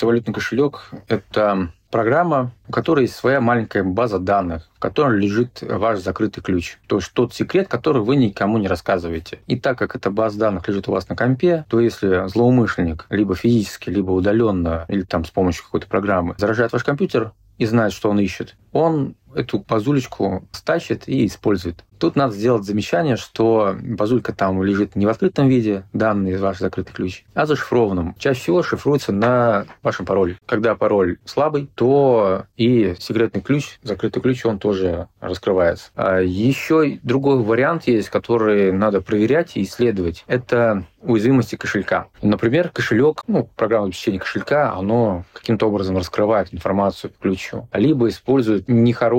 Криптовалютный 0.00 0.32
кошелек— 0.32 0.90
это 1.08 1.72
программа, 1.90 2.52
у 2.68 2.72
которой 2.72 3.02
есть 3.02 3.16
своя 3.16 3.42
маленькая 3.42 3.84
база 3.84 4.18
данных, 4.18 4.70
в 4.74 4.78
которой 4.78 5.20
лежит 5.20 5.60
ваш 5.60 5.98
закрытый 5.98 6.42
ключ. 6.42 6.78
То 6.86 6.96
есть 6.96 7.12
тот 7.12 7.34
секрет, 7.34 7.68
который 7.68 8.00
вы 8.00 8.16
никому 8.16 8.56
не 8.56 8.66
рассказываете. 8.66 9.40
И 9.46 9.60
так 9.60 9.76
как 9.76 9.94
эта 9.94 10.10
база 10.10 10.38
данных 10.38 10.66
лежит 10.68 10.88
у 10.88 10.92
вас 10.92 11.06
на 11.10 11.16
компе, 11.16 11.66
то 11.68 11.80
если 11.80 12.26
злоумышленник 12.28 13.04
либо 13.10 13.34
физически, 13.34 13.90
либо 13.90 14.12
удаленно, 14.12 14.86
или 14.88 15.02
там 15.02 15.26
с 15.26 15.30
помощью 15.30 15.64
какой-то 15.64 15.86
программы 15.86 16.34
заражает 16.38 16.72
ваш 16.72 16.82
компьютер, 16.82 17.32
и 17.58 17.66
знает, 17.66 17.92
что 17.92 18.08
он 18.08 18.18
ищет, 18.18 18.56
он 18.72 19.16
эту 19.34 19.60
базулечку 19.60 20.48
стащит 20.52 21.08
и 21.08 21.26
использует. 21.26 21.84
Тут 22.00 22.16
надо 22.16 22.32
сделать 22.32 22.64
замечание, 22.64 23.16
что 23.16 23.76
базулька 23.78 24.32
там 24.32 24.62
лежит 24.62 24.96
не 24.96 25.04
в 25.04 25.10
открытом 25.10 25.48
виде, 25.48 25.84
данные 25.92 26.34
из 26.34 26.40
ваш 26.40 26.58
закрытый 26.58 26.94
ключ, 26.94 27.24
а 27.34 27.44
зашифрованном. 27.44 28.14
Чаще 28.18 28.40
всего 28.40 28.62
шифруется 28.62 29.12
на 29.12 29.66
вашем 29.82 30.06
пароле. 30.06 30.38
Когда 30.46 30.74
пароль 30.74 31.18
слабый, 31.26 31.68
то 31.74 32.44
и 32.56 32.94
секретный 32.98 33.42
ключ, 33.42 33.78
закрытый 33.82 34.22
ключ, 34.22 34.46
он 34.46 34.58
тоже 34.58 35.08
раскрывается. 35.20 35.90
А 35.94 36.20
еще 36.20 36.98
другой 37.02 37.42
вариант 37.42 37.86
есть, 37.86 38.08
который 38.08 38.72
надо 38.72 39.02
проверять 39.02 39.58
и 39.58 39.62
исследовать. 39.62 40.24
Это 40.26 40.86
уязвимости 41.02 41.56
кошелька. 41.56 42.08
Например, 42.22 42.70
кошелек, 42.70 43.22
ну, 43.26 43.48
программа 43.56 43.86
обеспечения 43.86 44.18
кошелька, 44.18 44.72
оно 44.72 45.24
каким-то 45.32 45.66
образом 45.66 45.96
раскрывает 45.96 46.52
информацию 46.52 47.10
по 47.10 47.22
ключу. 47.22 47.68
Либо 47.72 48.08
использует 48.08 48.68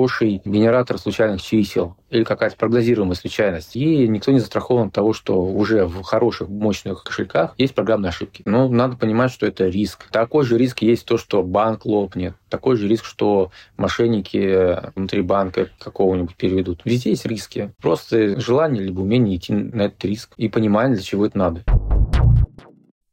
нехороший 0.02 0.42
генератор 0.44 0.98
случайных 0.98 1.42
чисел 1.42 1.96
или 2.10 2.24
какая-то 2.24 2.56
прогнозируемая 2.56 3.14
случайность. 3.14 3.76
И 3.76 4.08
никто 4.08 4.32
не 4.32 4.40
застрахован 4.40 4.88
от 4.88 4.94
того, 4.94 5.12
что 5.12 5.40
уже 5.42 5.86
в 5.86 6.02
хороших, 6.02 6.48
мощных 6.48 7.04
кошельках 7.04 7.54
есть 7.58 7.74
программные 7.74 8.10
ошибки. 8.10 8.42
Но 8.44 8.68
надо 8.68 8.96
понимать, 8.96 9.30
что 9.30 9.46
это 9.46 9.68
риск. 9.68 10.08
Такой 10.10 10.44
же 10.44 10.58
риск 10.58 10.82
есть 10.82 11.06
то, 11.06 11.16
что 11.16 11.42
банк 11.42 11.86
лопнет. 11.86 12.34
Такой 12.48 12.76
же 12.76 12.88
риск, 12.88 13.04
что 13.04 13.50
мошенники 13.76 14.78
внутри 14.94 15.22
банка 15.22 15.68
какого-нибудь 15.78 16.36
переведут. 16.36 16.82
Везде 16.84 17.10
есть 17.10 17.26
риски. 17.26 17.72
Просто 17.80 18.38
желание 18.40 18.82
либо 18.82 19.00
умение 19.00 19.36
идти 19.36 19.52
на 19.52 19.82
этот 19.82 20.04
риск 20.04 20.32
и 20.36 20.48
понимание, 20.48 20.96
для 20.96 21.04
чего 21.04 21.26
это 21.26 21.38
надо. 21.38 21.64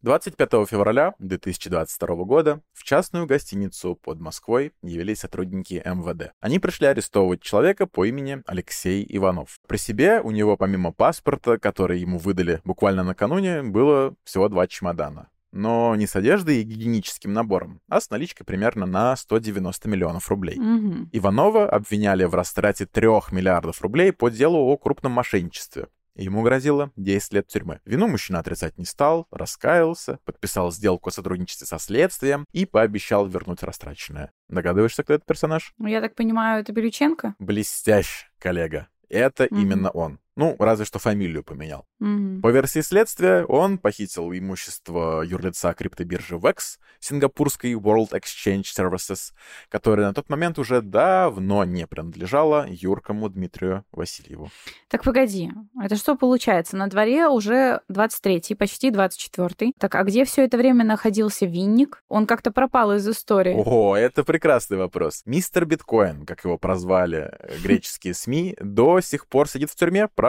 25 0.01 0.65
февраля 0.65 1.13
2022 1.19 2.15
года 2.23 2.61
в 2.71 2.83
частную 2.83 3.25
гостиницу 3.25 3.95
под 3.95 4.21
Москвой 4.21 4.71
явились 4.81 5.19
сотрудники 5.19 5.81
МВД. 5.85 6.31
Они 6.39 6.57
пришли 6.57 6.87
арестовывать 6.87 7.41
человека 7.41 7.85
по 7.85 8.05
имени 8.05 8.41
Алексей 8.45 9.05
Иванов. 9.09 9.59
При 9.67 9.75
себе 9.75 10.21
у 10.21 10.31
него 10.31 10.55
помимо 10.55 10.93
паспорта, 10.93 11.57
который 11.57 11.99
ему 11.99 12.17
выдали 12.17 12.61
буквально 12.63 13.03
накануне, 13.03 13.61
было 13.61 14.15
всего 14.23 14.47
два 14.47 14.67
чемодана. 14.67 15.29
Но 15.51 15.95
не 15.95 16.07
с 16.07 16.15
одеждой 16.15 16.61
и 16.61 16.63
гигиеническим 16.63 17.33
набором, 17.33 17.81
а 17.89 17.99
с 17.99 18.09
наличкой 18.09 18.45
примерно 18.45 18.85
на 18.85 19.13
190 19.17 19.89
миллионов 19.89 20.29
рублей. 20.29 20.57
Мгм. 20.57 21.09
Иванова 21.11 21.67
обвиняли 21.67 22.23
в 22.23 22.35
растрате 22.35 22.85
3 22.85 23.31
миллиардов 23.31 23.81
рублей 23.81 24.13
по 24.13 24.29
делу 24.29 24.59
о 24.59 24.77
крупном 24.77 25.11
мошенничестве. 25.11 25.87
Ему 26.19 26.41
грозило 26.43 26.91
10 26.97 27.33
лет 27.33 27.47
тюрьмы. 27.47 27.79
Вину 27.85 28.07
мужчина 28.07 28.39
отрицать 28.39 28.77
не 28.77 28.85
стал, 28.85 29.25
раскаялся, 29.31 30.19
подписал 30.25 30.71
сделку 30.71 31.09
о 31.09 31.11
сотрудничестве 31.13 31.65
со 31.65 31.79
следствием 31.79 32.45
и 32.51 32.65
пообещал 32.65 33.25
вернуть 33.25 33.63
растраченное. 33.63 34.31
Догадываешься, 34.49 35.03
кто 35.03 35.13
этот 35.13 35.25
персонаж? 35.25 35.73
Ну, 35.77 35.87
Я 35.87 36.01
так 36.01 36.15
понимаю, 36.15 36.61
это 36.61 36.73
Бирюченко? 36.73 37.35
Блестящ, 37.39 38.25
коллега. 38.37 38.87
Это 39.07 39.47
Мгм. 39.49 39.61
именно 39.61 39.89
он. 39.91 40.19
Ну, 40.39 40.55
разве 40.57 40.85
что 40.85 40.99
фамилию 40.99 41.43
поменял. 41.43 41.85
Мгм. 41.99 42.41
По 42.41 42.47
версии 42.49 42.79
следствия, 42.79 43.43
он 43.43 43.77
похитил 43.77 44.31
имущество 44.31 45.21
юрлица 45.21 45.73
криптобиржи 45.73 46.35
VEX, 46.35 46.77
сингапурской 47.01 47.73
World 47.73 48.11
Exchange 48.11 48.63
Services, 48.73 49.33
которая 49.67 50.07
на 50.07 50.13
тот 50.13 50.29
момент 50.29 50.57
уже 50.57 50.81
давно 50.81 51.65
не 51.65 51.85
принадлежала 51.87 52.65
юркому 52.69 53.27
Дмитрию 53.27 53.83
Васильеву. 53.91 54.49
Так 54.87 55.03
погоди, 55.03 55.51
это 55.83 55.97
что 55.97 56.15
получается? 56.15 56.77
На 56.77 56.87
дворе 56.87 57.27
уже 57.27 57.81
23-й, 57.91 58.55
почти 58.55 58.91
24-й. 58.91 59.73
Так, 59.77 59.95
а 59.95 60.03
где 60.05 60.23
все 60.23 60.45
это 60.45 60.57
время 60.57 60.85
находился 60.85 61.47
Винник? 61.47 62.01
Он 62.07 62.25
как-то 62.25 62.51
пропал 62.51 62.93
из 62.93 63.05
истории. 63.07 63.55
О, 63.57 63.93
это 63.97 64.23
прекрасный 64.23 64.77
вопрос. 64.77 65.21
Мистер 65.25 65.65
Биткоин, 65.65 66.25
как 66.25 66.45
его 66.45 66.57
прозвали 66.57 67.29
э, 67.29 67.57
греческие 67.61 68.13
СМИ, 68.13 68.55
до 68.61 69.01
сих 69.01 69.27
пор 69.27 69.49
сидит 69.49 69.69
в 69.69 69.75
тюрьме, 69.75 70.07
правда, 70.07 70.28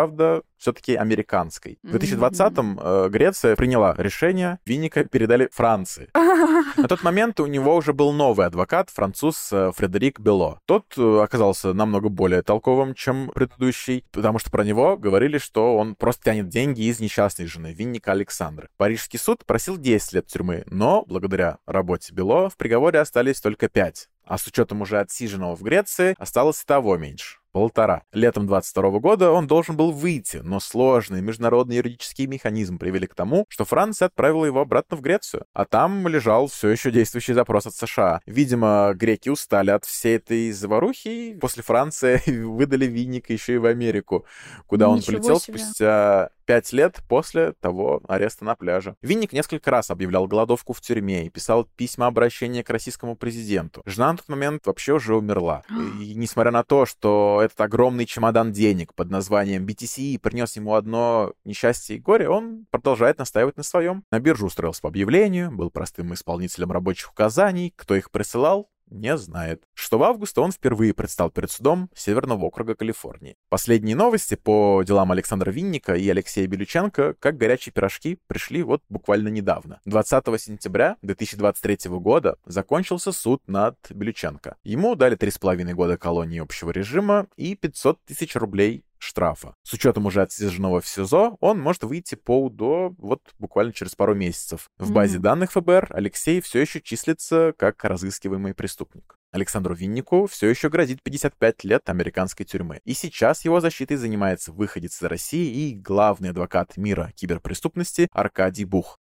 все-таки 0.61 0.95
американской. 0.95 1.79
В 1.83 1.97
2020-м 1.97 2.79
э, 2.81 3.09
Греция 3.09 3.57
приняла 3.57 3.95
решение, 3.97 4.59
Винника 4.67 5.05
передали 5.05 5.49
Франции. 5.53 6.11
На 6.13 6.87
тот 6.87 7.03
момент 7.03 7.41
у 7.41 7.47
него 7.47 7.75
уже 7.75 7.93
был 7.93 8.13
новый 8.13 8.47
адвокат, 8.47 8.91
француз 8.91 9.51
э, 9.53 9.73
Фредерик 9.75 10.21
Бело. 10.21 10.61
Тот 10.67 10.85
э, 10.99 11.21
оказался 11.23 11.73
намного 11.73 12.11
более 12.11 12.43
толковым, 12.43 12.95
чем 12.95 13.31
предыдущий, 13.35 14.05
потому 14.13 14.39
что 14.39 14.51
про 14.51 14.63
него 14.63 14.99
говорили, 14.99 15.39
что 15.39 15.77
он 15.77 15.95
просто 15.95 16.25
тянет 16.25 16.49
деньги 16.49 16.83
из 16.83 17.01
несчастной 17.01 17.47
жены 17.47 17.73
Винника 17.73 18.13
Александры. 18.13 18.69
Парижский 18.77 19.19
суд 19.19 19.47
просил 19.47 19.79
10 19.79 20.13
лет 20.13 20.27
тюрьмы, 20.27 20.65
но 20.67 21.05
благодаря 21.07 21.59
работе 21.67 22.13
Бело 22.13 22.51
в 22.51 22.57
приговоре 22.57 23.01
остались 23.01 23.41
только 23.41 23.69
5. 23.69 24.09
А 24.25 24.39
с 24.39 24.47
учетом 24.47 24.83
уже 24.83 25.01
отсиженного 25.01 25.57
в 25.57 25.63
Греции 25.63 26.15
осталось 26.19 26.63
и 26.63 26.67
того 26.67 26.97
меньше. 26.97 27.40
Полтора. 27.53 28.03
Летом 28.13 28.47
22 28.47 29.01
года 29.01 29.31
он 29.33 29.47
должен 29.47 29.77
был 29.77 29.91
выйти, 29.91 30.39
но 30.39 30.61
сложные 30.61 31.21
международные 31.23 31.79
юридические 31.79 32.29
механизмы 32.29 32.79
привели 32.79 33.07
к 33.07 33.15
тому, 33.15 33.47
что 33.49 33.65
Франция 33.65 34.07
отправила 34.07 34.45
его 34.45 34.61
обратно 34.61 34.97
в 34.97 35.01
Грецию. 35.01 35.45
А 35.53 35.65
там 35.65 36.07
лежал 36.07 36.47
все 36.47 36.69
еще 36.69 36.91
действующий 36.91 37.33
запрос 37.33 37.67
от 37.67 37.75
США. 37.75 38.21
Видимо, 38.27 38.93
греки 38.95 39.29
устали 39.29 39.71
от 39.71 39.85
всей 39.85 40.17
этой 40.17 40.53
заварухи, 40.53 41.09
и 41.09 41.35
после 41.35 41.63
Франции 41.63 42.21
выдали 42.45 42.87
Винника 42.87 43.33
еще 43.33 43.55
и 43.55 43.59
в 43.59 43.67
Америку, 43.67 44.25
куда 44.67 44.89
он 44.89 44.99
Ничего 44.99 45.19
полетел 45.19 45.41
себе. 45.41 45.59
спустя 45.59 46.31
пять 46.51 46.73
лет 46.73 46.99
после 47.09 47.53
того 47.61 48.01
ареста 48.09 48.45
на 48.45 48.57
пляже. 48.57 48.97
Винник 49.03 49.33
несколько 49.33 49.71
раз 49.71 49.89
объявлял 49.89 50.27
голодовку 50.27 50.73
в 50.73 50.81
тюрьме 50.81 51.27
и 51.27 51.31
писал 51.31 51.69
письма 51.77 52.09
обращения 52.09 52.65
к 52.65 52.71
российскому 52.71 53.15
президенту. 53.15 53.83
Жена 53.87 54.11
на 54.11 54.19
тот 54.19 54.29
момент 54.29 54.67
вообще 54.67 54.95
уже 54.95 55.15
умерла. 55.15 55.63
И 56.01 56.13
несмотря 56.15 56.51
на 56.51 56.65
то, 56.65 56.87
что 56.87 57.40
этот 57.41 57.61
огромный 57.61 58.07
чемодан 58.07 58.53
денег 58.53 58.95
под 58.95 59.11
названием 59.11 59.67
BTC 59.67 60.19
принес 60.19 60.57
ему 60.57 60.75
одно 60.75 61.33
несчастье 61.45 61.97
и 61.97 62.01
горе, 62.01 62.29
он 62.29 62.67
продолжает 62.71 63.19
настаивать 63.19 63.57
на 63.57 63.63
своем. 63.63 64.05
На 64.11 64.21
биржу 64.21 64.47
устроился 64.47 64.83
по 64.83 64.89
объявлению, 64.89 65.51
был 65.51 65.71
простым 65.71 66.15
исполнителем 66.15 66.73
рабочих 66.73 67.11
указаний, 67.11 67.73
кто 67.77 67.95
их 67.95 68.11
присылал, 68.11 68.69
не 68.91 69.17
знает. 69.17 69.63
6 69.75 69.93
августа 69.95 70.41
он 70.43 70.53
впервые 70.53 70.95
предстал 70.95 71.31
перед 71.31 71.51
судом 71.51 71.91
Северного 71.95 72.47
округа 72.47 72.75
Калифорнии. 72.75 73.37
Последние 73.49 73.97
новости 73.97 74.35
по 74.35 74.83
делам 74.87 75.13
Александра 75.13 75.51
Винника 75.51 75.95
и 75.95 76.09
Алексея 76.09 76.47
Белюченко, 76.47 77.15
как 77.19 77.37
горячие 77.37 77.73
пирожки, 77.73 78.19
пришли 78.27 78.63
вот 78.63 78.83
буквально 78.89 79.29
недавно. 79.29 79.81
20 79.85 80.41
сентября 80.41 80.97
2023 81.03 81.91
года 81.99 82.37
закончился 82.45 83.13
суд 83.13 83.43
над 83.47 83.77
Белюченко. 83.91 84.57
Ему 84.65 84.95
дали 84.95 85.17
3,5 85.17 85.73
года 85.75 85.97
колонии 85.97 86.41
общего 86.41 86.71
режима 86.71 87.27
и 87.37 87.55
500 87.55 88.05
тысяч 88.05 88.37
рублей 88.37 88.85
штрафа. 89.01 89.55
С 89.65 89.73
учетом 89.73 90.07
уже 90.07 90.23
отсиженного 90.23 90.81
в 90.81 90.87
СИЗО, 90.87 91.37
он 91.41 91.59
может 91.59 91.83
выйти 91.83 92.15
по 92.15 92.45
УДО 92.45 92.95
вот 92.99 93.21
буквально 93.39 93.73
через 93.73 93.95
пару 93.95 94.15
месяцев. 94.15 94.69
В 94.79 94.93
базе 94.93 95.15
Мгм. 95.15 95.23
данных 95.23 95.53
ФБР 95.53 95.89
Алексей 95.91 96.41
все 96.41 96.61
еще 96.61 96.81
числится 96.81 97.53
как 97.57 97.83
разыскиваемый 97.85 98.55
преступник. 98.55 99.17
Александру 99.33 99.75
Виннику 99.75 100.27
все 100.27 100.49
еще 100.49 100.69
грозит 100.69 101.03
55 101.05 101.63
лет 101.63 101.89
американской 101.89 102.45
тюрьмы. 102.45 102.81
И 102.85 102.95
сейчас 102.95 103.45
его 103.45 103.61
защитой 103.61 103.95
занимается 103.95 104.51
выходец 104.51 104.97
из 105.01 105.03
России 105.05 105.69
и 105.71 105.75
главный 105.77 106.31
адвокат 106.31 106.77
мира 106.77 107.13
киберпреступности 107.15 108.09
Аркадий 108.13 108.65
Бух. 108.65 108.99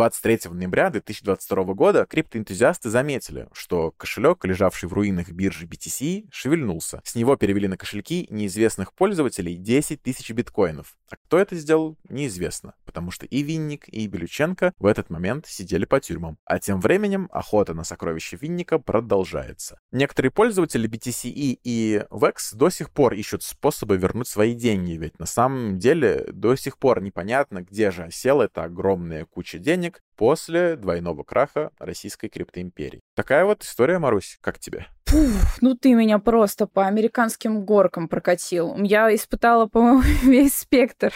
23 0.00 0.50
ноября 0.52 0.88
2022 0.88 1.74
года 1.74 2.06
криптоэнтузиасты 2.06 2.88
заметили, 2.88 3.48
что 3.52 3.90
кошелек, 3.98 4.42
лежавший 4.46 4.88
в 4.88 4.94
руинах 4.94 5.28
биржи 5.28 5.66
BTC, 5.66 6.28
шевельнулся. 6.32 7.02
С 7.04 7.14
него 7.16 7.36
перевели 7.36 7.68
на 7.68 7.76
кошельки 7.76 8.26
неизвестных 8.30 8.94
пользователей 8.94 9.56
10 9.56 10.02
тысяч 10.02 10.30
биткоинов. 10.30 10.96
А 11.10 11.16
кто 11.16 11.38
это 11.38 11.54
сделал, 11.54 11.98
неизвестно, 12.08 12.72
потому 12.86 13.10
что 13.10 13.26
и 13.26 13.42
Винник, 13.42 13.88
и 13.88 14.06
Белюченко 14.06 14.72
в 14.78 14.86
этот 14.86 15.10
момент 15.10 15.46
сидели 15.46 15.84
по 15.84 16.00
тюрьмам. 16.00 16.38
А 16.46 16.58
тем 16.58 16.80
временем 16.80 17.28
охота 17.30 17.74
на 17.74 17.84
сокровища 17.84 18.38
Винника 18.40 18.78
продолжается. 18.78 19.80
Некоторые 19.92 20.30
пользователи 20.30 20.88
BTCE 20.88 21.58
и 21.62 22.04
VEX 22.10 22.54
до 22.54 22.70
сих 22.70 22.90
пор 22.90 23.12
ищут 23.12 23.42
способы 23.42 23.98
вернуть 23.98 24.28
свои 24.28 24.54
деньги, 24.54 24.92
ведь 24.92 25.18
на 25.18 25.26
самом 25.26 25.78
деле 25.78 26.26
до 26.32 26.56
сих 26.56 26.78
пор 26.78 27.02
непонятно, 27.02 27.60
где 27.60 27.90
же 27.90 28.04
осела 28.04 28.44
эта 28.44 28.64
огромная 28.64 29.26
куча 29.26 29.58
денег 29.58 29.89
художник, 29.90 30.02
после 30.20 30.76
двойного 30.76 31.22
краха 31.22 31.70
российской 31.78 32.28
криптоимперии. 32.28 33.00
Такая 33.14 33.46
вот 33.46 33.62
история, 33.62 33.98
Марусь, 33.98 34.36
как 34.42 34.58
тебе? 34.58 34.86
Пуф, 35.06 35.58
ну 35.60 35.74
ты 35.74 35.94
меня 35.94 36.20
просто 36.20 36.66
по 36.68 36.86
американским 36.86 37.64
горкам 37.64 38.06
прокатил. 38.06 38.76
Я 38.76 39.12
испытала, 39.12 39.66
по-моему, 39.72 40.02
весь 40.22 40.54
спектр. 40.54 41.12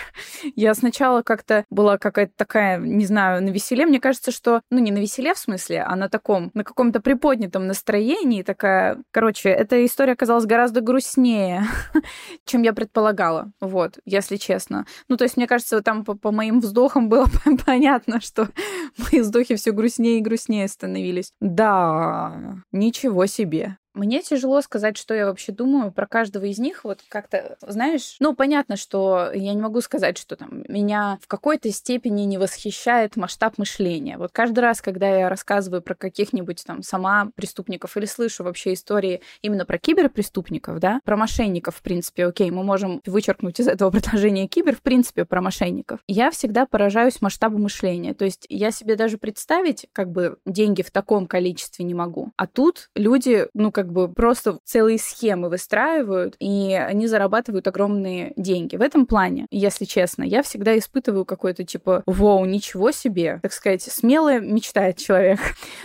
Я 0.57 0.75
сначала 0.75 1.23
как-то 1.23 1.65
была 1.71 1.99
какая-то 1.99 2.33
такая, 2.35 2.79
не 2.79 3.05
знаю, 3.05 3.43
на 3.43 3.51
веселе. 3.51 3.87
Мне 3.87 4.01
кажется, 4.01 4.33
что, 4.33 4.63
ну 4.71 4.79
не 4.79 4.91
на 4.91 4.99
веселе 4.99 5.35
в 5.35 5.39
смысле, 5.39 5.83
а 5.83 5.95
на 5.97 6.09
таком, 6.09 6.51
на 6.55 6.65
каком-то 6.65 7.01
приподнятом 7.01 7.67
настроении 7.67 8.43
такая. 8.43 8.99
Короче, 9.13 9.51
эта 9.51 9.85
история 9.85 10.15
оказалась 10.15 10.47
гораздо 10.47 10.81
грустнее, 10.81 11.65
чем 12.47 12.63
я 12.63 12.73
предполагала. 12.73 13.53
Вот, 13.61 13.99
если 14.07 14.37
честно. 14.37 14.87
Ну, 15.09 15.19
то 15.19 15.25
есть, 15.25 15.37
мне 15.37 15.47
кажется, 15.47 15.83
там 15.83 16.05
по, 16.07 16.15
по 16.15 16.33
моим 16.33 16.61
вздохам 16.61 17.09
было 17.11 17.27
понятно, 17.67 18.21
что 18.21 18.49
мои 19.13 19.21
вздохи 19.21 19.57
все 19.57 19.73
грустнее 19.73 20.19
и 20.19 20.23
грустнее 20.23 20.69
становились. 20.69 21.33
Да, 21.41 22.63
ничего 22.73 23.27
себе. 23.27 23.79
Мне 23.95 24.23
тяжело 24.23 24.61
сказать, 24.61 24.97
что 24.97 25.15
я 25.15 25.27
вообще 25.27 25.53
думаю 25.53 25.93
про 25.93 26.07
каждого 26.07 26.45
из 26.45 26.59
них. 26.59 26.85
Вот 26.85 27.01
как-то, 27.09 27.57
знаешь, 27.61 28.17
ну, 28.21 28.35
понятно, 28.35 28.77
что 28.77 29.31
я 29.33 29.55
не 29.55 29.61
могу 29.61 29.81
сказать, 29.81 30.19
что 30.19 30.37
там 30.37 30.65
меня 30.69 31.19
в 31.23 31.29
какой-то 31.29 31.71
степени 31.71 32.23
не 32.23 32.39
восхищает 32.39 33.17
масштаб 33.17 33.57
мышления. 33.59 34.19
Вот 34.19 34.33
каждый 34.33 34.61
раз, 34.61 34.81
когда 34.81 35.09
я 35.09 35.29
рассказываю 35.29 35.81
про 35.81 35.95
каких-нибудь 35.95 36.65
там 36.67 36.83
сама 36.83 37.31
преступников 37.37 37.97
или 37.97 38.07
слышу 38.07 38.45
вообще 38.45 38.73
истории 38.75 39.21
именно 39.43 39.65
про 39.65 39.79
киберпреступников, 39.79 40.81
да, 40.81 41.01
про 41.05 41.17
мошенников, 41.17 41.77
в 41.77 41.83
принципе, 41.83 42.27
окей, 42.27 42.51
мы 42.51 42.65
можем 42.65 43.01
вычеркнуть 43.07 43.61
из 43.61 43.69
этого 43.69 43.91
предложения 43.93 44.49
кибер, 44.49 44.77
в 44.77 44.83
принципе, 44.83 45.25
про 45.25 45.41
мошенников. 45.41 46.01
Я 46.09 46.31
всегда 46.31 46.67
поражаюсь 46.67 47.21
масштабу 47.21 47.59
мышления. 47.59 48.15
То 48.15 48.25
есть 48.25 48.47
я 48.49 48.71
себе 48.71 48.97
даже 48.97 49.19
представить, 49.19 49.87
как 49.93 50.11
бы, 50.11 50.39
деньги 50.45 50.83
в 50.83 50.91
таком 50.91 51.27
количестве 51.27 51.85
не 51.85 51.95
могу. 51.95 52.33
А 52.37 52.47
тут 52.47 52.91
люди, 52.95 53.47
ну, 53.55 53.71
как 53.73 53.84
бы 53.91 54.09
просто 54.09 54.59
целые 54.65 54.99
схемы 54.99 55.49
выстраивают, 55.49 56.37
и 56.39 56.73
они 56.73 57.07
зарабатывают 57.07 57.67
огромные 57.67 58.33
деньги. 58.37 58.77
В 58.77 58.83
этом 58.83 59.07
плане, 59.07 59.47
если 59.51 59.85
честно, 59.85 60.23
я 60.23 60.43
всегда 60.43 60.77
испытываю 60.79 61.25
какой-то 61.25 61.65
типа, 61.65 62.03
вау, 62.07 62.45
ничего 62.45 62.91
себе, 62.91 63.41
так 63.43 63.53
сказать, 63.53 63.83
смело 63.83 64.39
мечтает 64.41 64.97
человек. 64.99 65.41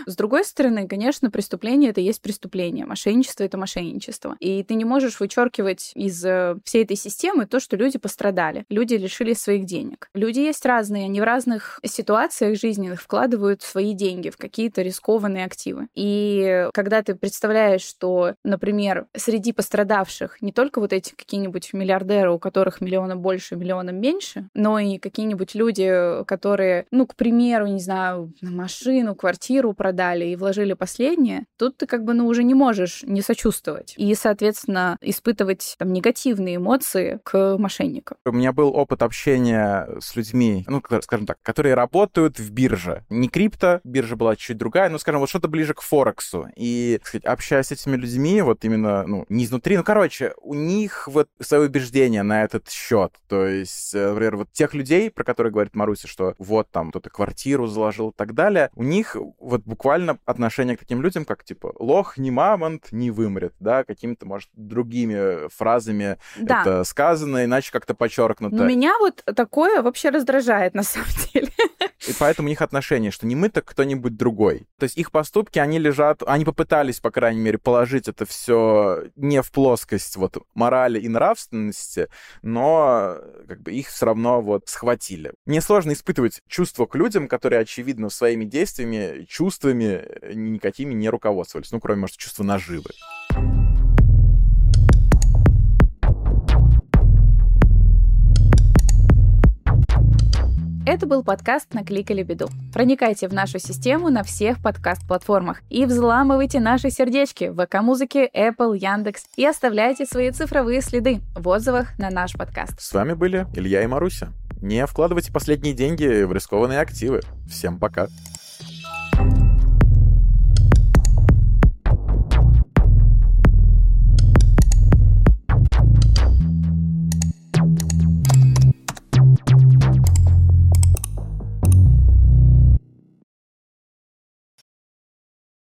С 0.06 0.16
другой 0.16 0.46
стороны, 0.46 0.88
конечно, 0.88 1.32
преступление 1.32 1.92
это 1.92 2.02
есть 2.02 2.22
преступление, 2.22 2.86
мошенничество 2.86 3.44
это 3.44 3.58
мошенничество. 3.58 4.36
И 4.40 4.64
ты 4.64 4.76
не 4.76 4.86
можешь 4.86 5.20
вычеркивать 5.20 5.92
из 5.96 6.24
э, 6.26 6.58
всей 6.64 6.84
этой 6.84 6.98
системы 6.98 7.46
то, 7.46 7.60
что 7.60 7.76
люди 7.76 7.98
пострадали, 7.98 8.66
люди 8.70 8.96
лишились 8.96 9.40
своих 9.40 9.66
денег. 9.66 10.10
Люди 10.14 10.40
есть 10.40 10.66
разные, 10.66 11.06
они 11.06 11.22
в 11.22 11.24
разных 11.24 11.80
ситуациях 11.84 12.60
жизненных 12.60 13.02
вкладывают 13.02 13.62
свои 13.62 13.94
деньги 13.94 14.30
в 14.30 14.38
какие-то 14.38 14.82
рискованные 14.82 15.46
активы. 15.46 15.88
И 15.96 16.68
когда 16.74 17.02
ты 17.02 17.16
представляешь, 17.16 17.89
что, 17.90 18.36
например, 18.44 19.08
среди 19.16 19.52
пострадавших 19.52 20.42
не 20.42 20.52
только 20.52 20.80
вот 20.80 20.94
эти 20.94 21.14
какие-нибудь 21.16 21.74
миллиардеры, 21.74 22.32
у 22.32 22.40
которых 22.40 22.82
миллиона 22.82 23.16
больше, 23.16 23.56
миллиона 23.56 23.90
меньше, 23.90 24.50
но 24.54 24.80
и 24.80 24.98
какие-нибудь 24.98 25.56
люди, 25.56 26.24
которые, 26.26 26.86
ну, 26.92 27.08
к 27.08 27.16
примеру, 27.16 27.68
не 27.68 27.80
знаю, 27.80 28.32
машину, 28.42 29.16
квартиру 29.16 29.74
продали 29.74 30.26
и 30.26 30.36
вложили 30.36 30.74
последнее, 30.74 31.46
тут 31.58 31.78
ты 31.78 31.88
как 31.88 32.04
бы, 32.04 32.14
ну, 32.14 32.28
уже 32.28 32.44
не 32.44 32.54
можешь 32.54 33.04
не 33.04 33.22
сочувствовать. 33.22 33.94
И, 33.98 34.14
соответственно, 34.16 34.98
испытывать 35.02 35.76
там 35.78 35.92
негативные 35.92 36.58
эмоции 36.58 37.20
к 37.24 37.58
мошенникам. 37.58 38.18
У 38.26 38.32
меня 38.32 38.54
был 38.54 38.70
опыт 38.76 39.02
общения 39.02 39.88
с 40.00 40.16
людьми, 40.16 40.64
ну, 40.68 40.82
скажем 41.02 41.26
так, 41.26 41.38
которые 41.42 41.74
работают 41.74 42.40
в 42.40 42.52
бирже. 42.52 43.06
Не 43.10 43.30
крипто, 43.30 43.82
биржа 43.84 44.16
была 44.16 44.36
чуть 44.36 44.58
другая, 44.58 44.90
но, 44.90 44.98
скажем, 44.98 45.20
вот 45.22 45.30
что-то 45.30 45.48
ближе 45.48 45.74
к 45.74 45.82
Форексу. 45.82 46.48
И, 46.56 47.00
сказать, 47.04 47.26
общаясь 47.26 47.72
с 47.72 47.79
этими 47.82 47.96
людьми, 47.96 48.42
вот 48.42 48.64
именно, 48.66 49.06
ну, 49.06 49.26
не 49.30 49.46
изнутри, 49.46 49.78
ну, 49.78 49.84
короче, 49.84 50.34
у 50.42 50.54
них 50.54 51.08
вот 51.08 51.30
свои 51.40 51.66
убеждения 51.68 52.24
на 52.24 52.44
этот 52.44 52.70
счет. 52.70 53.14
То 53.28 53.46
есть, 53.46 53.94
э, 53.94 54.10
например, 54.10 54.38
вот 54.38 54.52
тех 54.52 54.74
людей, 54.74 55.10
про 55.10 55.24
которые 55.24 55.52
говорит 55.52 55.76
Маруся, 55.76 56.08
что 56.08 56.36
вот 56.38 56.70
там 56.72 56.90
кто-то 56.90 57.10
квартиру 57.10 57.68
заложил 57.68 58.10
и 58.10 58.14
так 58.16 58.34
далее, 58.34 58.70
у 58.76 58.84
них 58.84 59.16
вот 59.40 59.62
буквально 59.64 60.20
отношение 60.26 60.78
к 60.78 60.80
таким 60.80 61.02
людям, 61.02 61.26
как 61.26 61.44
типа 61.44 61.74
лох 61.80 62.18
не 62.18 62.32
мамонт 62.32 62.92
не 62.92 63.12
вымрет, 63.12 63.54
да, 63.60 63.84
какими-то, 63.84 64.26
может, 64.26 64.50
другими 64.54 65.50
фразами 65.50 66.18
да. 66.38 66.62
это 66.62 66.84
сказано, 66.84 67.46
иначе 67.46 67.72
как-то 67.72 67.94
подчеркнуто. 67.94 68.56
Но 68.56 68.66
меня 68.66 68.94
вот 69.00 69.24
такое 69.36 69.82
вообще 69.82 70.10
раздражает 70.10 70.74
на 70.74 70.84
самом 70.84 71.08
деле. 71.34 71.52
И 72.08 72.14
поэтому 72.18 72.48
у 72.48 72.50
них 72.50 72.62
отношение, 72.62 73.12
что 73.12 73.28
не 73.28 73.36
мы, 73.36 73.50
так 73.50 73.66
кто-нибудь 73.66 74.16
другой. 74.16 74.68
То 74.78 74.86
есть 74.86 74.98
их 74.98 75.12
поступки, 75.12 75.60
они 75.60 75.80
лежат, 75.80 76.24
они 76.26 76.46
попытались, 76.46 77.00
по 77.00 77.12
крайней 77.12 77.42
мере, 77.42 77.58
положить 77.58 78.08
это 78.08 78.26
все 78.26 79.06
не 79.16 79.42
в 79.42 79.52
плоскость 79.52 80.16
вот 80.16 80.38
морали 80.54 81.00
и 81.00 81.08
нравственности, 81.08 82.08
но 82.42 83.18
как 83.48 83.62
бы 83.62 83.72
их 83.72 83.88
все 83.90 84.06
равно 84.06 84.42
вот 84.42 84.68
схватили. 84.68 85.34
Мне 85.46 85.62
сложно 85.62 85.92
испытывать 85.92 86.42
чувства 86.48 86.86
к 86.86 86.96
людям, 86.96 87.28
которые, 87.28 87.62
очевидно, 87.62 88.10
своими 88.10 88.46
действиями, 88.46 89.26
чувствами 89.26 90.08
никакими 90.34 90.94
не 90.94 91.10
руководствовались. 91.10 91.72
Ну, 91.72 91.80
кроме, 91.80 92.02
может, 92.02 92.18
чувства 92.18 92.44
наживы. 92.44 92.92
Это 101.00 101.08
был 101.08 101.24
подкаст 101.24 101.74
«Накликали 101.74 102.24
беду». 102.24 102.50
Проникайте 102.74 103.30
в 103.30 103.34
нашу 103.34 103.58
систему 103.58 104.10
на 104.10 104.22
всех 104.22 104.62
подкаст-платформах 104.62 105.62
и 105.70 105.86
взламывайте 105.86 106.60
наши 106.60 106.90
сердечки 106.90 107.46
в 107.46 107.66
ВК-музыке, 107.66 108.30
Apple, 108.36 108.78
Яндекс 108.78 109.24
и 109.38 109.46
оставляйте 109.46 110.06
свои 110.06 110.30
цифровые 110.32 110.82
следы 110.82 111.22
в 111.36 111.48
отзывах 111.48 111.98
на 111.98 112.10
наш 112.10 112.34
подкаст. 112.34 112.82
С 112.82 112.92
вами 112.92 113.14
были 113.14 113.48
Илья 113.54 113.82
и 113.82 113.88
Маруся. 113.88 114.34
Не 114.62 114.86
вкладывайте 114.86 115.32
последние 115.32 115.74
деньги 115.74 116.24
в 116.24 116.34
рискованные 116.34 116.82
активы. 116.82 117.22
Всем 117.50 117.80
пока. 117.80 118.08